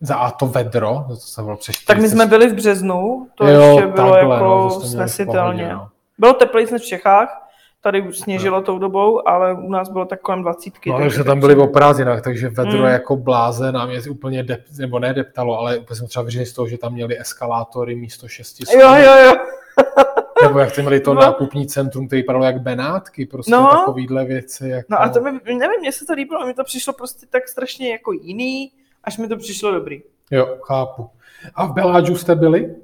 za 0.00 0.14
A 0.16 0.30
to 0.30 0.46
vedro, 0.46 1.04
to 1.08 1.16
se 1.16 1.42
bylo 1.42 1.56
přes 1.56 1.84
Tak 1.84 1.98
my 1.98 2.08
jsme 2.08 2.26
byli 2.26 2.48
v 2.48 2.54
březnu, 2.54 3.28
to 3.34 3.46
jo, 3.46 3.62
ještě 3.62 3.86
bylo 3.86 4.12
takhle, 4.12 4.34
jako 4.34 4.44
no, 4.44 4.70
snesitelně. 4.70 5.62
Pohodě, 5.62 5.74
no. 5.74 5.88
Bylo 6.18 6.32
teplejc 6.32 6.70
než 6.70 6.82
v 6.82 6.86
Čechách, 6.86 7.50
tady 7.82 8.02
už 8.02 8.18
sněžilo 8.18 8.56
no. 8.56 8.62
tou 8.62 8.78
dobou, 8.78 9.28
ale 9.28 9.54
u 9.54 9.70
nás 9.70 9.88
bylo 9.88 10.04
tak 10.04 10.20
kolem 10.20 10.42
20. 10.42 10.72
No, 10.86 10.98
takže 10.98 11.14
jsme 11.14 11.24
tam 11.24 11.40
byli 11.40 11.56
o 11.56 11.66
prázdninách, 11.66 12.22
takže 12.22 12.48
vedro 12.48 12.78
mm. 12.78 12.84
jako 12.84 13.16
bláze 13.16 13.72
nám 13.72 13.90
je 13.90 14.02
úplně, 14.10 14.42
dep, 14.42 14.60
nebo 14.78 14.98
ne 14.98 15.14
deptalo, 15.14 15.58
ale 15.58 15.78
úplně 15.78 15.96
jsme 15.96 16.08
třeba 16.08 16.22
vyřešili 16.22 16.46
z 16.46 16.52
toho, 16.52 16.68
že 16.68 16.78
tam 16.78 16.92
měli 16.92 17.20
eskalátory 17.20 17.94
místo 17.94 18.28
šesti 18.28 18.64
Jo, 18.78 18.94
jo, 18.94 19.14
jo. 19.24 19.32
Nebo 20.42 20.58
jak 20.58 20.70
jste 20.70 20.82
měli 20.82 21.00
to 21.00 21.14
no. 21.14 21.20
nákupní 21.20 21.66
centrum, 21.66 22.06
který 22.06 22.22
vypadalo 22.22 22.44
jak 22.44 22.60
Benátky, 22.60 23.26
prostě 23.26 23.52
no. 23.52 23.68
takovýhle 23.70 24.24
věci. 24.24 24.68
Jako... 24.68 24.86
No 24.90 25.00
a 25.00 25.08
to 25.08 25.20
mi, 25.20 25.30
nevím, 25.44 25.80
mně 25.80 25.92
se 25.92 26.04
to 26.04 26.12
líbilo, 26.12 26.46
mi 26.46 26.54
to 26.54 26.64
přišlo 26.64 26.92
prostě 26.92 27.26
tak 27.26 27.48
strašně 27.48 27.90
jako 27.90 28.12
jiný, 28.12 28.72
až 29.04 29.18
mi 29.18 29.28
to 29.28 29.36
přišlo 29.36 29.72
dobrý. 29.72 30.02
Jo, 30.30 30.58
chápu. 30.62 31.10
A 31.54 31.66
v 31.66 31.72
Beláďu 31.72 32.16
jste 32.16 32.34
byli? 32.34 32.76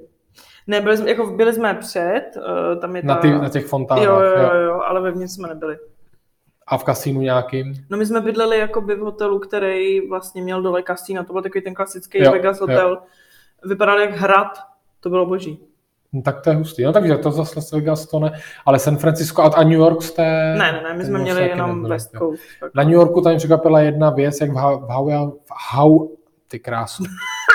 Ne, 0.67 0.81
byli 0.81 0.97
jsme, 0.97 1.09
jako 1.09 1.25
byli 1.25 1.53
jsme 1.53 1.73
před, 1.73 2.23
uh, 2.37 2.79
tam 2.79 2.95
je 2.95 3.01
ta... 3.01 3.07
na, 3.07 3.15
ty, 3.15 3.31
na 3.31 3.49
těch 3.49 3.65
fontánách. 3.65 4.03
Jo, 4.03 4.19
jo, 4.19 4.37
jo, 4.37 4.61
jo, 4.61 4.81
ale 4.85 5.01
vevnitř 5.01 5.33
jsme 5.33 5.47
nebyli. 5.47 5.77
A 6.67 6.77
v 6.77 6.83
kasínu 6.83 7.21
nějakým? 7.21 7.73
No 7.89 7.97
my 7.97 8.05
jsme 8.05 8.21
bydleli 8.21 8.57
jakoby 8.57 8.95
v 8.95 8.99
hotelu, 8.99 9.39
který 9.39 10.07
vlastně 10.07 10.41
měl 10.41 10.61
dole 10.61 10.81
kasína, 10.81 11.23
to 11.23 11.33
byl 11.33 11.41
takový 11.41 11.61
ten 11.63 11.73
klasický 11.73 12.23
jo, 12.23 12.31
Vegas 12.31 12.59
hotel. 12.59 12.89
Jo. 12.89 12.97
Vypadal 13.69 13.99
jak 13.99 14.11
hrad, 14.11 14.47
to 14.99 15.09
bylo 15.09 15.25
boží. 15.25 15.67
No, 16.13 16.21
tak 16.21 16.41
to 16.41 16.49
je 16.49 16.55
hustý. 16.55 16.83
No 16.83 16.93
takže 16.93 17.17
to 17.17 17.31
zase 17.31 17.53
Las 17.55 17.71
Vegas 17.71 18.05
to 18.05 18.19
ne, 18.19 18.31
ale 18.65 18.79
San 18.79 18.97
Francisco 18.97 19.41
a, 19.41 19.63
New 19.63 19.79
York 19.79 20.01
jste... 20.01 20.55
Ne, 20.57 20.71
ne, 20.71 20.81
ne, 20.83 20.93
my 20.93 21.05
jsme 21.05 21.19
měli 21.19 21.49
jenom 21.49 21.83
West 21.83 22.11
Coast. 22.17 22.41
Na 22.75 22.83
New 22.83 22.93
Yorku 22.93 23.21
tam 23.21 23.37
překvapila 23.37 23.81
jedna 23.81 24.09
věc, 24.09 24.41
jak 24.41 24.51
v, 24.51 24.55
How, 24.55 25.31
v 25.31 25.51
How, 25.71 26.07
ty 26.47 26.59
krásu, 26.59 27.03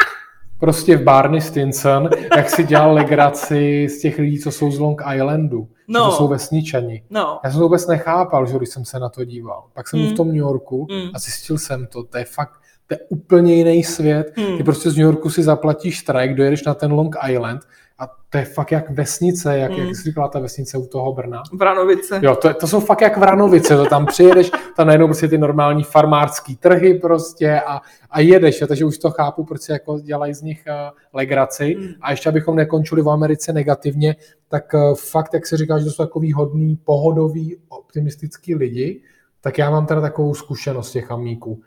prostě 0.59 0.97
v 0.97 1.03
Barney 1.03 1.41
Stinson, 1.41 2.11
jak 2.37 2.51
si 2.51 2.65
dělal 2.65 2.95
legraci 2.95 3.89
z 3.89 4.01
těch 4.01 4.19
lidí, 4.19 4.39
co 4.39 4.53
jsou 4.53 4.71
z 4.71 4.79
Long 4.79 5.03
Islandu. 5.15 5.69
No. 5.89 6.05
To 6.05 6.17
jsou 6.17 6.29
vesničani. 6.29 7.03
No. 7.11 7.41
Já 7.45 7.51
jsem 7.51 7.59
to 7.59 7.65
vůbec 7.65 7.87
nechápal, 7.87 8.47
že 8.47 8.57
když 8.57 8.69
jsem 8.69 8.85
se 8.85 8.99
na 8.99 9.09
to 9.09 9.25
díval. 9.25 9.65
Pak 9.73 9.89
jsem 9.89 10.01
mm. 10.01 10.07
v 10.07 10.17
tom 10.17 10.29
New 10.29 10.37
Yorku 10.37 10.87
mm. 10.91 11.11
a 11.15 11.19
zjistil 11.19 11.59
jsem 11.59 11.87
to. 11.87 12.03
To 12.03 12.19
je 12.19 12.25
fakt 12.25 12.62
to 12.93 13.03
je 13.03 13.07
úplně 13.09 13.55
jiný 13.55 13.85
svět. 13.85 14.33
Mm. 14.37 14.57
Ty 14.57 14.65
prostě 14.65 14.91
z 14.91 14.97
New 14.97 15.05
Yorku 15.05 15.31
si 15.31 15.43
zaplatíš 15.43 15.99
strike, 15.99 16.35
dojedeš 16.35 16.65
na 16.65 16.75
ten 16.75 16.93
Long 16.93 17.17
Island 17.29 17.61
a 17.99 18.07
to 18.31 18.39
je 18.39 18.45
fakt 18.45 18.73
jak 18.73 18.91
vesnice, 18.91 19.59
jak, 19.59 19.71
mm. 19.71 19.79
jak 19.79 19.97
jsi 19.97 20.03
říkala 20.03 20.29
ta 20.29 20.39
vesnice 20.39 20.79
u 20.79 20.87
toho 20.87 21.13
Brna. 21.13 21.43
Vranovice. 21.53 22.21
Jo, 22.23 22.37
to, 22.37 22.55
to 22.55 22.67
jsou 22.67 22.81
fakt 22.81 23.01
jak 23.01 23.17
Vranovice, 23.17 23.77
to 23.77 23.85
tam 23.87 24.07
přijedeš, 24.07 24.51
tam 24.77 24.87
najednou 24.87 25.07
prostě 25.07 25.29
ty 25.29 25.39
normální 25.39 25.83
farmářský 25.83 26.57
trhy 26.57 26.95
prostě 26.95 27.61
a, 27.61 27.81
a 28.11 28.21
jedeš, 28.21 28.63
a 28.63 28.67
takže 28.67 28.85
už 28.85 28.99
to 28.99 29.11
chápu, 29.11 29.45
proč 29.45 29.63
si 29.63 29.73
jako 29.73 29.99
dělají 29.99 30.35
z 30.35 30.43
nich 30.43 30.65
uh, 30.67 30.99
legraci. 31.13 31.77
Mm. 31.79 31.89
A 32.01 32.11
ještě 32.11 32.29
abychom 32.29 32.57
nekončili 32.57 33.03
v 33.03 33.09
Americe 33.09 33.53
negativně, 33.53 34.17
tak 34.49 34.75
uh, 34.75 34.95
fakt, 34.95 35.35
jak 35.35 35.47
se 35.47 35.57
říká, 35.57 35.79
že 35.79 35.85
to 35.85 35.91
jsou 35.91 36.05
takový 36.05 36.33
hodný, 36.33 36.79
pohodový, 36.85 37.57
optimistický 37.69 38.55
lidi, 38.55 39.03
tak 39.41 39.59
já 39.59 39.71
mám 39.71 39.87
teda 39.87 40.01
takovou 40.01 40.35
zkušenost 40.35 40.93
těch 40.93 41.11
amíků 41.11 41.61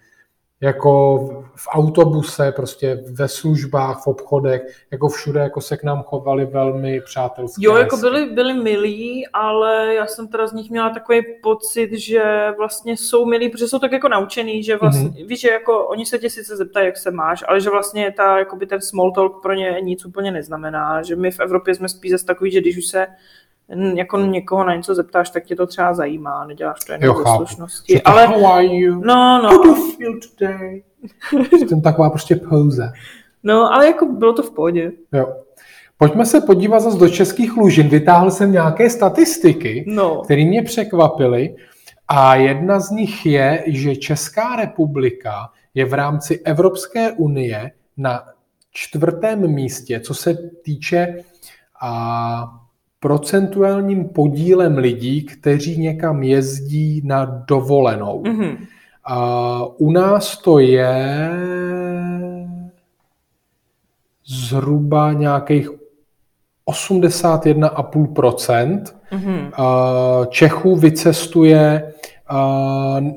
jako 0.61 1.17
v 1.55 1.67
autobuse, 1.69 2.51
prostě 2.51 3.03
ve 3.13 3.27
službách, 3.27 4.03
v 4.03 4.07
obchodech, 4.07 4.61
jako 4.91 5.09
všude, 5.09 5.39
jako 5.39 5.61
se 5.61 5.77
k 5.77 5.83
nám 5.83 6.03
chovali 6.03 6.45
velmi 6.45 7.01
přátelsky. 7.01 7.65
Jo, 7.65 7.75
jako 7.75 7.97
byli, 7.97 8.25
byli 8.25 8.53
milí, 8.53 9.27
ale 9.33 9.95
já 9.95 10.05
jsem 10.07 10.27
teda 10.27 10.47
z 10.47 10.53
nich 10.53 10.71
měla 10.71 10.89
takový 10.89 11.21
pocit, 11.43 11.89
že 11.93 12.53
vlastně 12.57 12.97
jsou 12.97 13.25
milí, 13.25 13.49
protože 13.49 13.67
jsou 13.67 13.79
tak 13.79 13.91
jako 13.91 14.09
naučený, 14.09 14.63
že 14.63 14.77
vlastně, 14.77 15.09
mm-hmm. 15.09 15.27
víš, 15.27 15.41
že 15.41 15.49
jako 15.49 15.87
oni 15.87 16.05
se 16.05 16.19
tě 16.19 16.29
sice 16.29 16.57
zeptají, 16.57 16.85
jak 16.85 16.97
se 16.97 17.11
máš, 17.11 17.43
ale 17.47 17.61
že 17.61 17.69
vlastně 17.69 18.13
ta, 18.17 18.39
jakoby 18.39 18.65
ten 18.65 18.81
small 18.81 19.11
talk 19.11 19.41
pro 19.41 19.53
ně 19.53 19.77
nic 19.81 20.05
úplně 20.05 20.31
neznamená, 20.31 21.03
že 21.03 21.15
my 21.15 21.31
v 21.31 21.39
Evropě 21.39 21.75
jsme 21.75 21.89
spíš 21.89 22.11
zase 22.11 22.25
takový, 22.25 22.51
že 22.51 22.61
když 22.61 22.77
už 22.77 22.85
se 22.85 23.07
jako 23.95 24.19
někoho 24.19 24.63
na 24.63 24.75
něco 24.75 24.95
zeptáš, 24.95 25.29
tak 25.29 25.43
tě 25.43 25.55
to 25.55 25.67
třeba 25.67 25.93
zajímá, 25.93 26.45
neděláš 26.45 26.79
to 26.79 26.91
jenom 26.91 27.17
ze 27.17 27.23
slušnosti. 27.35 28.01
Ale... 28.01 28.27
How 28.27 28.47
are 28.47 28.65
you? 28.65 29.01
No, 29.05 29.41
no. 29.43 29.49
How 29.49 29.63
do 29.63 29.69
you 29.69 29.91
feel 29.91 30.13
today? 30.37 30.83
Jsem 31.67 31.81
taková 31.81 32.09
prostě 32.09 32.35
pouze. 32.35 32.91
No, 33.43 33.73
ale 33.73 33.87
jako 33.87 34.05
bylo 34.05 34.33
to 34.33 34.43
v 34.43 34.51
pohodě. 34.51 34.91
Jo. 35.13 35.35
Pojďme 35.97 36.25
se 36.25 36.41
podívat 36.41 36.79
zase 36.79 36.97
do 36.97 37.09
českých 37.09 37.57
lužin. 37.57 37.87
Vytáhl 37.87 38.31
jsem 38.31 38.51
nějaké 38.51 38.89
statistiky, 38.89 39.85
no. 39.87 40.21
které 40.21 40.45
mě 40.45 40.63
překvapily. 40.63 41.55
A 42.07 42.35
jedna 42.35 42.79
z 42.79 42.91
nich 42.91 43.25
je, 43.25 43.63
že 43.67 43.95
Česká 43.95 44.55
republika 44.55 45.49
je 45.73 45.85
v 45.85 45.93
rámci 45.93 46.41
Evropské 46.45 47.11
unie 47.11 47.71
na 47.97 48.23
čtvrtém 48.71 49.47
místě, 49.47 49.99
co 49.99 50.13
se 50.13 50.37
týče 50.63 51.23
a, 51.81 52.64
procentuálním 53.05 54.09
podílem 54.09 54.77
lidí, 54.77 55.23
kteří 55.23 55.77
někam 55.77 56.23
jezdí 56.23 57.01
na 57.05 57.25
dovolenou. 57.25 58.23
Mm-hmm. 58.23 58.57
A 59.03 59.65
u 59.77 59.91
nás 59.91 60.37
to 60.37 60.59
je 60.59 61.29
zhruba 64.25 65.13
nějakých 65.13 65.69
81,5%. 66.69 68.83
Mm-hmm. 69.11 69.51
Čechů 70.29 70.75
vycestuje 70.75 71.93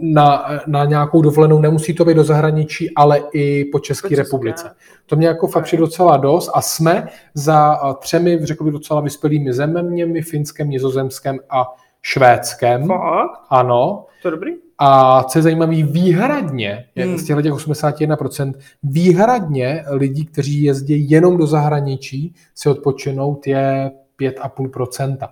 na, 0.00 0.46
na 0.66 0.84
nějakou 0.84 1.22
dovolenou, 1.22 1.60
nemusí 1.60 1.94
to 1.94 2.04
být 2.04 2.14
do 2.14 2.24
zahraničí, 2.24 2.94
ale 2.94 3.22
i 3.32 3.64
po 3.64 3.78
České 3.78 4.16
republice. 4.16 4.74
To 5.06 5.16
mě 5.16 5.26
jako 5.26 5.46
fakt 5.46 5.64
přijde 5.64 5.80
docela 5.80 6.16
dost 6.16 6.50
a 6.54 6.60
jsme 6.60 7.08
za 7.34 7.76
třemi, 7.94 8.46
řekl 8.46 8.64
bych, 8.64 8.72
docela 8.72 9.00
vyspělými 9.00 9.52
zeměmi, 9.52 10.22
Finskem, 10.22 10.70
Nizozemskem 10.70 11.38
a 11.50 11.66
Švédskem. 12.02 12.86
Fakt? 12.86 13.40
Ano. 13.50 14.06
To 14.22 14.28
je 14.28 14.32
dobrý. 14.32 14.52
A 14.78 15.22
co 15.22 15.38
je 15.38 15.42
zajímavé, 15.42 15.82
výhradně, 15.82 16.84
hmm. 16.96 17.18
z 17.18 17.24
těchto 17.24 17.42
těch 17.42 17.52
81%, 17.52 18.52
výhradně 18.82 19.84
lidí, 19.90 20.24
kteří 20.24 20.62
jezdí 20.62 21.10
jenom 21.10 21.36
do 21.36 21.46
zahraničí, 21.46 22.34
si 22.54 22.68
odpočinout 22.68 23.46
je 23.46 23.90
5,5%. 24.20 25.28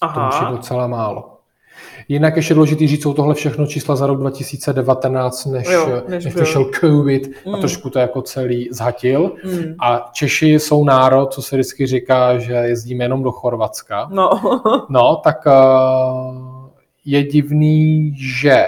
Aha. 0.00 0.30
To 0.30 0.36
už 0.36 0.42
je 0.42 0.56
docela 0.56 0.86
málo. 0.86 1.39
Jinak 2.08 2.36
ještě 2.36 2.54
důležitý 2.54 2.88
říct, 2.88 3.02
jsou 3.02 3.14
tohle 3.14 3.34
všechno 3.34 3.66
čísla 3.66 3.96
za 3.96 4.06
rok 4.06 4.18
2019, 4.20 5.46
než, 5.46 5.68
jo, 5.68 6.02
než, 6.08 6.24
než 6.24 6.36
vyšel 6.36 6.70
COVID 6.80 7.46
mm. 7.46 7.54
a 7.54 7.58
trošku 7.58 7.90
to 7.90 7.98
jako 7.98 8.22
celý 8.22 8.68
zhatil. 8.72 9.32
Mm. 9.44 9.74
A 9.80 10.10
Češi 10.12 10.48
jsou 10.48 10.84
národ, 10.84 11.32
co 11.32 11.42
se 11.42 11.56
vždycky 11.56 11.86
říká, 11.86 12.38
že 12.38 12.52
jezdíme 12.52 13.04
jenom 13.04 13.22
do 13.22 13.32
Chorvatska. 13.32 14.08
No, 14.12 14.30
no 14.88 15.16
tak 15.16 15.46
uh, 15.46 16.68
je 17.04 17.24
divný, 17.24 18.14
že 18.16 18.66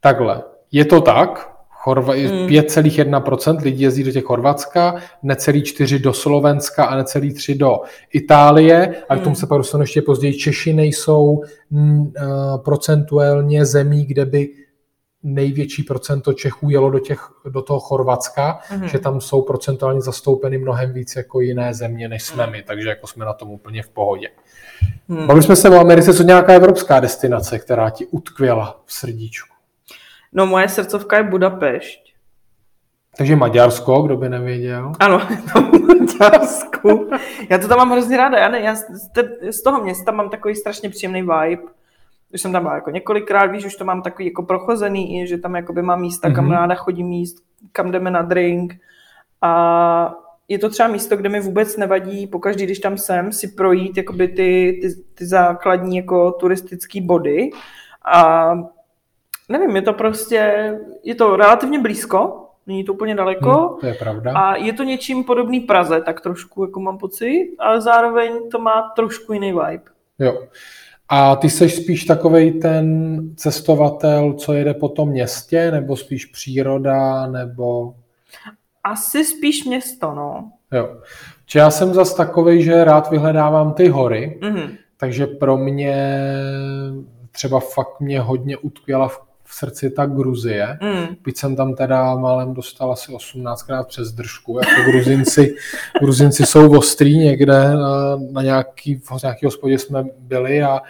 takhle, 0.00 0.42
je 0.72 0.84
to 0.84 1.00
tak, 1.00 1.47
Chorva- 1.84 2.14
mm. 2.32 2.46
5,1% 2.46 3.62
lidí 3.62 3.82
jezdí 3.82 4.04
do 4.04 4.12
těch 4.12 4.24
Chorvatska, 4.24 4.94
necelý 5.22 5.62
4 5.62 5.98
do 5.98 6.12
Slovenska 6.12 6.84
a 6.84 6.96
necelý 6.96 7.32
3 7.32 7.54
do 7.54 7.80
Itálie. 8.12 8.94
A 9.08 9.16
k 9.16 9.18
tomu 9.18 9.30
mm. 9.30 9.34
se 9.34 9.46
pak 9.46 9.58
dostanu 9.58 9.82
ještě 9.82 10.02
později. 10.02 10.34
Češi 10.34 10.72
nejsou 10.72 11.42
uh, 11.70 12.02
procentuálně 12.64 13.66
zemí, 13.66 14.04
kde 14.06 14.26
by 14.26 14.48
největší 15.22 15.82
procento 15.82 16.32
Čechů 16.32 16.70
jelo 16.70 16.90
do, 16.90 16.98
těch, 16.98 17.28
do 17.48 17.62
toho 17.62 17.80
Chorvatska, 17.80 18.60
mm. 18.76 18.88
že 18.88 18.98
tam 18.98 19.20
jsou 19.20 19.42
procentuálně 19.42 20.00
zastoupeny 20.00 20.58
mnohem 20.58 20.92
víc 20.92 21.16
jako 21.16 21.40
jiné 21.40 21.74
země, 21.74 22.08
než 22.08 22.22
jsme 22.22 22.46
mm. 22.46 22.52
my, 22.52 22.62
takže 22.62 22.88
jako 22.88 23.06
jsme 23.06 23.24
na 23.24 23.32
tom 23.32 23.50
úplně 23.50 23.82
v 23.82 23.88
pohodě. 23.88 24.28
Mm. 25.08 25.26
Bavili 25.26 25.42
jsme 25.42 25.56
se 25.56 25.70
o 25.70 25.80
Americe, 25.80 26.14
co 26.14 26.22
nějaká 26.22 26.52
evropská 26.52 27.00
destinace, 27.00 27.58
která 27.58 27.90
ti 27.90 28.06
utkvěla 28.06 28.80
v 28.86 28.92
srdíčku. 28.92 29.57
No 30.32 30.46
moje 30.46 30.68
srdcovka 30.68 31.16
je 31.16 31.22
Budapešť. 31.22 32.08
Takže 33.18 33.36
Maďarsko, 33.36 34.02
kdo 34.02 34.16
by 34.16 34.28
nevěděl. 34.28 34.92
Ano, 35.00 35.18
to 35.52 35.60
Maďarsku. 35.62 37.10
Já 37.50 37.58
to 37.58 37.68
tam 37.68 37.78
mám 37.78 37.90
hrozně 37.90 38.16
ráda. 38.16 38.38
Já, 38.38 38.48
ne, 38.48 38.60
já 38.60 38.76
z 39.50 39.62
toho 39.62 39.84
města 39.84 40.12
mám 40.12 40.30
takový 40.30 40.54
strašně 40.54 40.90
příjemný 40.90 41.22
vibe. 41.22 41.62
Už 42.34 42.40
jsem 42.40 42.52
tam 42.52 42.62
byla 42.62 42.74
jako 42.74 42.90
několikrát, 42.90 43.46
víš, 43.46 43.64
už 43.64 43.76
to 43.76 43.84
mám 43.84 44.02
takový 44.02 44.24
jako 44.28 44.42
prochozený, 44.42 45.26
že 45.26 45.38
tam 45.38 45.56
jakoby 45.56 45.82
mám 45.82 46.00
místa, 46.00 46.28
mm-hmm. 46.28 46.34
kam 46.34 46.44
mhm. 46.44 46.52
ráda 46.52 46.74
chodím 46.74 47.06
míst, 47.06 47.36
kam 47.72 47.90
jdeme 47.90 48.10
na 48.10 48.22
drink. 48.22 48.74
A 49.42 50.14
je 50.48 50.58
to 50.58 50.68
třeba 50.68 50.88
místo, 50.88 51.16
kde 51.16 51.28
mi 51.28 51.40
vůbec 51.40 51.76
nevadí, 51.76 52.26
pokaždý, 52.26 52.64
když 52.64 52.78
tam 52.78 52.98
jsem, 52.98 53.32
si 53.32 53.48
projít 53.48 53.96
jakoby 53.96 54.28
ty, 54.28 54.78
ty, 54.82 54.88
ty 55.14 55.26
základní 55.26 55.96
jako 55.96 56.32
turistické 56.32 57.00
body. 57.00 57.50
A 58.04 58.52
nevím, 59.48 59.76
je 59.76 59.82
to 59.82 59.92
prostě, 59.92 60.72
je 61.02 61.14
to 61.14 61.36
relativně 61.36 61.78
blízko, 61.78 62.44
není 62.66 62.84
to 62.84 62.92
úplně 62.92 63.14
daleko. 63.14 63.50
Hmm, 63.50 63.80
to 63.80 63.86
je 63.86 63.94
pravda. 63.94 64.32
A 64.36 64.56
je 64.56 64.72
to 64.72 64.82
něčím 64.82 65.24
podobný 65.24 65.60
Praze, 65.60 66.00
tak 66.00 66.20
trošku, 66.20 66.64
jako 66.64 66.80
mám 66.80 66.98
pocit, 66.98 67.56
ale 67.58 67.80
zároveň 67.80 68.50
to 68.50 68.58
má 68.58 68.92
trošku 68.96 69.32
jiný 69.32 69.52
vibe. 69.52 69.84
Jo. 70.18 70.42
A 71.08 71.36
ty 71.36 71.50
seš 71.50 71.74
spíš 71.74 72.04
takovej 72.04 72.52
ten 72.52 73.18
cestovatel, 73.36 74.32
co 74.32 74.52
jede 74.52 74.74
po 74.74 74.88
tom 74.88 75.08
městě, 75.08 75.70
nebo 75.70 75.96
spíš 75.96 76.26
příroda, 76.26 77.26
nebo... 77.26 77.94
Asi 78.84 79.24
spíš 79.24 79.64
město, 79.64 80.12
no. 80.12 80.52
Jo. 80.72 80.96
Či 81.46 81.58
já 81.58 81.70
jsem 81.70 81.94
zas 81.94 82.14
takovej, 82.14 82.62
že 82.62 82.84
rád 82.84 83.10
vyhledávám 83.10 83.74
ty 83.74 83.88
hory, 83.88 84.38
mm-hmm. 84.42 84.76
takže 84.96 85.26
pro 85.26 85.56
mě 85.56 86.22
třeba 87.32 87.60
fakt 87.60 88.00
mě 88.00 88.20
hodně 88.20 88.56
utkvěla 88.56 89.08
v 89.08 89.27
v 89.48 89.54
srdci 89.54 89.90
ta 89.90 90.06
Gruzie. 90.06 90.78
Mm. 90.82 91.16
Byť 91.24 91.38
jsem 91.38 91.56
tam 91.56 91.74
teda 91.74 92.14
málem 92.14 92.54
dostal 92.54 92.92
asi 92.92 93.12
18krát 93.12 93.84
přes 93.84 94.12
držku, 94.12 94.58
jako 94.58 94.90
Gruzinci, 94.90 95.54
Gruzinci 96.00 96.46
jsou 96.46 96.78
ostrý 96.78 97.18
někde, 97.18 97.74
na, 97.74 98.16
na 98.30 98.42
nějaký, 98.42 98.94
v 98.94 99.22
nějaký 99.22 99.46
hospodě 99.46 99.78
jsme 99.78 100.04
byli 100.18 100.62
a 100.62 100.80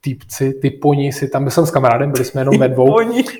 týpci, 0.00 0.52
ty 0.52 0.70
poni 0.70 1.12
si, 1.12 1.28
tam 1.28 1.44
byl 1.44 1.50
jsem 1.50 1.66
s 1.66 1.70
kamarádem, 1.70 2.12
byli 2.12 2.24
jsme 2.24 2.40
jenom 2.40 2.58
ve 2.58 2.68
dvou, 2.68 2.98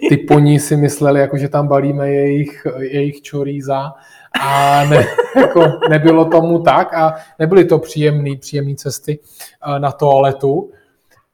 ty 0.09 0.17
poni 0.17 0.61
si 0.61 0.77
mysleli, 0.77 1.21
jako, 1.21 1.39
že 1.39 1.49
tam 1.49 1.69
balíme 1.69 2.11
jejich, 2.11 2.67
jejich 2.81 3.23
čoríza 3.23 3.93
a 4.41 4.85
ne, 4.85 5.07
jako, 5.37 5.65
nebylo 5.91 6.25
tomu 6.25 6.59
tak 6.59 6.95
a 6.95 7.15
nebyly 7.39 7.65
to 7.65 7.79
příjemné 7.79 8.37
příjemné 8.37 8.75
cesty 8.75 9.19
eh, 9.19 9.79
na 9.79 9.93
toaletu 9.93 10.71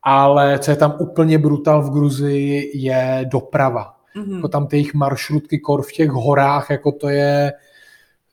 ale 0.03 0.59
co 0.59 0.71
je 0.71 0.77
tam 0.77 0.97
úplně 0.99 1.39
brutal 1.39 1.83
v 1.83 1.91
Gruzii, 1.91 2.71
je 2.75 3.21
doprava. 3.33 3.95
Mm-hmm. 4.17 4.37
Jako 4.37 4.49
tam 4.49 4.67
ty 4.67 4.77
jejich 4.77 4.95
maršrutky 4.95 5.59
kor 5.59 5.83
v 5.83 5.93
těch 5.93 6.11
horách, 6.11 6.71
jako 6.71 6.93
to 6.93 7.09
je 7.09 7.53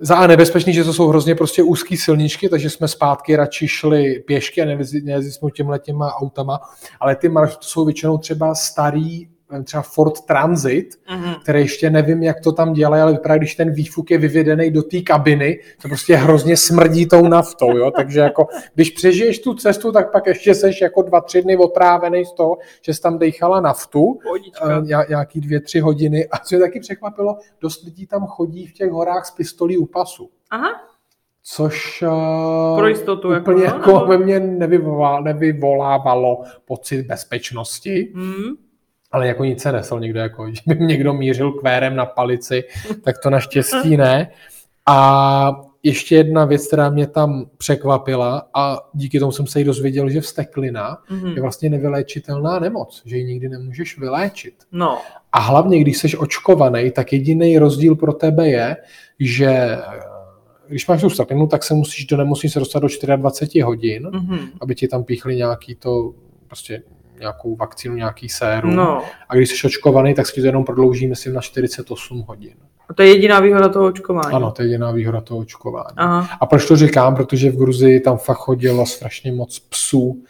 za 0.01 0.15
A 0.15 0.27
nebezpečný, 0.27 0.73
že 0.73 0.83
to 0.83 0.93
jsou 0.93 1.07
hrozně 1.07 1.35
prostě 1.35 1.63
úzký 1.63 1.97
silničky, 1.97 2.49
takže 2.49 2.69
jsme 2.69 2.87
zpátky 2.87 3.35
radši 3.35 3.67
šli 3.67 4.19
pěšky 4.19 4.61
a 4.61 4.65
nejezdili 4.65 5.31
jsme 5.31 5.51
těmhle 5.51 5.79
těma 5.79 6.13
autama, 6.13 6.59
ale 6.99 7.15
ty 7.15 7.29
maršruty 7.29 7.65
jsou 7.65 7.85
většinou 7.85 8.17
třeba 8.17 8.55
starý 8.55 9.29
třeba 9.63 9.83
Ford 9.83 10.21
Transit, 10.21 10.95
mm-hmm. 11.09 11.39
který 11.41 11.59
ještě 11.59 11.89
nevím, 11.89 12.23
jak 12.23 12.39
to 12.39 12.51
tam 12.51 12.73
dělají, 12.73 13.01
ale 13.01 13.11
vypadá, 13.11 13.37
když 13.37 13.55
ten 13.55 13.71
výfuk 13.71 14.11
je 14.11 14.17
vyvedený 14.17 14.71
do 14.71 14.83
té 14.83 15.01
kabiny, 15.01 15.59
to 15.81 15.87
prostě 15.87 16.15
hrozně 16.15 16.57
smrdí 16.57 17.07
tou 17.07 17.27
naftou, 17.27 17.77
jo? 17.77 17.91
takže 17.91 18.19
jako, 18.19 18.47
když 18.75 18.89
přežiješ 18.89 19.39
tu 19.39 19.53
cestu, 19.53 19.91
tak 19.91 20.11
pak 20.11 20.27
ještě 20.27 20.55
seš 20.55 20.81
jako 20.81 21.01
dva, 21.01 21.21
tři 21.21 21.41
dny 21.41 21.57
otrávený 21.57 22.25
z 22.25 22.31
toho, 22.31 22.57
že 22.81 22.93
jsi 22.93 23.01
tam 23.01 23.17
dejchala 23.17 23.61
naftu, 23.61 24.01
uh, 24.03 24.19
nějaký 25.09 25.41
dvě, 25.41 25.61
tři 25.61 25.79
hodiny 25.79 26.27
a 26.27 26.37
co 26.37 26.55
je 26.55 26.61
taky 26.61 26.79
překvapilo, 26.79 27.37
dost 27.61 27.83
lidí 27.83 28.07
tam 28.07 28.25
chodí 28.25 28.67
v 28.67 28.73
těch 28.73 28.91
horách 28.91 29.25
s 29.25 29.31
pistolí 29.31 29.77
u 29.77 29.85
pasu. 29.85 30.29
Aha. 30.51 30.69
Což 31.43 32.01
uh, 32.01 32.77
Pro 32.77 32.87
jistotu, 32.87 33.27
úplně 33.27 33.63
jako, 33.63 33.77
jako, 33.77 33.91
jako 33.91 34.05
ve 34.05 34.17
mně 34.17 34.39
nevyvolávalo, 35.23 36.43
pocit 36.65 37.07
bezpečnosti. 37.07 38.11
Mm 38.13 38.68
ale 39.11 39.27
jako 39.27 39.45
nic 39.45 39.61
se 39.61 39.71
nesl 39.71 39.99
někdo, 39.99 40.19
jako, 40.19 40.51
že 40.51 40.61
by 40.65 40.85
někdo 40.85 41.13
mířil 41.13 41.51
kvérem 41.51 41.95
na 41.95 42.05
palici, 42.05 42.63
tak 43.03 43.17
to 43.17 43.29
naštěstí 43.29 43.97
ne. 43.97 44.31
A 44.85 45.69
ještě 45.83 46.15
jedna 46.15 46.45
věc, 46.45 46.67
která 46.67 46.89
mě 46.89 47.07
tam 47.07 47.45
překvapila 47.57 48.49
a 48.53 48.77
díky 48.93 49.19
tomu 49.19 49.31
jsem 49.31 49.47
se 49.47 49.59
jí 49.59 49.65
dozvěděl, 49.65 50.09
že 50.09 50.21
vsteklina 50.21 50.97
mm-hmm. 51.11 51.35
je 51.35 51.41
vlastně 51.41 51.69
nevyléčitelná 51.69 52.59
nemoc, 52.59 53.01
že 53.05 53.17
ji 53.17 53.23
nikdy 53.23 53.49
nemůžeš 53.49 53.99
vyléčit. 53.99 54.53
No. 54.71 55.01
A 55.31 55.39
hlavně, 55.39 55.79
když 55.79 55.97
jsi 55.97 56.17
očkovaný, 56.17 56.91
tak 56.91 57.13
jediný 57.13 57.57
rozdíl 57.57 57.95
pro 57.95 58.13
tebe 58.13 58.47
je, 58.47 58.77
že 59.19 59.77
když 60.67 60.87
máš 60.87 61.01
tu 61.01 61.09
vsteklinu, 61.09 61.47
tak 61.47 61.63
se 61.63 61.73
musíš 61.73 62.05
do 62.05 62.17
nemocnice 62.17 62.59
dostat 62.59 62.79
do 62.79 62.87
24 63.15 63.61
hodin, 63.61 64.07
mm-hmm. 64.07 64.49
aby 64.61 64.75
ti 64.75 64.87
tam 64.87 65.03
píchli 65.03 65.35
nějaký 65.35 65.75
to 65.75 66.13
prostě 66.47 66.81
nějakou 67.19 67.55
vakcínu, 67.55 67.95
nějaký 67.95 68.29
sérum. 68.29 68.75
No. 68.75 69.03
A 69.29 69.35
když 69.35 69.49
jsi 69.49 69.67
očkovaný, 69.67 70.13
tak 70.13 70.27
si 70.27 70.41
to 70.41 70.47
jenom 70.47 70.63
prodlouží, 70.63 71.07
myslím, 71.07 71.33
na 71.33 71.41
48 71.41 72.25
hodin. 72.27 72.53
A 72.89 72.93
to 72.93 73.01
je 73.01 73.09
jediná 73.09 73.39
výhoda 73.39 73.69
toho 73.69 73.85
očkování? 73.85 74.35
Ano, 74.35 74.51
to 74.51 74.61
je 74.61 74.67
jediná 74.67 74.91
výhoda 74.91 75.21
toho 75.21 75.39
očkování. 75.39 75.95
Aha. 75.97 76.29
A 76.41 76.45
proč 76.45 76.67
to 76.67 76.75
říkám? 76.75 77.15
Protože 77.15 77.51
v 77.51 77.57
Gruzii 77.57 77.99
tam 77.99 78.17
fakt 78.17 78.37
chodilo 78.37 78.85
strašně 78.85 79.31
moc 79.31 79.59
psů. 79.59 80.23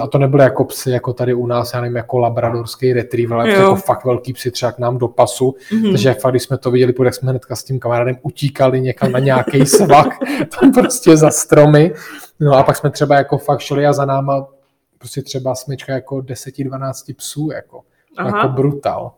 A 0.00 0.06
to 0.06 0.18
nebyly 0.18 0.42
jako 0.42 0.64
psy, 0.64 0.90
jako 0.90 1.12
tady 1.12 1.34
u 1.34 1.46
nás, 1.46 1.74
já 1.74 1.80
nevím, 1.80 1.96
jako 1.96 2.18
labradorský 2.18 2.92
retriever, 2.92 3.38
ale 3.38 3.50
jako 3.50 3.76
fakt 3.76 4.04
velký 4.04 4.32
psy 4.32 4.50
třeba 4.50 4.72
k 4.72 4.78
nám 4.78 4.98
do 4.98 5.08
pasu. 5.08 5.54
Mm-hmm. 5.70 5.90
Takže 5.92 6.14
fakt, 6.14 6.32
když 6.32 6.42
jsme 6.42 6.58
to 6.58 6.70
viděli, 6.70 6.94
jak 7.04 7.14
jsme 7.14 7.30
hnedka 7.30 7.56
s 7.56 7.64
tím 7.64 7.80
kamarádem 7.80 8.16
utíkali 8.22 8.80
někam 8.80 9.12
na 9.12 9.18
nějaký 9.18 9.66
svak, 9.66 10.08
tam 10.60 10.72
prostě 10.72 11.16
za 11.16 11.30
stromy. 11.30 11.92
No 12.40 12.52
a 12.52 12.62
pak 12.62 12.76
jsme 12.76 12.90
třeba 12.90 13.16
jako 13.16 13.38
fakt 13.38 13.60
šli 13.60 13.86
a 13.86 13.92
za 13.92 14.04
náma 14.04 14.46
prostě 15.02 15.22
třeba 15.22 15.54
smečka 15.54 15.92
jako 15.92 16.16
10-12 16.16 17.14
psů, 17.14 17.50
jako, 17.50 17.82
jako 18.26 18.48
brutal. 18.48 19.12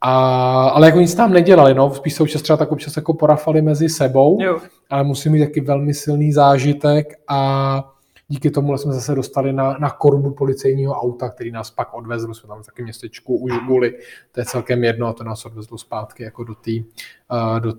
A, 0.00 0.68
ale 0.68 0.86
jako 0.86 1.00
nic 1.00 1.14
tam 1.14 1.32
nedělali, 1.32 1.74
no, 1.74 1.94
spíš 1.94 2.14
se 2.14 2.22
občas 2.22 2.42
třeba 2.42 2.56
tak 2.56 2.72
občas 2.72 2.96
jako 2.96 3.14
porafali 3.14 3.62
mezi 3.62 3.88
sebou, 3.88 4.38
jo. 4.42 4.58
ale 4.90 5.04
musí 5.04 5.28
mít 5.28 5.44
taky 5.44 5.60
velmi 5.60 5.94
silný 5.94 6.32
zážitek 6.32 7.14
a 7.28 7.93
díky 8.28 8.50
tomu 8.50 8.78
jsme 8.78 8.92
zase 8.92 9.14
dostali 9.14 9.52
na, 9.52 9.76
na 9.80 9.90
korbu 9.90 10.30
policejního 10.30 10.94
auta, 10.94 11.28
který 11.28 11.50
nás 11.50 11.70
pak 11.70 11.94
odvezl, 11.94 12.34
jsme 12.34 12.48
tam 12.48 12.62
v 12.62 12.66
takovém 12.66 12.84
městečku 12.84 13.36
u 13.36 13.48
Žguli, 13.48 13.98
to 14.32 14.40
je 14.40 14.44
celkem 14.44 14.84
jedno 14.84 15.06
a 15.06 15.12
to 15.12 15.24
nás 15.24 15.44
odvezlo 15.44 15.78
zpátky 15.78 16.22
jako 16.22 16.44
do 16.44 16.54
té 16.54 16.70
uh, 16.70 17.60
do 17.60 17.72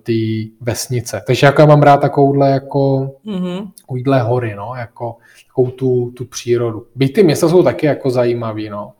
vesnice. 0.61 1.23
Takže 1.27 1.45
jako 1.45 1.61
já 1.61 1.65
mám 1.67 1.81
rád 1.81 1.97
takovouhle 1.97 2.49
jako 2.49 3.11
mm-hmm. 3.25 4.23
hory, 4.23 4.55
no, 4.55 4.73
jako 4.77 5.17
takovou 5.47 5.71
tu, 5.71 6.11
tu 6.11 6.25
přírodu. 6.25 6.87
Byť 6.95 7.15
ty 7.15 7.23
města 7.23 7.49
jsou 7.49 7.63
taky 7.63 7.85
jako 7.85 8.09
zajímavý, 8.09 8.69
no. 8.69 8.93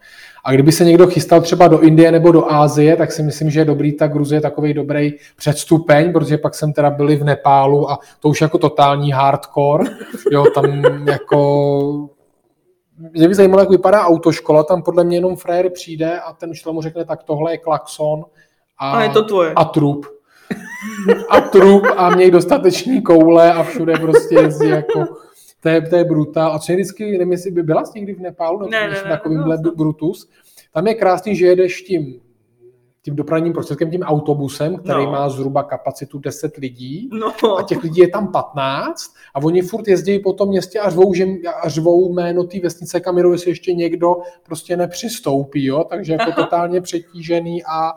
A 0.46 0.52
kdyby 0.52 0.72
se 0.72 0.86
někdo 0.86 1.08
chystal 1.08 1.42
třeba 1.42 1.68
do 1.68 1.80
Indie 1.80 2.12
nebo 2.12 2.32
do 2.32 2.52
Ázie, 2.52 2.96
tak 2.96 3.12
si 3.12 3.24
myslím, 3.24 3.50
že 3.50 3.60
je 3.60 3.66
dobrý, 3.66 3.94
ta 3.94 4.08
Gruzie 4.08 4.38
je 4.38 4.42
takový 4.42 4.74
dobrý 4.74 5.14
předstupeň, 5.36 6.14
protože 6.14 6.38
pak 6.38 6.56
jsem 6.56 6.74
teda 6.74 6.90
byli 6.90 7.16
v 7.16 7.24
Nepálu 7.24 7.92
a 7.92 8.00
to 8.20 8.30
už 8.30 8.42
jako 8.42 8.58
totální 8.58 9.12
hardcore. 9.12 9.86
Jo, 10.32 10.46
tam 10.56 10.84
jako 11.08 12.10
mě 12.98 13.28
by 13.28 13.36
zajímalo, 13.36 13.62
jak 13.62 13.70
vypadá 13.70 14.06
autoškola, 14.06 14.64
tam 14.64 14.82
podle 14.82 15.04
mě 15.04 15.18
jenom 15.18 15.36
frajer 15.36 15.70
přijde 15.70 16.20
a 16.20 16.34
ten 16.34 16.50
učitel 16.50 16.74
mu 16.74 16.82
řekne, 16.82 17.06
tak 17.06 17.24
tohle 17.24 17.54
je 17.54 17.58
klakson 17.58 18.26
a, 18.78 18.92
a 18.92 19.04
je 19.04 19.10
to 19.10 19.24
tvoje. 19.24 19.54
A 19.56 19.66
trup. 19.66 20.06
A 21.30 21.42
trup 21.42 21.84
a 21.98 22.10
měj 22.10 22.32
dostatečný 22.32 23.02
koule 23.02 23.54
a 23.54 23.64
všude 23.64 23.94
prostě 23.94 24.36
jezdí 24.36 24.70
jako 24.70 25.06
to 25.66 25.70
je, 25.70 25.82
to 25.82 25.96
je 25.96 26.04
brutál. 26.04 26.54
A 26.54 26.60
co 26.60 26.72
je 26.72 26.76
vždycky, 26.76 27.12
nevím, 27.12 27.32
jestli 27.32 27.52
by 27.52 27.64
byla 27.64 27.86
jsi 27.86 28.00
někdy 28.00 28.14
v 28.14 28.20
Nepálu, 28.20 28.60
nebo 28.60 28.72
ne, 28.72 28.88
ne, 28.88 28.94
ne, 28.94 29.10
takovýmhle 29.10 29.58
no, 29.64 29.72
brutus. 29.72 30.30
Tam 30.74 30.88
je 30.88 30.94
krásný, 30.94 31.36
že 31.36 31.48
jedeš 31.48 31.82
tím 31.82 32.22
tím 33.02 33.16
dopravním 33.16 33.54
prostředkem, 33.54 33.92
tím 33.92 34.04
autobusem, 34.04 34.78
který 34.78 35.06
no. 35.06 35.12
má 35.12 35.30
zhruba 35.30 35.64
kapacitu 35.64 36.20
10 36.20 36.58
lidí 36.58 37.10
no. 37.44 37.58
a 37.58 37.64
těch 37.64 37.84
lidí 37.84 38.02
je 38.02 38.08
tam 38.08 38.32
15 38.32 39.14
a 39.34 39.44
oni 39.44 39.62
furt 39.62 39.88
jezdí 39.88 40.20
po 40.20 40.34
tom 40.34 40.50
městě 40.50 40.80
a 40.80 40.90
řvou, 40.90 41.14
že, 41.14 41.26
a 41.64 41.70
řvou 41.70 42.14
jméno 42.14 42.44
té 42.44 42.60
vesnice 42.60 43.00
Kamiru, 43.00 43.32
jestli 43.32 43.52
ještě 43.52 43.74
někdo 43.74 44.16
prostě 44.44 44.78
nepřistoupí, 44.78 45.66
jo? 45.66 45.84
takže 45.84 46.14
jako 46.14 46.32
totálně 46.36 46.82
přetížený 46.82 47.64
a 47.64 47.94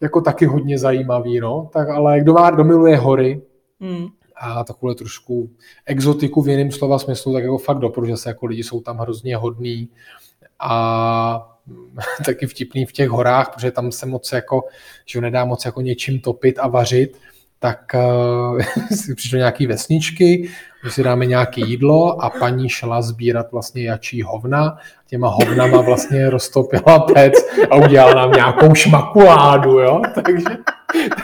jako 0.00 0.20
taky 0.20 0.46
hodně 0.46 0.78
zajímavý, 0.78 1.40
no. 1.40 1.70
Tak 1.72 1.88
ale 1.88 2.20
kdo 2.20 2.32
má, 2.32 2.50
kdo 2.50 2.64
miluje 2.64 2.96
hory, 2.96 3.42
hmm 3.80 4.08
a 4.40 4.64
takovou 4.64 4.94
trošku 4.94 5.50
exotiku 5.86 6.42
v 6.42 6.48
jiném 6.48 6.70
slova 6.70 6.98
smyslu, 6.98 7.32
tak 7.32 7.42
jako 7.42 7.58
fakt 7.58 7.78
doporučuji, 7.78 8.16
se 8.16 8.30
jako 8.30 8.46
lidi 8.46 8.64
jsou 8.64 8.80
tam 8.80 8.98
hrozně 8.98 9.36
hodný 9.36 9.88
a 10.58 11.58
taky 12.24 12.46
vtipný 12.46 12.86
v 12.86 12.92
těch 12.92 13.08
horách, 13.08 13.50
protože 13.54 13.70
tam 13.70 13.92
se 13.92 14.06
moc 14.06 14.32
jako, 14.32 14.64
že 15.06 15.20
nedá 15.20 15.44
moc 15.44 15.64
jako 15.64 15.80
něčím 15.80 16.20
topit 16.20 16.58
a 16.58 16.68
vařit, 16.68 17.18
tak 17.58 17.80
uh, 17.94 18.62
si 18.96 19.14
přišly 19.14 19.38
nějaký 19.38 19.66
vesničky, 19.66 20.50
že 20.84 20.90
si 20.90 21.02
dáme 21.02 21.26
nějaké 21.26 21.60
jídlo 21.60 22.24
a 22.24 22.30
paní 22.30 22.68
šla 22.68 23.02
sbírat 23.02 23.52
vlastně 23.52 23.84
jačí 23.84 24.22
hovna, 24.22 24.78
těma 25.06 25.28
hovnama 25.28 25.80
vlastně 25.80 26.30
roztopila 26.30 26.98
pec 26.98 27.34
a 27.70 27.76
udělala 27.76 28.14
nám 28.14 28.32
nějakou 28.32 28.74
šmakuládu, 28.74 29.78
jo, 29.78 30.02
takže 30.14 30.44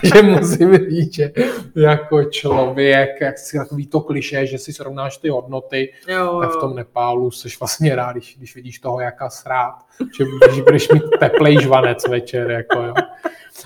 Takže 0.01 0.23
musím 0.23 0.77
říct, 0.77 1.15
že 1.15 1.33
jako 1.77 2.25
člověk, 2.25 3.09
jak 3.21 3.39
si 3.39 3.59
takový 3.59 3.87
to 3.87 4.01
kliše, 4.01 4.47
že 4.47 4.59
si 4.59 4.73
srovnáš 4.73 5.17
ty 5.17 5.29
hodnoty, 5.29 5.93
jo, 6.09 6.41
tak 6.41 6.51
v 6.51 6.61
tom 6.61 6.75
Nepálu 6.75 7.31
jsi 7.31 7.49
vlastně 7.61 7.97
rád, 7.97 8.13
když, 8.13 8.37
když 8.39 8.55
vidíš 8.55 8.79
toho 8.79 9.01
jaka 9.01 9.31
srát, 9.31 9.75
že 10.19 10.25
když 10.49 10.61
budeš 10.61 10.89
mít 10.89 11.03
teplej 11.21 11.63
žvanec 11.63 12.09
večer. 12.09 12.51
Jako, 12.51 12.83
jo. 12.83 12.95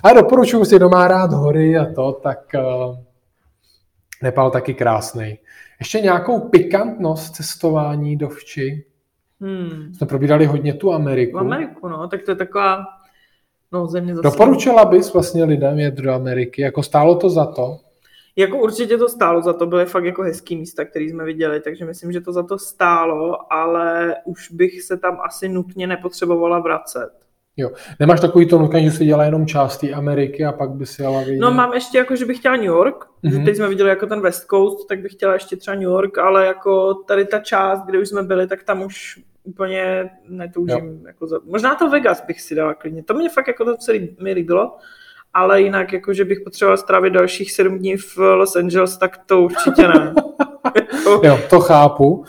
A 0.03 0.12
doporučuji 0.12 0.64
si, 0.64 0.76
kdo 0.76 0.89
má 0.89 1.09
rád 1.09 1.32
hory 1.32 1.78
a 1.78 1.86
to, 1.95 2.12
tak 2.12 2.39
uh, 2.55 2.97
Nepál 4.22 4.50
taky 4.50 4.74
krásný. 4.74 5.38
Ještě 5.78 6.00
nějakou 6.00 6.48
pikantnost 6.48 7.34
cestování 7.34 8.16
do 8.16 8.28
vči. 8.28 8.84
Hmm. 9.40 9.94
Jsme 9.94 10.06
probírali 10.06 10.46
hodně 10.46 10.74
tu 10.74 10.92
Ameriku. 10.92 11.38
Ameriku, 11.38 11.88
no, 11.88 12.08
tak 12.08 12.22
to 12.22 12.30
je 12.30 12.36
taková 12.36 12.84
No, 13.72 13.86
země 13.86 14.14
zase. 14.14 14.22
Doporučila 14.22 14.84
bys 14.84 15.12
vlastně 15.12 15.44
lidem 15.44 15.78
jet 15.78 15.94
do 15.94 16.12
Ameriky? 16.12 16.62
Jako 16.62 16.82
stálo 16.82 17.16
to 17.16 17.30
za 17.30 17.46
to? 17.46 17.78
Jako 18.36 18.58
určitě 18.58 18.98
to 18.98 19.08
stálo 19.08 19.42
za 19.42 19.52
to, 19.52 19.66
byly 19.66 19.86
fakt 19.86 20.04
jako 20.04 20.22
hezký 20.22 20.56
místa, 20.56 20.84
které 20.84 21.04
jsme 21.04 21.24
viděli, 21.24 21.60
takže 21.60 21.84
myslím, 21.84 22.12
že 22.12 22.20
to 22.20 22.32
za 22.32 22.42
to 22.42 22.58
stálo, 22.58 23.52
ale 23.52 24.16
už 24.24 24.50
bych 24.50 24.82
se 24.82 24.96
tam 24.96 25.18
asi 25.24 25.48
nutně 25.48 25.86
nepotřebovala 25.86 26.58
vracet. 26.58 27.10
Jo. 27.61 27.70
Nemáš 28.00 28.20
takový 28.20 28.46
to 28.46 28.59
nutné, 28.59 28.82
že 28.82 28.90
si 28.90 29.04
dělá 29.04 29.24
jenom 29.24 29.46
část 29.46 29.78
té 29.78 29.90
Ameriky 29.90 30.44
a 30.44 30.52
pak 30.52 30.70
by 30.70 30.86
si 30.86 31.02
jela 31.02 31.20
vidět? 31.20 31.40
No 31.40 31.50
mám 31.50 31.72
ještě 31.72 31.98
jako, 31.98 32.16
že 32.16 32.24
bych 32.26 32.38
chtěla 32.38 32.56
New 32.56 32.64
York, 32.64 33.04
mm-hmm. 33.24 33.44
teď 33.44 33.56
jsme 33.56 33.68
viděli 33.68 33.90
jako 33.90 34.06
ten 34.06 34.20
West 34.20 34.46
Coast, 34.50 34.88
tak 34.88 35.00
bych 35.00 35.12
chtěla 35.12 35.32
ještě 35.32 35.56
třeba 35.56 35.74
New 35.74 35.82
York, 35.82 36.18
ale 36.18 36.46
jako 36.46 36.94
tady 36.94 37.24
ta 37.24 37.38
část, 37.38 37.84
kde 37.84 37.98
už 37.98 38.09
jsme 38.09 38.22
byli, 38.22 38.46
tak 38.46 38.62
tam 38.62 38.82
už 38.82 39.20
úplně 39.44 40.11
netoužím. 40.28 41.06
Jako 41.06 41.26
za... 41.26 41.40
Možná 41.44 41.74
to 41.74 41.90
Vegas 41.90 42.24
bych 42.26 42.40
si 42.40 42.54
dala 42.54 42.74
klidně. 42.74 43.02
To 43.02 43.14
mě 43.14 43.28
fakt 43.28 43.48
jako 43.48 43.64
to 43.64 43.76
celý 43.76 44.16
mi 44.20 44.32
líbilo, 44.32 44.76
ale 45.34 45.62
jinak 45.62 45.92
jako, 45.92 46.12
že 46.12 46.24
bych 46.24 46.40
potřeboval 46.40 46.76
strávit 46.76 47.12
dalších 47.12 47.52
sedm 47.52 47.78
dní 47.78 47.96
v 47.96 48.18
Los 48.18 48.56
Angeles, 48.56 48.98
tak 48.98 49.18
to 49.26 49.42
určitě 49.42 49.88
ne. 49.88 50.14
jo, 51.22 51.38
to 51.50 51.61
chápu. 51.61 52.24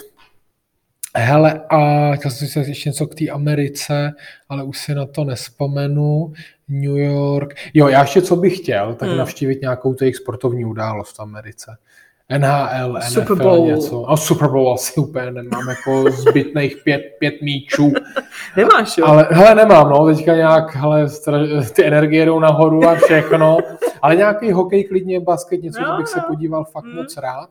Hele, 1.16 1.62
a 1.70 2.12
chtěl 2.16 2.32
jsem 2.32 2.48
si 2.48 2.60
ještě 2.60 2.90
něco 2.90 3.08
k 3.08 3.16
té 3.16 3.30
Americe, 3.30 4.12
ale 4.50 4.64
už 4.64 4.78
si 4.78 4.96
na 4.96 5.06
to 5.06 5.24
nespomenu. 5.24 6.34
New 6.70 6.98
York. 6.98 7.56
Jo, 7.74 7.88
já 7.88 8.02
ještě 8.02 8.22
co 8.22 8.36
bych 8.36 8.58
chtěl, 8.58 8.94
tak 8.94 9.10
hmm. 9.10 9.18
navštívit 9.18 9.62
nějakou 9.62 9.96
jejich 10.02 10.16
sportovní 10.16 10.66
událost 10.66 11.18
v 11.18 11.20
Americe. 11.20 11.78
NHL, 12.38 12.94
NFL, 12.94 13.22
Super 13.22 13.38
Bowl. 13.38 13.68
něco. 13.68 14.10
A 14.10 14.18
Super 14.18 14.50
Bowl 14.50 14.74
asi 14.74 15.00
úplně 15.00 15.32
nemám 15.32 15.70
jako 15.70 16.12
zbytných 16.12 16.78
pět, 16.84 17.02
pět 17.20 17.42
míčů. 17.42 17.92
Nemáš, 18.58 18.98
jo? 18.98 19.06
Ale 19.06 19.28
hele, 19.32 19.56
nemám, 19.56 19.90
no, 19.90 20.06
teďka 20.06 20.36
nějak, 20.36 20.76
hele, 20.76 21.08
ty 21.76 21.86
energie 21.86 22.26
jdou 22.26 22.40
nahoru 22.40 22.88
a 22.88 22.96
všechno. 22.96 23.58
Ale 24.02 24.16
nějaký 24.16 24.52
hokej, 24.52 24.84
klidně 24.84 25.20
basket, 25.20 25.64
něco, 25.64 25.80
že 25.80 25.98
bych 25.98 26.08
se 26.08 26.20
jo. 26.20 26.24
podíval 26.28 26.66
fakt 26.66 26.86
Mm. 26.86 26.96
moc 26.96 27.18
rád. 27.18 27.50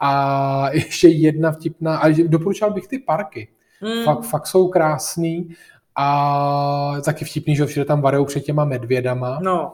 A 0.00 0.70
ještě 0.72 1.08
jedna 1.08 1.52
vtipná, 1.52 1.96
a 1.96 2.08
doporučoval 2.08 2.74
bych 2.74 2.88
ty 2.88 2.98
parky. 2.98 3.48
Mm. 3.80 4.04
Fakt, 4.04 4.22
fakt 4.22 4.46
jsou 4.46 4.68
krásný 4.68 5.54
a 5.96 6.92
taky 7.04 7.24
vtipný, 7.24 7.56
že 7.56 7.66
všude 7.66 7.84
tam 7.84 8.00
varou 8.00 8.24
před 8.24 8.40
těma 8.40 8.64
medvědama, 8.64 9.38
No, 9.42 9.72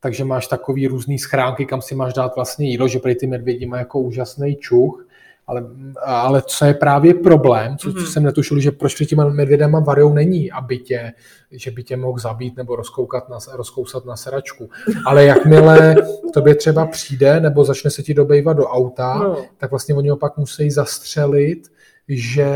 takže 0.00 0.24
máš 0.24 0.46
takový 0.46 0.86
různý 0.86 1.18
schránky, 1.18 1.66
kam 1.66 1.82
si 1.82 1.94
máš 1.94 2.12
dát 2.12 2.36
vlastně 2.36 2.70
jídlo, 2.70 2.88
že 2.88 2.98
prý 2.98 3.14
ty 3.14 3.26
medvědi 3.26 3.66
mají 3.66 3.80
jako 3.80 4.00
úžasný 4.00 4.56
čuch, 4.56 5.05
ale, 5.46 5.62
ale 6.04 6.42
co 6.46 6.64
je 6.64 6.74
právě 6.74 7.14
problém, 7.14 7.76
co, 7.78 7.92
co 7.92 7.98
Mhm. 7.98 8.06
jsem 8.06 8.22
netušil, 8.22 8.60
že 8.60 8.70
proč 8.70 8.94
před 8.94 9.06
těma 9.06 9.28
medvědama 9.28 9.80
varou 9.80 10.12
není, 10.14 10.52
aby 10.52 10.78
tě, 10.78 11.12
že 11.50 11.70
by 11.70 11.82
tě 11.84 11.96
mohl 11.96 12.18
zabít 12.18 12.56
nebo 12.56 12.76
rozkoukat 12.76 13.28
na, 13.28 13.38
rozkousat 13.52 14.04
na 14.04 14.16
seračku. 14.16 14.70
Ale 15.06 15.24
jakmile 15.24 15.94
k 16.30 16.34
tobě 16.34 16.54
třeba 16.54 16.86
přijde 16.86 17.40
nebo 17.40 17.64
začne 17.64 17.90
se 17.90 18.02
ti 18.02 18.14
dobejvat 18.14 18.56
do 18.56 18.66
auta, 18.66 19.14
no. 19.14 19.36
tak 19.56 19.70
vlastně 19.70 19.94
oni 19.94 20.08
ho 20.08 20.16
pak 20.16 20.36
musí 20.36 20.70
zastřelit, 20.70 21.68
že, 22.08 22.48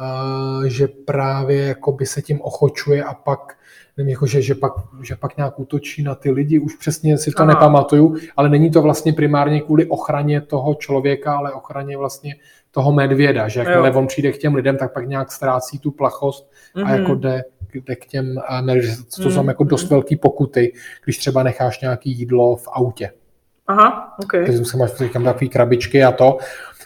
uh, 0.00 0.64
že 0.64 0.88
právě 0.88 1.62
jako 1.66 1.92
by 1.92 2.06
se 2.06 2.22
tím 2.22 2.40
ochočuje 2.42 3.04
a 3.04 3.14
pak 3.14 3.57
nevím, 3.98 4.10
jako 4.10 4.26
že, 4.26 4.42
že, 4.42 4.54
pak, 4.54 4.72
že 5.02 5.16
pak 5.16 5.36
nějak 5.36 5.58
útočí 5.60 6.02
na 6.02 6.14
ty 6.14 6.30
lidi, 6.30 6.58
už 6.58 6.74
přesně 6.76 7.18
si 7.18 7.30
to 7.30 7.42
Aha. 7.42 7.46
nepamatuju, 7.54 8.16
ale 8.36 8.48
není 8.48 8.70
to 8.70 8.82
vlastně 8.82 9.12
primárně 9.12 9.60
kvůli 9.60 9.86
ochraně 9.86 10.40
toho 10.40 10.74
člověka, 10.74 11.36
ale 11.36 11.52
ochraně 11.52 11.96
vlastně 11.96 12.34
toho 12.70 12.92
medvěda, 12.92 13.48
že 13.48 13.60
jakmile 13.60 13.92
on 13.92 14.06
přijde 14.06 14.32
k 14.32 14.38
těm 14.38 14.54
lidem, 14.54 14.76
tak 14.76 14.92
pak 14.92 15.08
nějak 15.08 15.32
ztrácí 15.32 15.78
tu 15.78 15.90
plachost 15.90 16.50
a 16.74 16.80
Mhm. 16.80 16.94
jako 16.94 17.14
jde, 17.14 17.44
jde 17.74 17.96
k 17.96 18.06
těm 18.06 18.34
medvědům. 18.60 19.04
To 19.22 19.30
jsou 19.30 19.40
Mhm. 19.40 19.48
jako 19.48 19.64
dost 19.64 19.90
velký 19.90 20.16
pokuty, 20.16 20.72
když 21.04 21.18
třeba 21.18 21.42
necháš 21.42 21.80
nějaký 21.80 22.10
jídlo 22.18 22.56
v 22.56 22.68
autě 22.72 23.10
Aha, 23.66 24.14
ok. 24.22 24.32
takže 24.32 24.64
se 24.64 24.76
máš 24.76 24.94
říkám 24.94 25.24
takový 25.24 25.48
krabičky 25.48 26.04
a 26.04 26.12
to. 26.12 26.38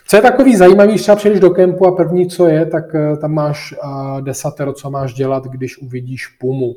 Co 0.08 0.16
je 0.16 0.22
takový 0.22 0.56
zajímavý, 0.56 0.88
když 0.90 1.02
třeba 1.02 1.16
přijdeš 1.16 1.40
do 1.40 1.50
kempu 1.50 1.86
a 1.86 1.92
první, 1.96 2.26
co 2.28 2.46
je, 2.46 2.66
tak 2.66 2.94
eh, 2.94 3.16
tam 3.16 3.32
máš 3.32 3.74
uh, 3.84 4.20
desatero, 4.20 4.72
co 4.72 4.90
máš 4.90 5.14
dělat, 5.14 5.44
když 5.44 5.78
uvidíš 5.78 6.26
pumu. 6.26 6.74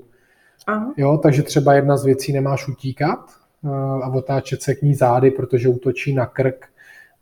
Aha. 0.67 0.93
Jo, 0.97 1.17
takže 1.23 1.43
třeba 1.43 1.73
jedna 1.73 1.97
z 1.97 2.05
věcí 2.05 2.33
nemáš 2.33 2.67
utíkat 2.67 3.19
uh, 3.61 3.71
a 4.03 4.07
otáčet 4.07 4.61
se 4.61 4.75
k 4.75 4.81
ní 4.81 4.95
zády, 4.95 5.31
protože 5.31 5.69
útočí 5.69 6.13
na 6.13 6.25
krk 6.25 6.65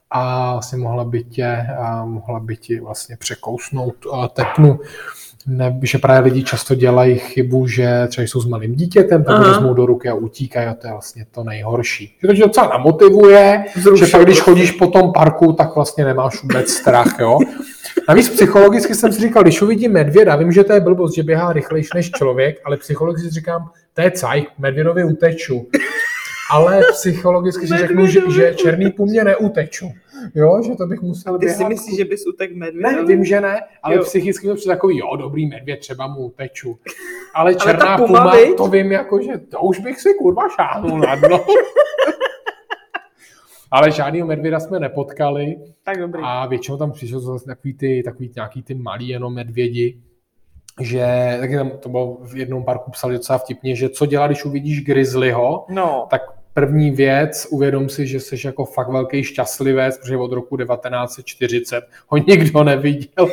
a 0.09 0.51
vlastně 0.51 0.77
mohla 0.77 1.03
by 1.03 1.23
tě, 1.23 1.67
mohla 2.05 2.39
by 2.39 2.57
ti 2.57 2.79
vlastně 2.79 3.17
překousnout 3.17 4.05
uh, 4.05 4.27
tepnu. 4.27 4.79
Ne, 5.47 5.79
že 5.81 5.97
právě 5.97 6.31
lidi 6.31 6.43
často 6.43 6.75
dělají 6.75 7.17
chybu, 7.19 7.67
že 7.67 8.07
třeba 8.07 8.27
jsou 8.27 8.41
s 8.41 8.45
malým 8.45 8.75
dítětem, 8.75 9.23
tak 9.23 9.37
ho 9.37 9.43
vezmou 9.43 9.73
do 9.73 9.85
ruky 9.85 10.09
a 10.09 10.13
utíkají 10.13 10.67
a 10.67 10.73
to 10.73 10.87
je 10.87 10.91
vlastně 10.91 11.25
to 11.31 11.43
nejhorší. 11.43 12.17
Že 12.21 12.27
to 12.27 12.33
tě 12.33 12.41
docela 12.41 12.67
namotivuje, 12.67 13.65
Vzrušuje 13.75 14.07
že 14.07 14.11
pak 14.11 14.25
když 14.25 14.37
prostě. 14.37 14.51
chodíš 14.51 14.71
po 14.71 14.87
tom 14.87 15.13
parku, 15.13 15.53
tak 15.53 15.75
vlastně 15.75 16.05
nemáš 16.05 16.41
vůbec 16.41 16.69
strach, 16.69 17.15
jo. 17.19 17.39
Navíc 18.09 18.29
psychologicky 18.29 18.95
jsem 18.95 19.13
si 19.13 19.21
říkal, 19.21 19.43
když 19.43 19.61
uvidím 19.61 19.91
medvěda, 19.91 20.35
vím, 20.35 20.51
že 20.51 20.63
to 20.63 20.73
je 20.73 20.79
blbost, 20.79 21.15
že 21.15 21.23
běhá 21.23 21.53
rychlejší 21.53 21.89
než 21.95 22.11
člověk, 22.11 22.61
ale 22.65 22.77
psychologicky 22.77 23.27
si 23.27 23.35
říkám, 23.35 23.69
to 23.93 24.01
je 24.01 24.11
cajk, 24.11 24.49
medvědovi 24.57 25.03
uteču. 25.03 25.67
Ale 26.51 26.81
psychologicky 26.91 27.67
si 27.67 27.77
řeknu, 27.77 28.07
že, 28.07 28.21
že 28.35 28.53
černý 28.55 28.91
po 28.91 29.05
mně 29.05 29.23
neuteču. 29.23 29.91
Jo, 30.35 30.61
že 30.65 30.75
to 30.75 30.85
bych 30.87 31.01
musel 31.01 31.33
Ty 31.39 31.45
běhat. 31.45 31.57
si 31.57 31.65
myslíš, 31.65 31.97
že 31.97 32.05
bys 32.05 32.27
utek 32.27 32.55
medvěd? 32.55 32.81
Ne, 32.83 33.05
vím, 33.05 33.25
že 33.25 33.41
ne, 33.41 33.61
ale 33.83 33.95
Jo. 33.95 34.03
psychicky 34.03 34.47
to 34.47 34.55
přijde 34.55 34.75
takový, 34.75 34.97
jo, 34.97 35.15
dobrý 35.15 35.47
medvěd, 35.47 35.79
třeba 35.79 36.07
mu 36.07 36.19
uteču. 36.25 36.79
Ale 37.35 37.55
černá 37.55 37.97
puma, 37.97 38.07
puma, 38.07 38.35
viď? 38.35 38.57
to 38.57 38.67
vím, 38.67 38.91
jako, 38.91 39.21
že 39.21 39.37
to 39.37 39.59
už 39.61 39.79
bych 39.79 40.01
si 40.01 40.13
kurva 40.13 40.49
šáhnul 40.49 40.99
na 40.99 41.15
dno. 41.15 41.45
ale 43.71 43.91
žádného 43.91 44.27
medvěda 44.27 44.59
jsme 44.59 44.79
nepotkali 44.79 45.55
Tak 45.83 45.99
dobrý. 45.99 46.21
a 46.25 46.45
většinou 46.45 46.77
tam 46.77 46.91
přišel 46.91 47.19
zase 47.19 47.45
takový 47.45 47.73
ty, 47.73 48.01
takový 48.05 48.31
nějaký 48.35 48.63
ty 48.63 48.73
malý 48.75 49.07
jenom 49.07 49.33
medvědi, 49.33 50.01
že 50.81 51.37
taky 51.39 51.55
tam 51.55 51.71
to 51.79 51.89
bylo 51.89 52.17
v 52.23 52.35
jednom 52.37 52.63
parku 52.65 52.91
psali 52.91 53.13
docela 53.13 53.37
vtipně, 53.37 53.75
že 53.75 53.89
co 53.89 54.05
dělá, 54.05 54.27
když 54.27 54.45
uvidíš 54.45 54.83
grizzlyho, 54.83 55.65
No, 55.69 56.07
tak 56.09 56.21
první 56.53 56.91
věc, 56.91 57.47
uvědom 57.49 57.89
si, 57.89 58.07
že 58.07 58.19
jsi 58.19 58.35
jako 58.45 58.65
fakt 58.65 58.89
velký 58.89 59.23
šťastlivec, 59.23 59.97
protože 59.97 60.17
od 60.17 60.31
roku 60.31 60.57
1940 60.57 61.83
ho 62.07 62.17
nikdo 62.17 62.63
neviděl. 62.63 63.29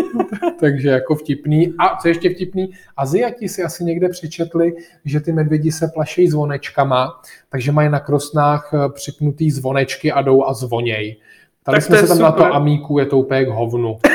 Takže 0.60 0.88
jako 0.88 1.14
vtipný. 1.14 1.74
A 1.78 1.96
co 2.02 2.08
ještě 2.08 2.30
vtipný, 2.30 2.70
Aziati 2.96 3.48
si 3.48 3.62
asi 3.62 3.84
někde 3.84 4.08
přečetli, 4.08 4.72
že 5.04 5.20
ty 5.20 5.32
medvědi 5.32 5.72
se 5.72 5.90
plašejí 5.94 6.28
zvonečkama, 6.28 7.20
takže 7.48 7.72
mají 7.72 7.88
na 7.88 8.00
krosnách 8.00 8.70
eh, 8.74 8.88
připnutý 8.88 9.50
zvonečky 9.50 10.12
a 10.12 10.22
jdou 10.22 10.44
a 10.44 10.54
zvoněj. 10.54 11.16
Tady 11.62 11.76
Tak 11.76 11.84
jsme 11.84 11.98
se 11.98 12.06
tam 12.08 12.18
na 12.18 12.30
super. 12.30 12.46
to 12.46 12.54
amíku, 12.54 12.98
je 12.98 13.06
to 13.06 13.18
úplně 13.18 13.44
k 13.44 13.48
hovnu. 13.48 13.98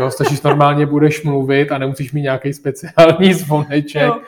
Jo, 0.00 0.10
stačí, 0.10 0.38
normálně 0.44 0.86
budeš 0.86 1.22
mluvit 1.22 1.72
a 1.72 1.78
nemusíš 1.78 2.12
mít 2.12 2.22
nějaký 2.22 2.52
speciální 2.52 3.34
zvoneček, 3.34 4.02
jo. 4.02 4.20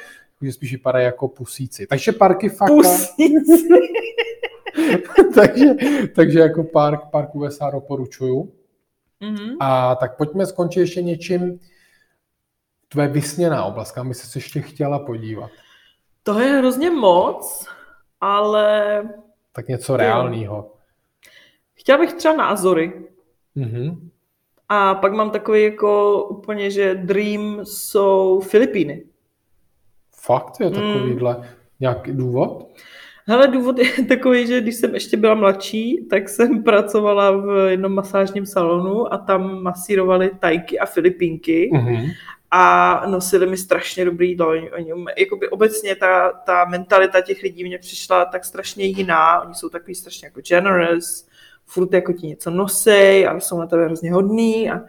Že 0.43 0.53
spíš 0.53 0.72
vypadají 0.72 1.05
jako 1.05 1.28
pusíci. 1.28 1.86
Takže 1.86 2.12
parky 2.12 2.49
fakt... 2.49 2.68
Pusíci. 2.68 3.68
takže, 5.34 5.64
takže 6.14 6.38
jako 6.41 6.64
park, 6.64 7.01
park 7.11 7.34
USA 7.34 7.70
doporučuju. 7.70 8.53
Mhm. 9.20 9.57
A 9.61 9.95
tak 9.95 10.16
pojďme 10.16 10.47
skončit 10.47 10.80
ještě 10.80 11.03
něčím, 11.03 11.61
tvoje 12.88 13.09
vysněná 13.09 13.64
oblast, 13.64 13.93
kam 13.93 14.09
by 14.09 14.14
se 14.14 14.38
ještě 14.38 14.61
chtěla 14.62 14.99
podívat. 14.99 15.51
To 16.22 16.41
je 16.41 16.49
hrozně 16.53 16.91
moc, 16.91 17.66
ale 18.20 19.03
Tak 19.53 19.68
něco 19.68 19.97
reálného. 19.97 20.72
chtěla 21.74 21.99
bych 21.99 22.12
třeba 22.12 22.36
názory. 22.36 22.93
Mhm. 23.55 24.11
A 24.68 24.95
pak 24.95 25.12
mám 25.12 25.30
takový 25.30 25.62
jako 25.62 26.22
úplně, 26.24 26.70
že 26.70 26.95
dream 26.95 27.61
jsou 27.64 28.41
Filipíny. 28.41 29.05
Fakt 30.23 30.61
je 30.61 30.71
takovýhle 30.71 31.49
nějaký 31.81 32.12
důvod? 32.12 32.66
Hele, 33.27 33.49
důvod 33.49 33.79
je 33.79 34.05
takový, 34.09 34.47
že 34.47 34.61
když 34.61 34.75
jsem 34.75 34.95
ještě 34.95 35.16
byla 35.16 35.35
mladší, 35.35 36.07
tak 36.11 36.29
jsem 36.29 36.62
pracovala 36.62 37.31
v 37.31 37.71
jednom 37.71 37.95
masážním 37.95 38.47
salonu 38.47 39.12
a 39.12 39.18
tam 39.18 39.62
masírovali 39.62 40.31
tajky 40.41 40.79
a 40.79 40.87
filipínky 40.87 41.71
Mhm. 41.73 41.97
a 42.51 43.03
nosili 43.07 43.47
mi 43.47 43.57
strašně 43.57 44.05
dobrý 44.05 44.29
jídlo. 44.29 44.49
Oni, 44.49 44.93
um- 44.95 45.07
jakoby 45.18 45.49
obecně 45.49 45.97
ta, 45.97 46.33
ta 46.47 46.64
mentalita 46.64 47.21
těch 47.21 47.43
lidí 47.43 47.64
mě 47.64 47.79
přišla 47.79 48.25
tak 48.25 48.45
strašně 48.45 48.85
jiná. 48.85 49.41
Oni 49.41 49.55
jsou 49.55 49.68
takový 49.68 49.95
strašně 49.95 50.27
jako 50.27 50.41
generous, 50.41 51.29
furt 51.66 51.93
jako 51.93 52.12
ti 52.12 52.27
něco 52.27 52.51
nosej 52.51 53.27
a 53.29 53.41
jsou 53.41 53.59
na 53.59 53.66
tebe 53.66 53.85
hrozně 53.85 54.12
hodný 54.12 54.71
a 54.71 54.81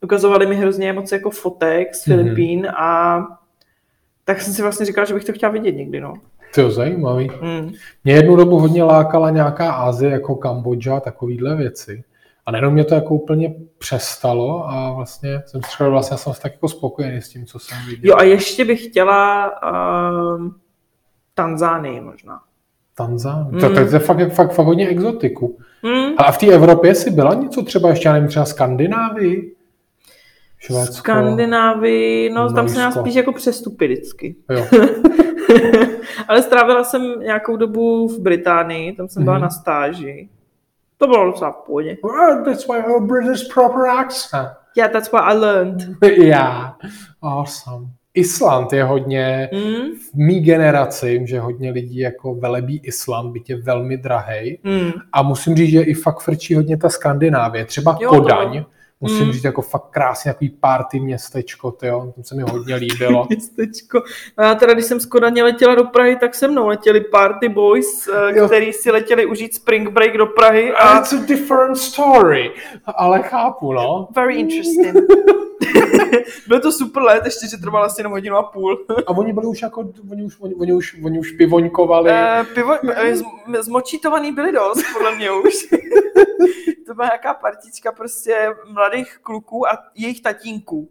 ukazovali 0.00 0.46
mi 0.46 0.54
hrozně 0.54 0.92
moc 0.92 1.12
jako 1.12 1.30
fotek 1.30 1.94
z 1.94 2.06
Mhm. 2.06 2.18
Filipín 2.18 2.66
a 2.66 3.18
tak 4.24 4.40
jsem 4.40 4.52
si 4.54 4.62
vlastně 4.62 4.86
říkala, 4.86 5.04
že 5.04 5.14
bych 5.14 5.24
to 5.24 5.32
chtěla 5.32 5.52
vidět 5.52 5.72
někdy, 5.72 6.00
no. 6.00 6.14
To 6.54 6.60
je 6.60 6.70
zajímavý. 6.70 7.30
Mm. 7.42 7.72
Mě 8.04 8.14
jednu 8.14 8.36
dobu 8.36 8.58
hodně 8.58 8.82
lákala 8.82 9.30
nějaká 9.30 9.72
Asie, 9.72 10.10
jako 10.10 10.34
Kambodža, 10.34 11.00
takovýhle 11.00 11.56
věci. 11.56 12.04
A 12.46 12.50
najednou 12.50 12.70
mě 12.70 12.84
to 12.84 12.94
jako 12.94 13.14
úplně 13.14 13.54
přestalo 13.78 14.68
a 14.68 14.92
vlastně 14.92 15.42
jsem 15.46 15.62
si 15.62 15.70
říkal, 15.70 15.90
vlastně 15.90 16.16
jsem 16.16 16.32
tak 16.42 16.52
jako 16.52 16.68
spokojený 16.68 17.22
s 17.22 17.28
tím, 17.28 17.46
co 17.46 17.58
jsem 17.58 17.78
viděl. 17.86 18.10
Jo 18.10 18.16
a 18.16 18.22
ještě 18.22 18.64
bych 18.64 18.84
chtěla 18.84 19.52
um, 20.36 20.54
Tanzánii 21.34 22.00
možná. 22.00 22.40
Tanzán. 22.96 23.48
Mm. 23.50 23.60
To, 23.60 23.74
to, 23.74 23.80
je 23.80 23.86
fakt, 23.86 24.32
fakt, 24.32 24.52
fakt 24.52 24.66
hodně 24.66 24.88
exotiku. 24.88 25.58
Hmm. 25.82 26.14
A 26.16 26.32
v 26.32 26.38
té 26.38 26.46
Evropě 26.46 26.94
si 26.94 27.10
byla 27.10 27.34
něco 27.34 27.62
třeba 27.62 27.90
ještě, 27.90 28.08
já 28.08 28.12
nevím, 28.12 28.28
třeba 28.28 28.44
Skandinávii? 28.44 29.53
Švédsko? 30.66 30.94
Skandinávii, 30.94 32.30
no 32.30 32.52
tam 32.52 32.68
se 32.68 32.78
nás 32.78 32.84
Norsko. 32.84 33.00
spíš 33.00 33.14
jako 33.14 33.32
přestupy 33.32 33.86
vždycky. 33.86 34.36
Jo. 34.50 34.66
Ale 36.28 36.42
strávila 36.42 36.84
jsem 36.84 37.20
nějakou 37.20 37.56
dobu 37.56 38.08
v 38.08 38.18
Británii, 38.20 38.92
tam 38.92 39.08
jsem 39.08 39.24
byla 39.24 39.36
Mhm. 39.36 39.42
na 39.42 39.50
stáži. 39.50 40.28
To 40.98 41.06
bylo 41.06 41.24
docela 41.26 41.50
v 41.50 41.56
pohodě. 41.66 41.96
Well, 42.04 42.44
that's 42.44 42.68
why 42.68 42.76
our 42.78 43.06
British 43.06 43.52
proper 43.54 43.88
accent. 43.88 44.48
Yeah, 44.76 44.92
that's 44.92 45.12
what 45.12 45.22
I 45.32 45.36
learned. 45.38 45.88
yeah, 46.18 46.72
awesome. 47.22 47.86
Island 48.14 48.72
je 48.72 48.84
hodně, 48.84 49.50
Hmm? 49.52 49.90
v 50.12 50.14
mý 50.14 50.40
generaci, 50.40 51.20
že 51.24 51.40
hodně 51.40 51.70
lidí 51.70 51.98
jako 51.98 52.34
velebí 52.34 52.80
Island, 52.84 53.32
byť 53.32 53.50
je 53.50 53.56
velmi 53.56 53.96
drahej. 53.96 54.58
Hmm. 54.64 54.90
A 55.12 55.22
musím 55.22 55.56
říct, 55.56 55.70
že 55.70 55.80
i 55.82 55.94
fakt 55.94 56.20
frčí 56.20 56.54
hodně 56.54 56.76
ta 56.76 56.88
Skandinávie. 56.88 57.64
Třeba 57.64 57.98
Jo, 58.00 58.08
Kodaň, 58.10 58.58
to- 58.62 58.70
Musím 59.04 59.26
mm. 59.26 59.32
říct, 59.32 59.44
jako 59.44 59.62
fakt 59.62 59.90
krásně, 59.90 60.32
takový 60.32 60.50
party 60.50 61.00
městečko, 61.00 61.70
tyjo, 61.70 62.12
to 62.16 62.22
se 62.22 62.34
mi 62.34 62.42
hodně 62.42 62.74
líbilo. 62.74 63.26
městečko. 63.30 64.02
No 64.38 64.44
já 64.44 64.54
teda, 64.54 64.72
když 64.72 64.84
jsem 64.84 65.00
z 65.00 65.06
Kodaně 65.06 65.42
letěla 65.42 65.74
do 65.74 65.84
Prahy, 65.84 66.16
tak 66.16 66.34
se 66.34 66.48
mnou 66.48 66.66
letěli 66.66 67.00
party 67.00 67.48
boys, 67.48 68.08
eh, 68.08 68.38
jo. 68.38 68.46
který 68.46 68.72
si 68.72 68.90
letěli 68.90 69.26
užít 69.26 69.54
spring 69.54 69.90
break 69.90 70.16
do 70.16 70.26
Prahy. 70.26 70.72
A... 70.72 70.98
It's 70.98 71.12
a 71.12 71.16
different 71.26 71.78
story, 71.78 72.50
ale 72.86 73.22
chápu, 73.22 73.72
no. 73.72 74.08
Very 74.14 74.34
interesting. 74.34 74.94
Bylo 76.48 76.60
to 76.60 76.72
super 76.72 77.02
let, 77.02 77.24
ještě, 77.24 77.48
že 77.48 77.56
trvalo 77.56 77.84
asi 77.84 78.00
jenom 78.00 78.12
hodinu 78.12 78.36
a 78.36 78.42
půl. 78.42 78.86
a 79.06 79.10
oni 79.10 79.32
byli 79.32 79.46
už 79.46 79.62
jako, 79.62 79.92
oni 80.10 80.24
už, 80.24 80.40
oni, 80.40 80.54
oni 80.54 80.72
už, 80.72 80.96
oni 81.04 81.18
už 81.18 81.30
pivoňkovali. 81.30 82.10
Uh, 82.10 82.46
pivo, 82.54 82.74
uh, 82.82 83.54
zmočítovaný 83.60 84.32
byli 84.32 84.52
dost, 84.52 84.82
podle 84.92 85.16
mě 85.16 85.30
už. 85.30 85.54
to 86.86 86.94
byla 86.94 87.06
nějaká 87.06 87.34
partička 87.34 87.92
prostě 87.92 88.54
mladých 88.72 89.18
kluků 89.22 89.68
a 89.68 89.78
jejich 89.94 90.22
tatínků. 90.22 90.88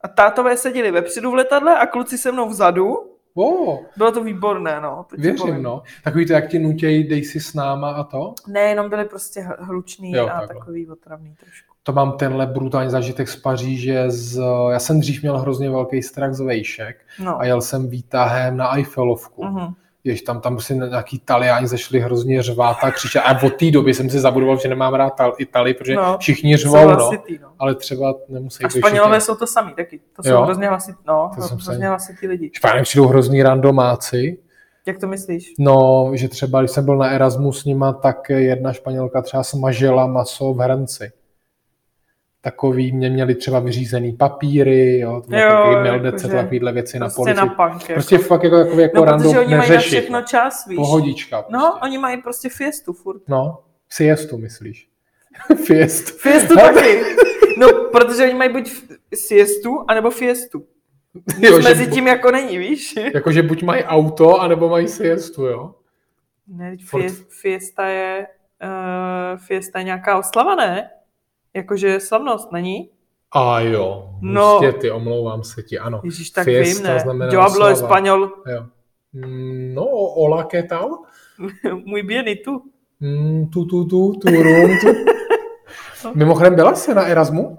A 0.00 0.08
tátové 0.08 0.56
seděli 0.56 0.90
vepředu 0.90 1.30
v 1.30 1.34
letadle 1.34 1.78
a 1.78 1.86
kluci 1.86 2.18
se 2.18 2.32
mnou 2.32 2.48
vzadu. 2.48 3.12
Oh. 3.34 3.78
Bylo 3.96 4.12
to 4.12 4.24
výborné, 4.24 4.80
no. 4.80 5.06
To 5.10 5.16
Věřím, 5.16 5.62
no. 5.62 5.82
Takový 6.04 6.26
to, 6.26 6.32
jak 6.32 6.48
ti 6.48 6.58
nutějí, 6.58 7.08
dej 7.08 7.24
si 7.24 7.40
s 7.40 7.54
náma 7.54 7.90
a 7.90 8.04
to? 8.04 8.34
Ne, 8.48 8.60
jenom 8.60 8.88
byli 8.88 9.04
prostě 9.04 9.48
hluční 9.58 10.12
jo, 10.12 10.26
a 10.26 10.40
takhle. 10.40 10.58
takový 10.58 10.88
otravný 10.88 11.34
trošku. 11.34 11.71
To 11.84 11.92
mám 11.92 12.12
tenhle 12.12 12.46
brutální 12.46 12.90
zážitek 12.90 13.28
z 13.28 13.36
Paříže. 13.36 14.10
Z, 14.10 14.40
já 14.70 14.78
jsem 14.78 15.00
dřív 15.00 15.22
měl 15.22 15.38
hrozně 15.38 15.70
velký 15.70 16.02
strach 16.02 16.34
z 16.34 16.40
vejšek 16.40 16.96
no. 17.24 17.40
a 17.40 17.44
jel 17.44 17.60
jsem 17.60 17.88
výtahem 17.88 18.56
na 18.56 18.76
Eiffelovku. 18.76 19.42
Uh-huh. 19.42 19.74
Jež 20.04 20.22
tam, 20.22 20.40
tam 20.40 20.54
prostě 20.54 20.74
nějaký 20.74 21.18
Taliani 21.18 21.66
zašli 21.66 22.00
hrozně 22.00 22.42
řvát 22.42 22.76
a 22.82 22.90
křičet. 22.90 23.22
A 23.24 23.42
od 23.42 23.56
té 23.56 23.70
doby 23.70 23.94
jsem 23.94 24.10
si 24.10 24.20
zabudoval, 24.20 24.58
že 24.58 24.68
nemám 24.68 24.94
rád 24.94 25.12
Itali, 25.38 25.74
protože 25.74 25.94
no, 25.94 26.18
všichni 26.18 26.56
řvou, 26.56 26.88
no, 26.88 26.94
hlasitý, 26.94 27.38
no. 27.42 27.48
ale 27.58 27.74
třeba 27.74 28.14
nemusí 28.28 28.64
A 28.64 28.68
Španělové 28.68 29.20
jsou 29.20 29.34
to 29.34 29.46
sami 29.46 29.72
taky. 29.76 30.00
To 30.16 30.22
jsou 30.22 30.30
jo? 30.30 30.42
hrozně 30.42 30.68
hlasitý, 30.68 30.98
no, 31.06 31.30
to 31.34 31.42
jsou 31.42 31.54
hrozně 31.54 31.88
hlasitý 31.88 32.26
lidi. 32.26 32.50
Španělé 32.54 32.82
přijdou 32.82 33.06
hrozný 33.06 33.42
randomáci. 33.42 34.38
Jak 34.86 34.98
to 34.98 35.06
myslíš? 35.06 35.52
No, 35.58 36.10
že 36.14 36.28
třeba, 36.28 36.60
když 36.60 36.70
jsem 36.70 36.84
byl 36.84 36.96
na 36.96 37.10
Erasmus 37.10 37.60
s 37.60 37.64
nima, 37.64 37.92
tak 37.92 38.30
jedna 38.30 38.72
Španělka 38.72 39.22
třeba 39.22 39.42
smažila 39.42 40.06
maso 40.06 40.54
v 40.54 40.58
hrnci 40.58 41.12
takový, 42.42 42.92
mě 42.92 43.10
měli 43.10 43.34
třeba 43.34 43.60
vyřízený 43.60 44.12
papíry, 44.12 44.98
jo, 44.98 45.22
to 45.28 45.36
jo, 45.36 45.48
takový 45.48 45.74
meldece, 45.82 46.26
jako, 46.26 46.36
takovýhle 46.36 46.72
věci 46.72 46.98
prostě 46.98 47.34
na 47.34 47.36
policii. 47.40 47.46
Na 47.46 47.68
punk, 47.68 47.82
jako. 47.82 47.92
Prostě 47.92 48.18
fakt 48.18 48.42
jako, 48.42 48.56
jako, 48.56 48.80
jako 48.80 48.96
no, 48.96 49.04
random 49.04 49.36
oni 49.36 49.54
neřešit. 49.54 49.68
Mají 49.68 49.80
všechno 49.80 50.22
čas, 50.22 50.66
víš. 50.66 50.76
Pohodička. 50.76 51.36
No, 51.36 51.42
prostě. 51.42 51.56
No, 51.56 51.78
oni 51.82 51.98
mají 51.98 52.22
prostě 52.22 52.48
fiestu 52.48 52.92
furt. 52.92 53.22
No, 53.28 53.58
siestu 53.88 54.38
myslíš. 54.38 54.88
fiestu. 55.66 56.12
Fiestu 56.18 56.54
taky. 56.56 57.02
No, 57.58 57.68
protože 57.92 58.24
oni 58.24 58.34
mají 58.34 58.52
buď 58.52 58.70
siestu, 59.14 59.84
anebo 59.88 60.10
fiestu. 60.10 60.66
Jo, 61.38 61.58
mezi 61.58 61.86
tím 61.86 62.06
jako 62.06 62.30
není, 62.30 62.58
víš? 62.58 62.94
Jakože 63.14 63.42
buď 63.42 63.62
mají 63.62 63.84
auto, 63.84 64.40
anebo 64.40 64.68
mají 64.68 64.88
siestu, 64.88 65.46
jo? 65.46 65.74
Ne, 66.48 66.76
fiesta 67.28 67.86
je, 67.86 68.26
uh, 68.62 69.38
fiesta 69.38 69.78
je 69.78 69.84
nějaká 69.84 70.18
oslava, 70.18 70.54
ne? 70.54 70.90
Jakože 71.54 72.00
slavnost, 72.00 72.52
není? 72.52 72.90
A 73.32 73.60
jo, 73.60 74.10
no. 74.20 74.60
ty, 74.80 74.90
omlouvám 74.90 75.44
se 75.44 75.62
ti, 75.62 75.78
ano. 75.78 76.00
Ježíš, 76.04 76.30
tak 76.30 76.44
Fiesta 76.44 76.98
vím, 77.04 77.18
ne? 77.18 77.28
Yo 77.32 77.40
hablo 77.40 77.66
español. 77.66 78.30
Jo. 78.46 78.66
Mm, 79.12 79.74
no, 79.74 79.84
hola, 80.16 80.44
¿qué 80.44 80.62
tal? 80.62 80.88
Muy 81.84 82.02
bien, 82.02 82.28
¿y 82.28 82.36
tú? 82.36 82.62
Mm, 83.00 83.50
tu, 83.50 83.66
tu, 83.66 83.84
tu, 83.84 84.12
tu, 84.20 84.42
rum, 84.42 84.70
tu. 84.80 84.88
Mimochodem, 86.14 86.54
byla 86.54 86.74
jsi 86.74 86.94
na 86.94 87.02
Erasmu? 87.02 87.58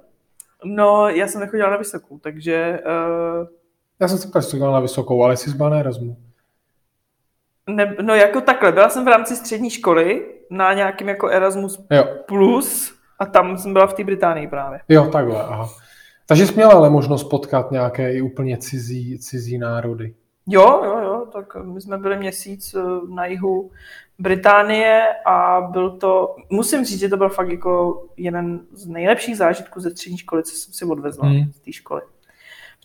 No, 0.64 1.10
já 1.10 1.28
jsem 1.28 1.42
nechodila 1.42 1.70
na 1.70 1.78
vysokou, 1.78 2.20
takže... 2.20 2.80
Uh... 2.86 3.48
Já 4.00 4.08
jsem 4.08 4.18
se 4.18 4.32
taky 4.32 4.60
na 4.60 4.80
vysokou, 4.80 5.24
ale 5.24 5.38
jsi 5.38 5.50
byla 5.50 5.70
na 5.70 5.78
Erasmu. 5.78 6.18
Ne, 7.68 7.96
no 8.02 8.16
jako 8.16 8.42
takhle, 8.42 8.72
byla 8.72 8.90
jsem 8.90 9.06
v 9.06 9.08
rámci 9.08 9.36
střední 9.36 9.70
školy 9.70 10.26
na 10.50 10.74
nějakým 10.74 11.10
jako 11.10 11.30
Erasmus 11.30 11.86
jo. 11.92 12.06
plus 12.26 13.03
a 13.24 13.26
tam 13.26 13.58
jsem 13.58 13.74
byla 13.74 13.88
v 13.88 13.94
té 13.94 14.04
Británii 14.04 14.48
právě. 14.48 14.80
Jo, 14.90 15.10
takhle, 15.12 15.44
aha. 15.44 15.70
Takže 16.26 16.48
jsi 16.48 16.56
měla 16.56 16.74
ale 16.74 16.90
možnost 16.90 17.24
potkat 17.24 17.72
nějaké 17.72 18.14
i 18.14 18.22
úplně 18.22 18.58
cizí, 18.58 19.20
cizí 19.20 19.58
národy. 19.58 20.14
Jo, 20.48 20.82
jo, 20.86 20.98
jo, 20.98 21.28
tak 21.34 21.56
my 21.64 21.82
jsme 21.82 21.98
byli 21.98 22.18
měsíc 22.18 22.74
eh, 22.74 22.82
na 23.14 23.26
jihu 23.26 23.72
Británie 24.20 25.04
a 25.26 25.62
byl 25.72 25.98
to, 25.98 26.36
musím 26.50 26.86
říct, 26.86 27.00
že 27.00 27.10
to 27.10 27.18
byl 27.18 27.30
fakt 27.30 27.50
jako 27.50 28.04
jeden 28.18 28.60
z 28.72 28.88
nejlepších 28.88 29.38
zážitků 29.38 29.80
ze 29.80 29.92
střední 29.92 30.18
školy, 30.18 30.44
co 30.44 30.56
jsem 30.56 30.74
si 30.74 30.86
odvezla 30.86 31.28
hmm. 31.28 31.52
z 31.52 31.60
té 31.60 31.72
školy. 31.72 32.02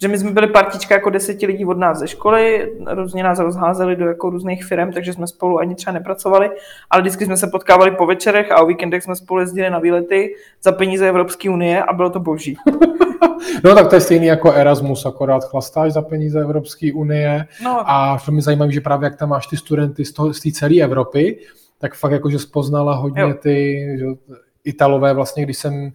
Že 0.00 0.08
my 0.08 0.18
jsme 0.18 0.30
byli 0.30 0.46
partička 0.46 0.94
jako 0.94 1.10
deseti 1.10 1.46
lidí 1.46 1.64
od 1.64 1.78
nás 1.78 1.98
ze 1.98 2.08
školy, 2.08 2.72
různě 2.86 3.22
nás 3.22 3.38
rozházeli 3.38 3.96
do 3.96 4.06
jako 4.06 4.30
různých 4.30 4.64
firm, 4.64 4.92
takže 4.92 5.12
jsme 5.12 5.26
spolu 5.26 5.58
ani 5.58 5.74
třeba 5.74 5.92
nepracovali, 5.94 6.50
ale 6.90 7.02
vždycky 7.02 7.24
jsme 7.24 7.36
se 7.36 7.46
potkávali 7.46 7.90
po 7.90 8.06
večerech 8.06 8.52
a 8.52 8.62
o 8.62 8.66
víkendech 8.66 9.02
jsme 9.02 9.16
spolu 9.16 9.40
jezdili 9.40 9.70
na 9.70 9.78
výlety 9.78 10.34
za 10.62 10.72
peníze 10.72 11.08
Evropské 11.08 11.50
unie 11.50 11.82
a 11.82 11.92
bylo 11.92 12.10
to 12.10 12.20
boží. 12.20 12.56
no 13.64 13.74
tak 13.74 13.88
to 13.88 13.94
je 13.94 14.00
stejný 14.00 14.26
jako 14.26 14.52
Erasmus, 14.52 15.06
akorát 15.06 15.44
chlastáš 15.44 15.92
za 15.92 16.02
peníze 16.02 16.40
Evropské 16.40 16.92
unie 16.92 17.46
no. 17.64 17.90
a 17.90 18.18
to 18.26 18.32
mi 18.32 18.42
zajímavé, 18.42 18.72
že 18.72 18.80
právě 18.80 19.06
jak 19.06 19.16
tam 19.16 19.28
máš 19.28 19.46
ty 19.46 19.56
studenty 19.56 20.04
z, 20.04 20.14
z 20.32 20.40
té 20.40 20.50
celé 20.52 20.80
Evropy, 20.80 21.38
tak 21.78 21.94
fakt 21.94 22.12
jakože 22.12 22.38
spoznala 22.38 22.94
hodně 22.94 23.22
jo. 23.22 23.34
ty 23.34 23.86
že, 23.98 24.04
Italové 24.64 25.14
vlastně, 25.14 25.42
když 25.42 25.58
jsem 25.58 25.92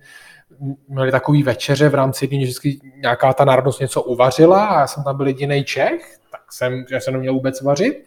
měli 0.87 1.11
takový 1.11 1.43
večeře 1.43 1.89
v 1.89 1.95
rámci 1.95 2.27
dní, 2.27 2.39
že 2.39 2.45
vždycky 2.45 2.79
nějaká 3.01 3.33
ta 3.33 3.45
národnost 3.45 3.79
něco 3.79 4.01
uvařila 4.01 4.65
a 4.65 4.79
já 4.79 4.87
jsem 4.87 5.03
tam 5.03 5.17
byl 5.17 5.27
jediný 5.27 5.63
Čech, 5.63 6.17
tak 6.31 6.41
jsem, 6.51 6.85
že 6.89 7.01
jsem 7.01 7.13
neměl 7.13 7.33
vůbec 7.33 7.61
vařit, 7.61 8.05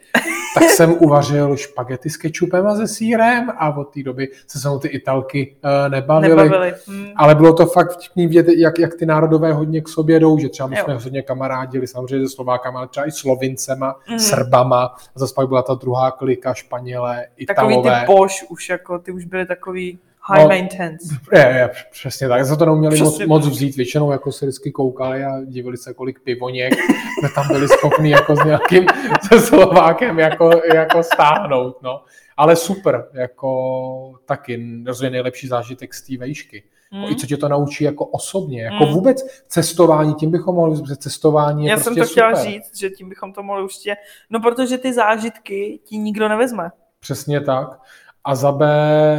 tak 0.54 0.70
jsem 0.70 0.92
uvařil 1.00 1.56
špagety 1.56 2.10
s 2.10 2.16
kečupem 2.16 2.66
a 2.66 2.76
se 2.76 2.88
sírem 2.88 3.50
a 3.56 3.76
od 3.76 3.84
té 3.84 4.02
doby 4.02 4.28
se 4.46 4.58
se 4.58 4.68
ty 4.80 4.88
italky 4.88 5.56
nebavily. 5.88 6.36
nebavily. 6.36 6.74
Hmm. 6.88 7.06
Ale 7.16 7.34
bylo 7.34 7.52
to 7.52 7.66
fakt 7.66 7.92
vtipný 7.92 8.26
vědět, 8.26 8.58
jak, 8.58 8.78
jak 8.78 8.94
ty 8.94 9.06
národové 9.06 9.52
hodně 9.52 9.80
k 9.80 9.88
sobě 9.88 10.20
jdou, 10.20 10.38
že 10.38 10.48
třeba 10.48 10.66
my 10.66 10.76
jo. 10.76 10.84
jsme 10.84 10.94
hodně 10.94 11.22
kamarádili 11.22 11.86
samozřejmě 11.86 12.28
se 12.28 12.34
Slovákama, 12.34 12.78
ale 12.78 12.88
třeba 12.88 13.06
i 13.06 13.10
Slovincema, 13.10 13.94
hmm. 14.04 14.18
Srbama, 14.18 14.84
a 14.84 15.18
zase 15.18 15.34
pak 15.34 15.48
byla 15.48 15.62
ta 15.62 15.74
druhá 15.74 16.10
klika, 16.10 16.54
Španělé, 16.54 17.26
Italové. 17.36 17.74
Takový 17.74 18.00
ty 18.00 18.06
poš 18.06 18.44
už 18.48 18.68
jako, 18.68 18.98
ty 18.98 19.12
už 19.12 19.24
byly 19.24 19.46
takový 19.46 19.98
High 20.28 20.42
no, 20.42 20.48
maintenance. 20.48 21.14
Je, 21.32 21.40
je, 21.40 21.70
přesně 21.90 22.28
tak. 22.28 22.44
Za 22.44 22.56
to 22.56 22.66
neuměli 22.66 22.98
moc, 22.98 23.26
moc 23.26 23.46
vzít. 23.46 23.76
Většinou 23.76 24.12
jako 24.12 24.32
se 24.32 24.46
vždycky 24.46 24.72
koukali 24.72 25.24
a 25.24 25.44
divili 25.44 25.76
se, 25.76 25.94
kolik 25.94 26.20
pivoněk 26.20 26.74
jsme 27.20 27.28
tam 27.34 27.48
byli 27.48 27.68
schopni 27.68 28.10
jako 28.10 28.36
s 28.36 28.44
nějakým 28.44 28.86
se 29.28 29.40
Slovákem 29.40 30.18
jako, 30.18 30.50
jako 30.74 31.02
stáhnout. 31.02 31.82
No. 31.82 32.04
Ale 32.36 32.56
super, 32.56 33.08
jako 33.12 34.14
taky 34.24 34.82
rozhodně 34.86 35.10
nejlepší 35.10 35.48
zážitek 35.48 35.94
z 35.94 36.02
té 36.02 36.16
vejšky. 36.16 36.62
Mm. 36.92 37.04
I 37.04 37.16
co 37.16 37.26
tě 37.26 37.36
to 37.36 37.48
naučí 37.48 37.84
jako 37.84 38.06
osobně, 38.06 38.62
jako 38.62 38.86
mm. 38.86 38.92
vůbec 38.92 39.42
cestování, 39.48 40.14
tím 40.14 40.30
bychom 40.30 40.54
mohli, 40.54 40.80
protože 40.80 40.96
cestování 40.96 41.64
je 41.64 41.70
Já 41.70 41.76
prostě 41.76 41.84
jsem 41.84 41.94
to 41.94 42.06
super. 42.06 42.12
chtěla 42.12 42.44
říct, 42.44 42.78
že 42.78 42.90
tím 42.90 43.08
bychom 43.08 43.32
to 43.32 43.42
mohli 43.42 43.64
určitě, 43.64 43.96
no 44.30 44.40
protože 44.40 44.78
ty 44.78 44.92
zážitky 44.92 45.80
ti 45.84 45.96
nikdo 45.96 46.28
nevezme. 46.28 46.70
Přesně 47.00 47.40
tak. 47.40 47.80
A 48.26 48.34
za 48.34 48.52
B, 48.52 48.66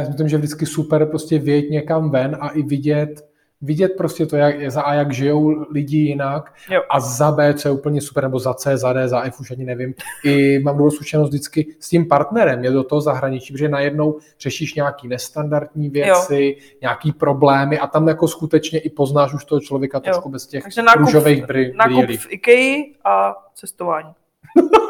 myslím, 0.08 0.28
že 0.28 0.36
vždycky 0.36 0.66
super 0.66 1.06
prostě 1.06 1.38
vědět 1.38 1.70
někam 1.70 2.10
ven 2.10 2.36
a 2.40 2.48
i 2.48 2.62
vidět, 2.62 3.28
vidět 3.60 3.88
prostě 3.88 4.26
to, 4.26 4.36
jak, 4.36 4.70
za 4.70 4.82
A, 4.82 4.94
jak 4.94 5.12
žijou 5.12 5.66
lidi 5.70 5.98
jinak 5.98 6.54
jo. 6.70 6.82
a 6.90 7.00
za 7.00 7.32
B, 7.32 7.54
co 7.54 7.68
je 7.68 7.72
úplně 7.72 8.00
super, 8.00 8.24
nebo 8.24 8.38
za 8.38 8.54
C, 8.54 8.76
za 8.76 8.92
D, 8.92 9.08
za 9.08 9.22
F, 9.22 9.40
už 9.40 9.50
ani 9.50 9.64
nevím. 9.64 9.94
I 10.24 10.58
mám 10.58 10.74
dobrou 10.74 10.90
zkušenost 10.90 11.28
vždycky 11.28 11.66
s 11.80 11.88
tím 11.88 12.08
partnerem, 12.08 12.64
je 12.64 12.70
do 12.70 12.84
toho 12.84 13.00
zahraničí, 13.00 13.52
protože 13.52 13.68
najednou 13.68 14.18
řešíš 14.40 14.74
nějaký 14.74 15.08
nestandardní 15.08 15.90
věci, 15.90 16.56
jo. 16.58 16.66
nějaký 16.82 17.12
problémy 17.12 17.78
a 17.78 17.86
tam 17.86 18.08
jako 18.08 18.28
skutečně 18.28 18.78
i 18.78 18.90
poznáš 18.90 19.34
už 19.34 19.44
toho 19.44 19.60
člověka 19.60 20.00
trošku 20.00 20.28
bez 20.28 20.46
těch 20.46 20.62
Takže 20.62 20.82
nákup, 20.82 21.00
růžových 21.00 21.46
brýlí. 21.46 21.72
Nákup 21.76 22.10
v 22.10 22.26
IKEA 22.30 22.82
a 23.04 23.34
cestování. 23.54 24.12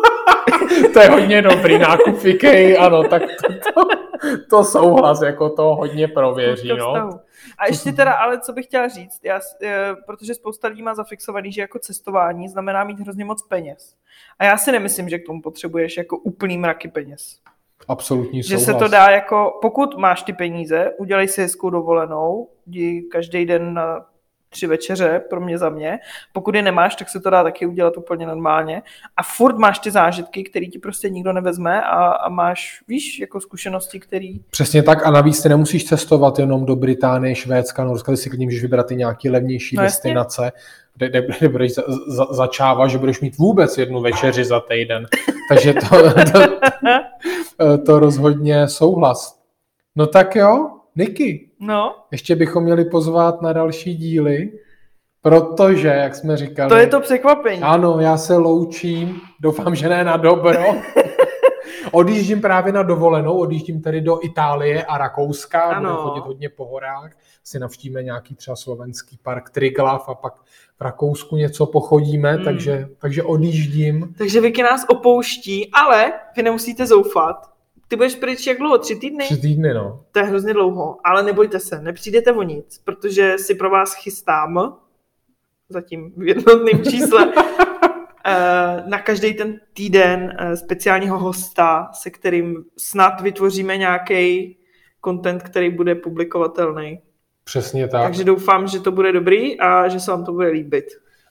to 0.92 1.00
je 1.00 1.08
hodně 1.08 1.42
dobrý 1.42 1.78
nákup 1.78 2.24
IKEA, 2.24 2.86
ano, 2.86 3.02
tak 3.08 3.22
to, 3.22 3.52
to, 3.74 4.07
to 4.50 4.64
souhlas, 4.64 5.22
jako 5.22 5.50
to 5.50 5.62
hodně 5.62 6.08
prověří, 6.08 6.68
no. 6.78 7.20
A 7.58 7.66
ještě 7.66 7.92
teda, 7.92 8.12
ale 8.12 8.40
co 8.40 8.52
bych 8.52 8.66
chtěla 8.66 8.88
říct, 8.88 9.20
já, 9.22 9.40
eh, 9.62 9.96
protože 10.06 10.34
spousta 10.34 10.68
lidí 10.68 10.82
má 10.82 10.94
zafixovaný, 10.94 11.52
že 11.52 11.60
jako 11.60 11.78
cestování 11.78 12.48
znamená 12.48 12.84
mít 12.84 13.00
hrozně 13.00 13.24
moc 13.24 13.42
peněz. 13.42 13.94
A 14.38 14.44
já 14.44 14.56
si 14.56 14.72
nemyslím, 14.72 15.08
že 15.08 15.18
k 15.18 15.26
tomu 15.26 15.42
potřebuješ 15.42 15.96
jako 15.96 16.18
úplný 16.18 16.58
mraky 16.58 16.88
peněz. 16.88 17.38
Absolutní 17.88 18.42
souhlas. 18.42 18.60
Že 18.60 18.66
se 18.66 18.74
to 18.74 18.88
dá 18.88 19.10
jako, 19.10 19.58
pokud 19.62 19.96
máš 19.96 20.22
ty 20.22 20.32
peníze, 20.32 20.92
udělej 20.98 21.28
si 21.28 21.42
hezkou 21.42 21.70
dovolenou, 21.70 22.48
jdi 22.66 23.02
každý 23.02 23.46
den 23.46 23.74
na 23.74 24.06
tři 24.48 24.66
večeře 24.66 25.20
pro 25.30 25.40
mě 25.40 25.58
za 25.58 25.68
mě. 25.68 25.98
Pokud 26.32 26.54
je 26.54 26.62
nemáš, 26.62 26.96
tak 26.96 27.08
se 27.08 27.20
to 27.20 27.30
dá 27.30 27.42
taky 27.42 27.66
udělat 27.66 27.96
úplně 27.96 28.26
normálně. 28.26 28.82
A 29.16 29.22
furt 29.22 29.58
máš 29.58 29.78
ty 29.78 29.90
zážitky, 29.90 30.44
které 30.44 30.66
ti 30.66 30.78
prostě 30.78 31.10
nikdo 31.10 31.32
nevezme 31.32 31.82
a, 31.82 32.06
a 32.06 32.28
máš, 32.28 32.82
víš, 32.88 33.18
jako 33.18 33.40
zkušenosti, 33.40 34.00
které... 34.00 34.34
Přesně 34.50 34.82
tak 34.82 35.06
a 35.06 35.10
navíc 35.10 35.42
ty 35.42 35.48
nemusíš 35.48 35.84
cestovat 35.84 36.38
jenom 36.38 36.66
do 36.66 36.76
Británie, 36.76 37.34
Švédska, 37.34 37.84
Norska, 37.84 38.12
ty 38.12 38.16
si 38.16 38.28
klidně 38.30 38.46
můžeš 38.46 38.62
vybrat 38.62 38.90
i 38.90 38.96
nějaké 38.96 39.30
levnější 39.30 39.76
no, 39.76 39.82
destinace, 39.82 40.52
kde, 40.94 41.08
kde, 41.08 41.26
kde 41.38 41.48
budeš 41.48 41.74
za, 41.74 41.82
za, 42.08 42.24
začávat, 42.24 42.88
že 42.88 42.98
budeš 42.98 43.20
mít 43.20 43.36
vůbec 43.36 43.78
jednu 43.78 44.00
večeři 44.00 44.44
za 44.44 44.60
týden. 44.60 45.06
Takže 45.48 45.74
to, 45.74 45.88
to, 46.32 47.78
to 47.78 47.98
rozhodně 47.98 48.68
souhlas. 48.68 49.38
No 49.96 50.06
tak 50.06 50.36
jo, 50.36 50.77
Niky, 50.98 51.50
no. 51.60 51.94
ještě 52.12 52.36
bychom 52.36 52.64
měli 52.64 52.84
pozvat 52.84 53.42
na 53.42 53.52
další 53.52 53.94
díly, 53.94 54.52
protože, 55.22 55.88
jak 55.88 56.14
jsme 56.14 56.36
říkali... 56.36 56.68
To 56.68 56.76
je 56.76 56.86
to 56.86 57.00
překvapení. 57.00 57.62
Ano, 57.62 58.00
já 58.00 58.16
se 58.16 58.36
loučím, 58.36 59.20
doufám, 59.40 59.74
že 59.74 59.88
ne 59.88 60.04
na 60.04 60.16
dobro. 60.16 60.60
odjíždím 61.92 62.40
právě 62.40 62.72
na 62.72 62.82
dovolenou, 62.82 63.38
odjíždím 63.38 63.82
tedy 63.82 64.00
do 64.00 64.24
Itálie 64.24 64.84
a 64.84 64.98
Rakouska, 64.98 65.62
ano. 65.62 65.90
budu 65.90 66.02
chodit 66.02 66.26
hodně 66.26 66.48
po 66.48 66.66
horách, 66.66 67.10
si 67.44 67.58
navštívíme 67.58 68.02
nějaký 68.02 68.34
třeba 68.34 68.56
slovenský 68.56 69.18
park 69.22 69.50
Triglav 69.50 70.08
a 70.08 70.14
pak 70.14 70.34
v 70.78 70.80
Rakousku 70.80 71.36
něco 71.36 71.66
pochodíme, 71.66 72.32
hmm. 72.32 72.44
takže, 72.44 72.88
takže 72.98 73.22
odjíždím. 73.22 74.14
Takže 74.18 74.40
Vicky 74.40 74.62
nás 74.62 74.84
opouští, 74.88 75.70
ale 75.72 76.12
vy 76.36 76.42
nemusíte 76.42 76.86
zoufat, 76.86 77.57
ty 77.88 77.96
budeš 77.96 78.14
pryč 78.14 78.46
jak 78.46 78.58
dlouho? 78.58 78.78
Tři 78.78 78.96
týdny? 78.96 79.24
Tři 79.24 79.36
týdny, 79.36 79.74
no. 79.74 80.04
To 80.12 80.18
je 80.18 80.24
hrozně 80.24 80.52
dlouho, 80.52 80.96
ale 81.04 81.22
nebojte 81.22 81.60
se, 81.60 81.82
nepřijdete 81.82 82.32
o 82.32 82.42
nic, 82.42 82.78
protože 82.84 83.38
si 83.38 83.54
pro 83.54 83.70
vás 83.70 83.94
chystám, 83.94 84.76
zatím 85.68 86.12
v 86.16 86.26
jednotném 86.26 86.84
čísle, 86.84 87.32
eh, 88.24 88.82
na 88.86 88.98
každý 88.98 89.34
ten 89.34 89.60
týden 89.72 90.36
eh, 90.38 90.56
speciálního 90.56 91.18
hosta, 91.18 91.90
se 91.92 92.10
kterým 92.10 92.64
snad 92.76 93.20
vytvoříme 93.20 93.76
nějaký 93.76 94.56
content, 95.04 95.42
který 95.42 95.70
bude 95.70 95.94
publikovatelný. 95.94 97.00
Přesně 97.44 97.88
tak. 97.88 98.02
Takže 98.02 98.24
doufám, 98.24 98.68
že 98.68 98.80
to 98.80 98.92
bude 98.92 99.12
dobrý 99.12 99.60
a 99.60 99.88
že 99.88 100.00
se 100.00 100.10
vám 100.10 100.24
to 100.24 100.32
bude 100.32 100.48
líbit. 100.48 100.84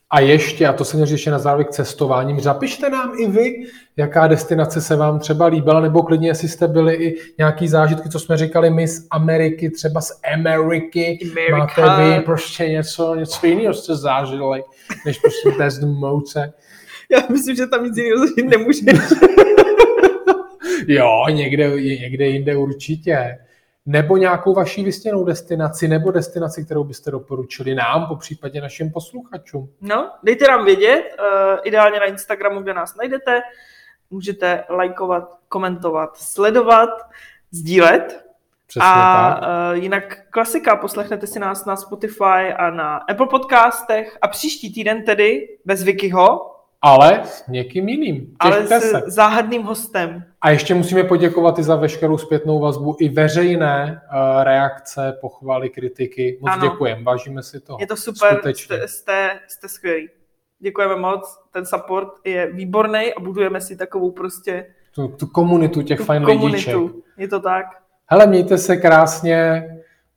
A 0.10 0.20
ještě, 0.20 0.68
a 0.68 0.74
to 0.74 0.86
se 0.86 0.98
mě 0.98 1.06
řeší 1.06 1.30
na 1.30 1.40
závěr 1.40 1.68
k 1.68 1.72
cestováním, 1.72 2.40
zapište 2.40 2.90
nám 2.90 3.12
i 3.20 3.28
vy, 3.28 3.64
jaká 3.98 4.28
destinace 4.28 4.82
se 4.82 4.96
vám 4.96 5.20
třeba 5.20 5.46
líbila, 5.48 5.80
nebo 5.80 6.04
klidně, 6.04 6.28
jestli 6.28 6.48
jste 6.48 6.68
byli 6.68 6.96
i 6.96 7.16
nějaký 7.38 7.68
zážitky, 7.68 8.10
co 8.10 8.20
jsme 8.20 8.38
říkali 8.38 8.70
my 8.70 8.88
z 8.88 9.08
Ameriky, 9.12 9.70
třeba 9.70 10.02
z 10.02 10.12
Ameriky, 10.34 11.20
America. 11.32 11.82
máte 11.82 12.16
vy 12.16 12.22
prostě 12.22 12.70
něco, 12.70 13.16
něco 13.16 13.48
jiného 13.48 13.74
jste 13.74 13.96
zážili, 13.96 14.64
než 15.06 15.20
prostě 15.20 15.52
test 15.58 15.82
mouce. 15.82 16.54
Já 17.12 17.20
myslím, 17.30 17.56
že 17.56 17.68
tam 17.68 17.84
nic 17.84 17.98
jiného 17.98 18.20
zažít 18.20 18.50
nemůžeš. 18.50 18.86
jo, 20.88 21.26
někde, 21.30 21.82
někde 21.82 22.28
jinde 22.28 22.58
určitě 22.58 23.38
nebo 23.88 24.18
nějakou 24.18 24.54
vaší 24.54 24.84
vysněnou 24.84 25.26
destinaci, 25.26 25.88
nebo 25.88 26.12
destinaci, 26.12 26.66
kterou 26.66 26.84
byste 26.84 27.12
doporučili 27.12 27.76
nám, 27.76 28.08
po 28.08 28.16
případě 28.16 28.62
našim 28.62 28.92
posluchačům. 28.92 29.70
No, 29.82 30.12
dejte 30.24 30.48
nám 30.48 30.66
vědět, 30.66 31.04
uh, 31.20 31.60
ideálně 31.64 32.00
na 32.00 32.06
Instagramu, 32.06 32.62
kde 32.62 32.74
nás 32.74 32.96
najdete. 32.96 33.42
Můžete 34.10 34.64
lajkovat, 34.70 35.24
komentovat, 35.50 36.18
sledovat, 36.18 36.90
sdílet. 37.52 38.26
Přesně 38.68 38.88
a 38.88 39.38
tak. 39.40 39.50
Uh, 39.50 39.84
jinak 39.84 40.30
klasika, 40.30 40.76
poslechnete 40.76 41.28
si 41.28 41.40
nás 41.40 41.66
na 41.66 41.76
Spotify 41.76 42.54
a 42.58 42.70
na 42.70 42.98
Apple 42.98 43.28
podcastech 43.28 44.18
a 44.22 44.28
příští 44.28 44.74
týden 44.74 45.04
tedy 45.04 45.58
bez 45.66 45.84
Vikyho 45.84 46.57
ale 46.82 47.22
s 47.24 47.48
někým 47.48 47.90
jiným. 47.90 48.36
Ale 48.40 48.68
s 48.68 48.70
se. 48.70 49.02
záhadným 49.08 49.64
hostem. 49.64 50.24
A 50.42 50.50
ještě 50.50 50.76
musíme 50.76 51.04
poděkovat 51.04 51.60
i 51.60 51.64
za 51.64 51.76
veškerou 51.76 52.18
zpětnou 52.18 52.60
vazbu, 52.60 52.98
i 53.00 53.10
veřejné 53.10 54.02
uh, 54.14 54.44
reakce, 54.44 55.18
pochvaly, 55.22 55.70
kritiky. 55.70 56.40
Moc 56.42 56.62
děkujeme, 56.62 57.04
vážíme 57.04 57.44
si 57.44 57.60
toho. 57.60 57.78
Je 57.82 57.88
to 57.88 57.96
super, 57.96 58.42
jste, 58.56 58.88
jste, 58.88 59.40
jste 59.48 59.70
skvělí. 59.70 60.10
Děkujeme 60.60 60.96
moc, 60.96 61.40
ten 61.52 61.66
support 61.66 62.10
je 62.24 62.52
výborný 62.52 63.14
a 63.14 63.20
budujeme 63.20 63.62
si 63.62 63.78
takovou 63.78 64.12
prostě... 64.12 64.66
Tu, 64.96 65.08
tu 65.08 65.28
komunitu 65.28 65.82
těch 65.82 66.00
tu 66.00 66.06
fajn 66.06 66.26
lidíček. 66.26 66.76
Je 67.18 67.28
to 67.28 67.40
tak. 67.40 67.66
Hele, 68.08 68.28
mějte 68.28 68.58
se 68.58 68.78
krásně, 68.78 69.64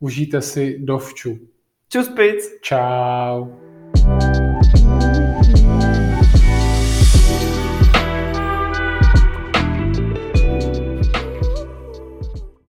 užijte 0.00 0.40
si 0.40 0.78
dovču. 0.78 1.38
Čus, 1.88 2.08
pic. 2.08 2.58
Čau. 2.62 3.46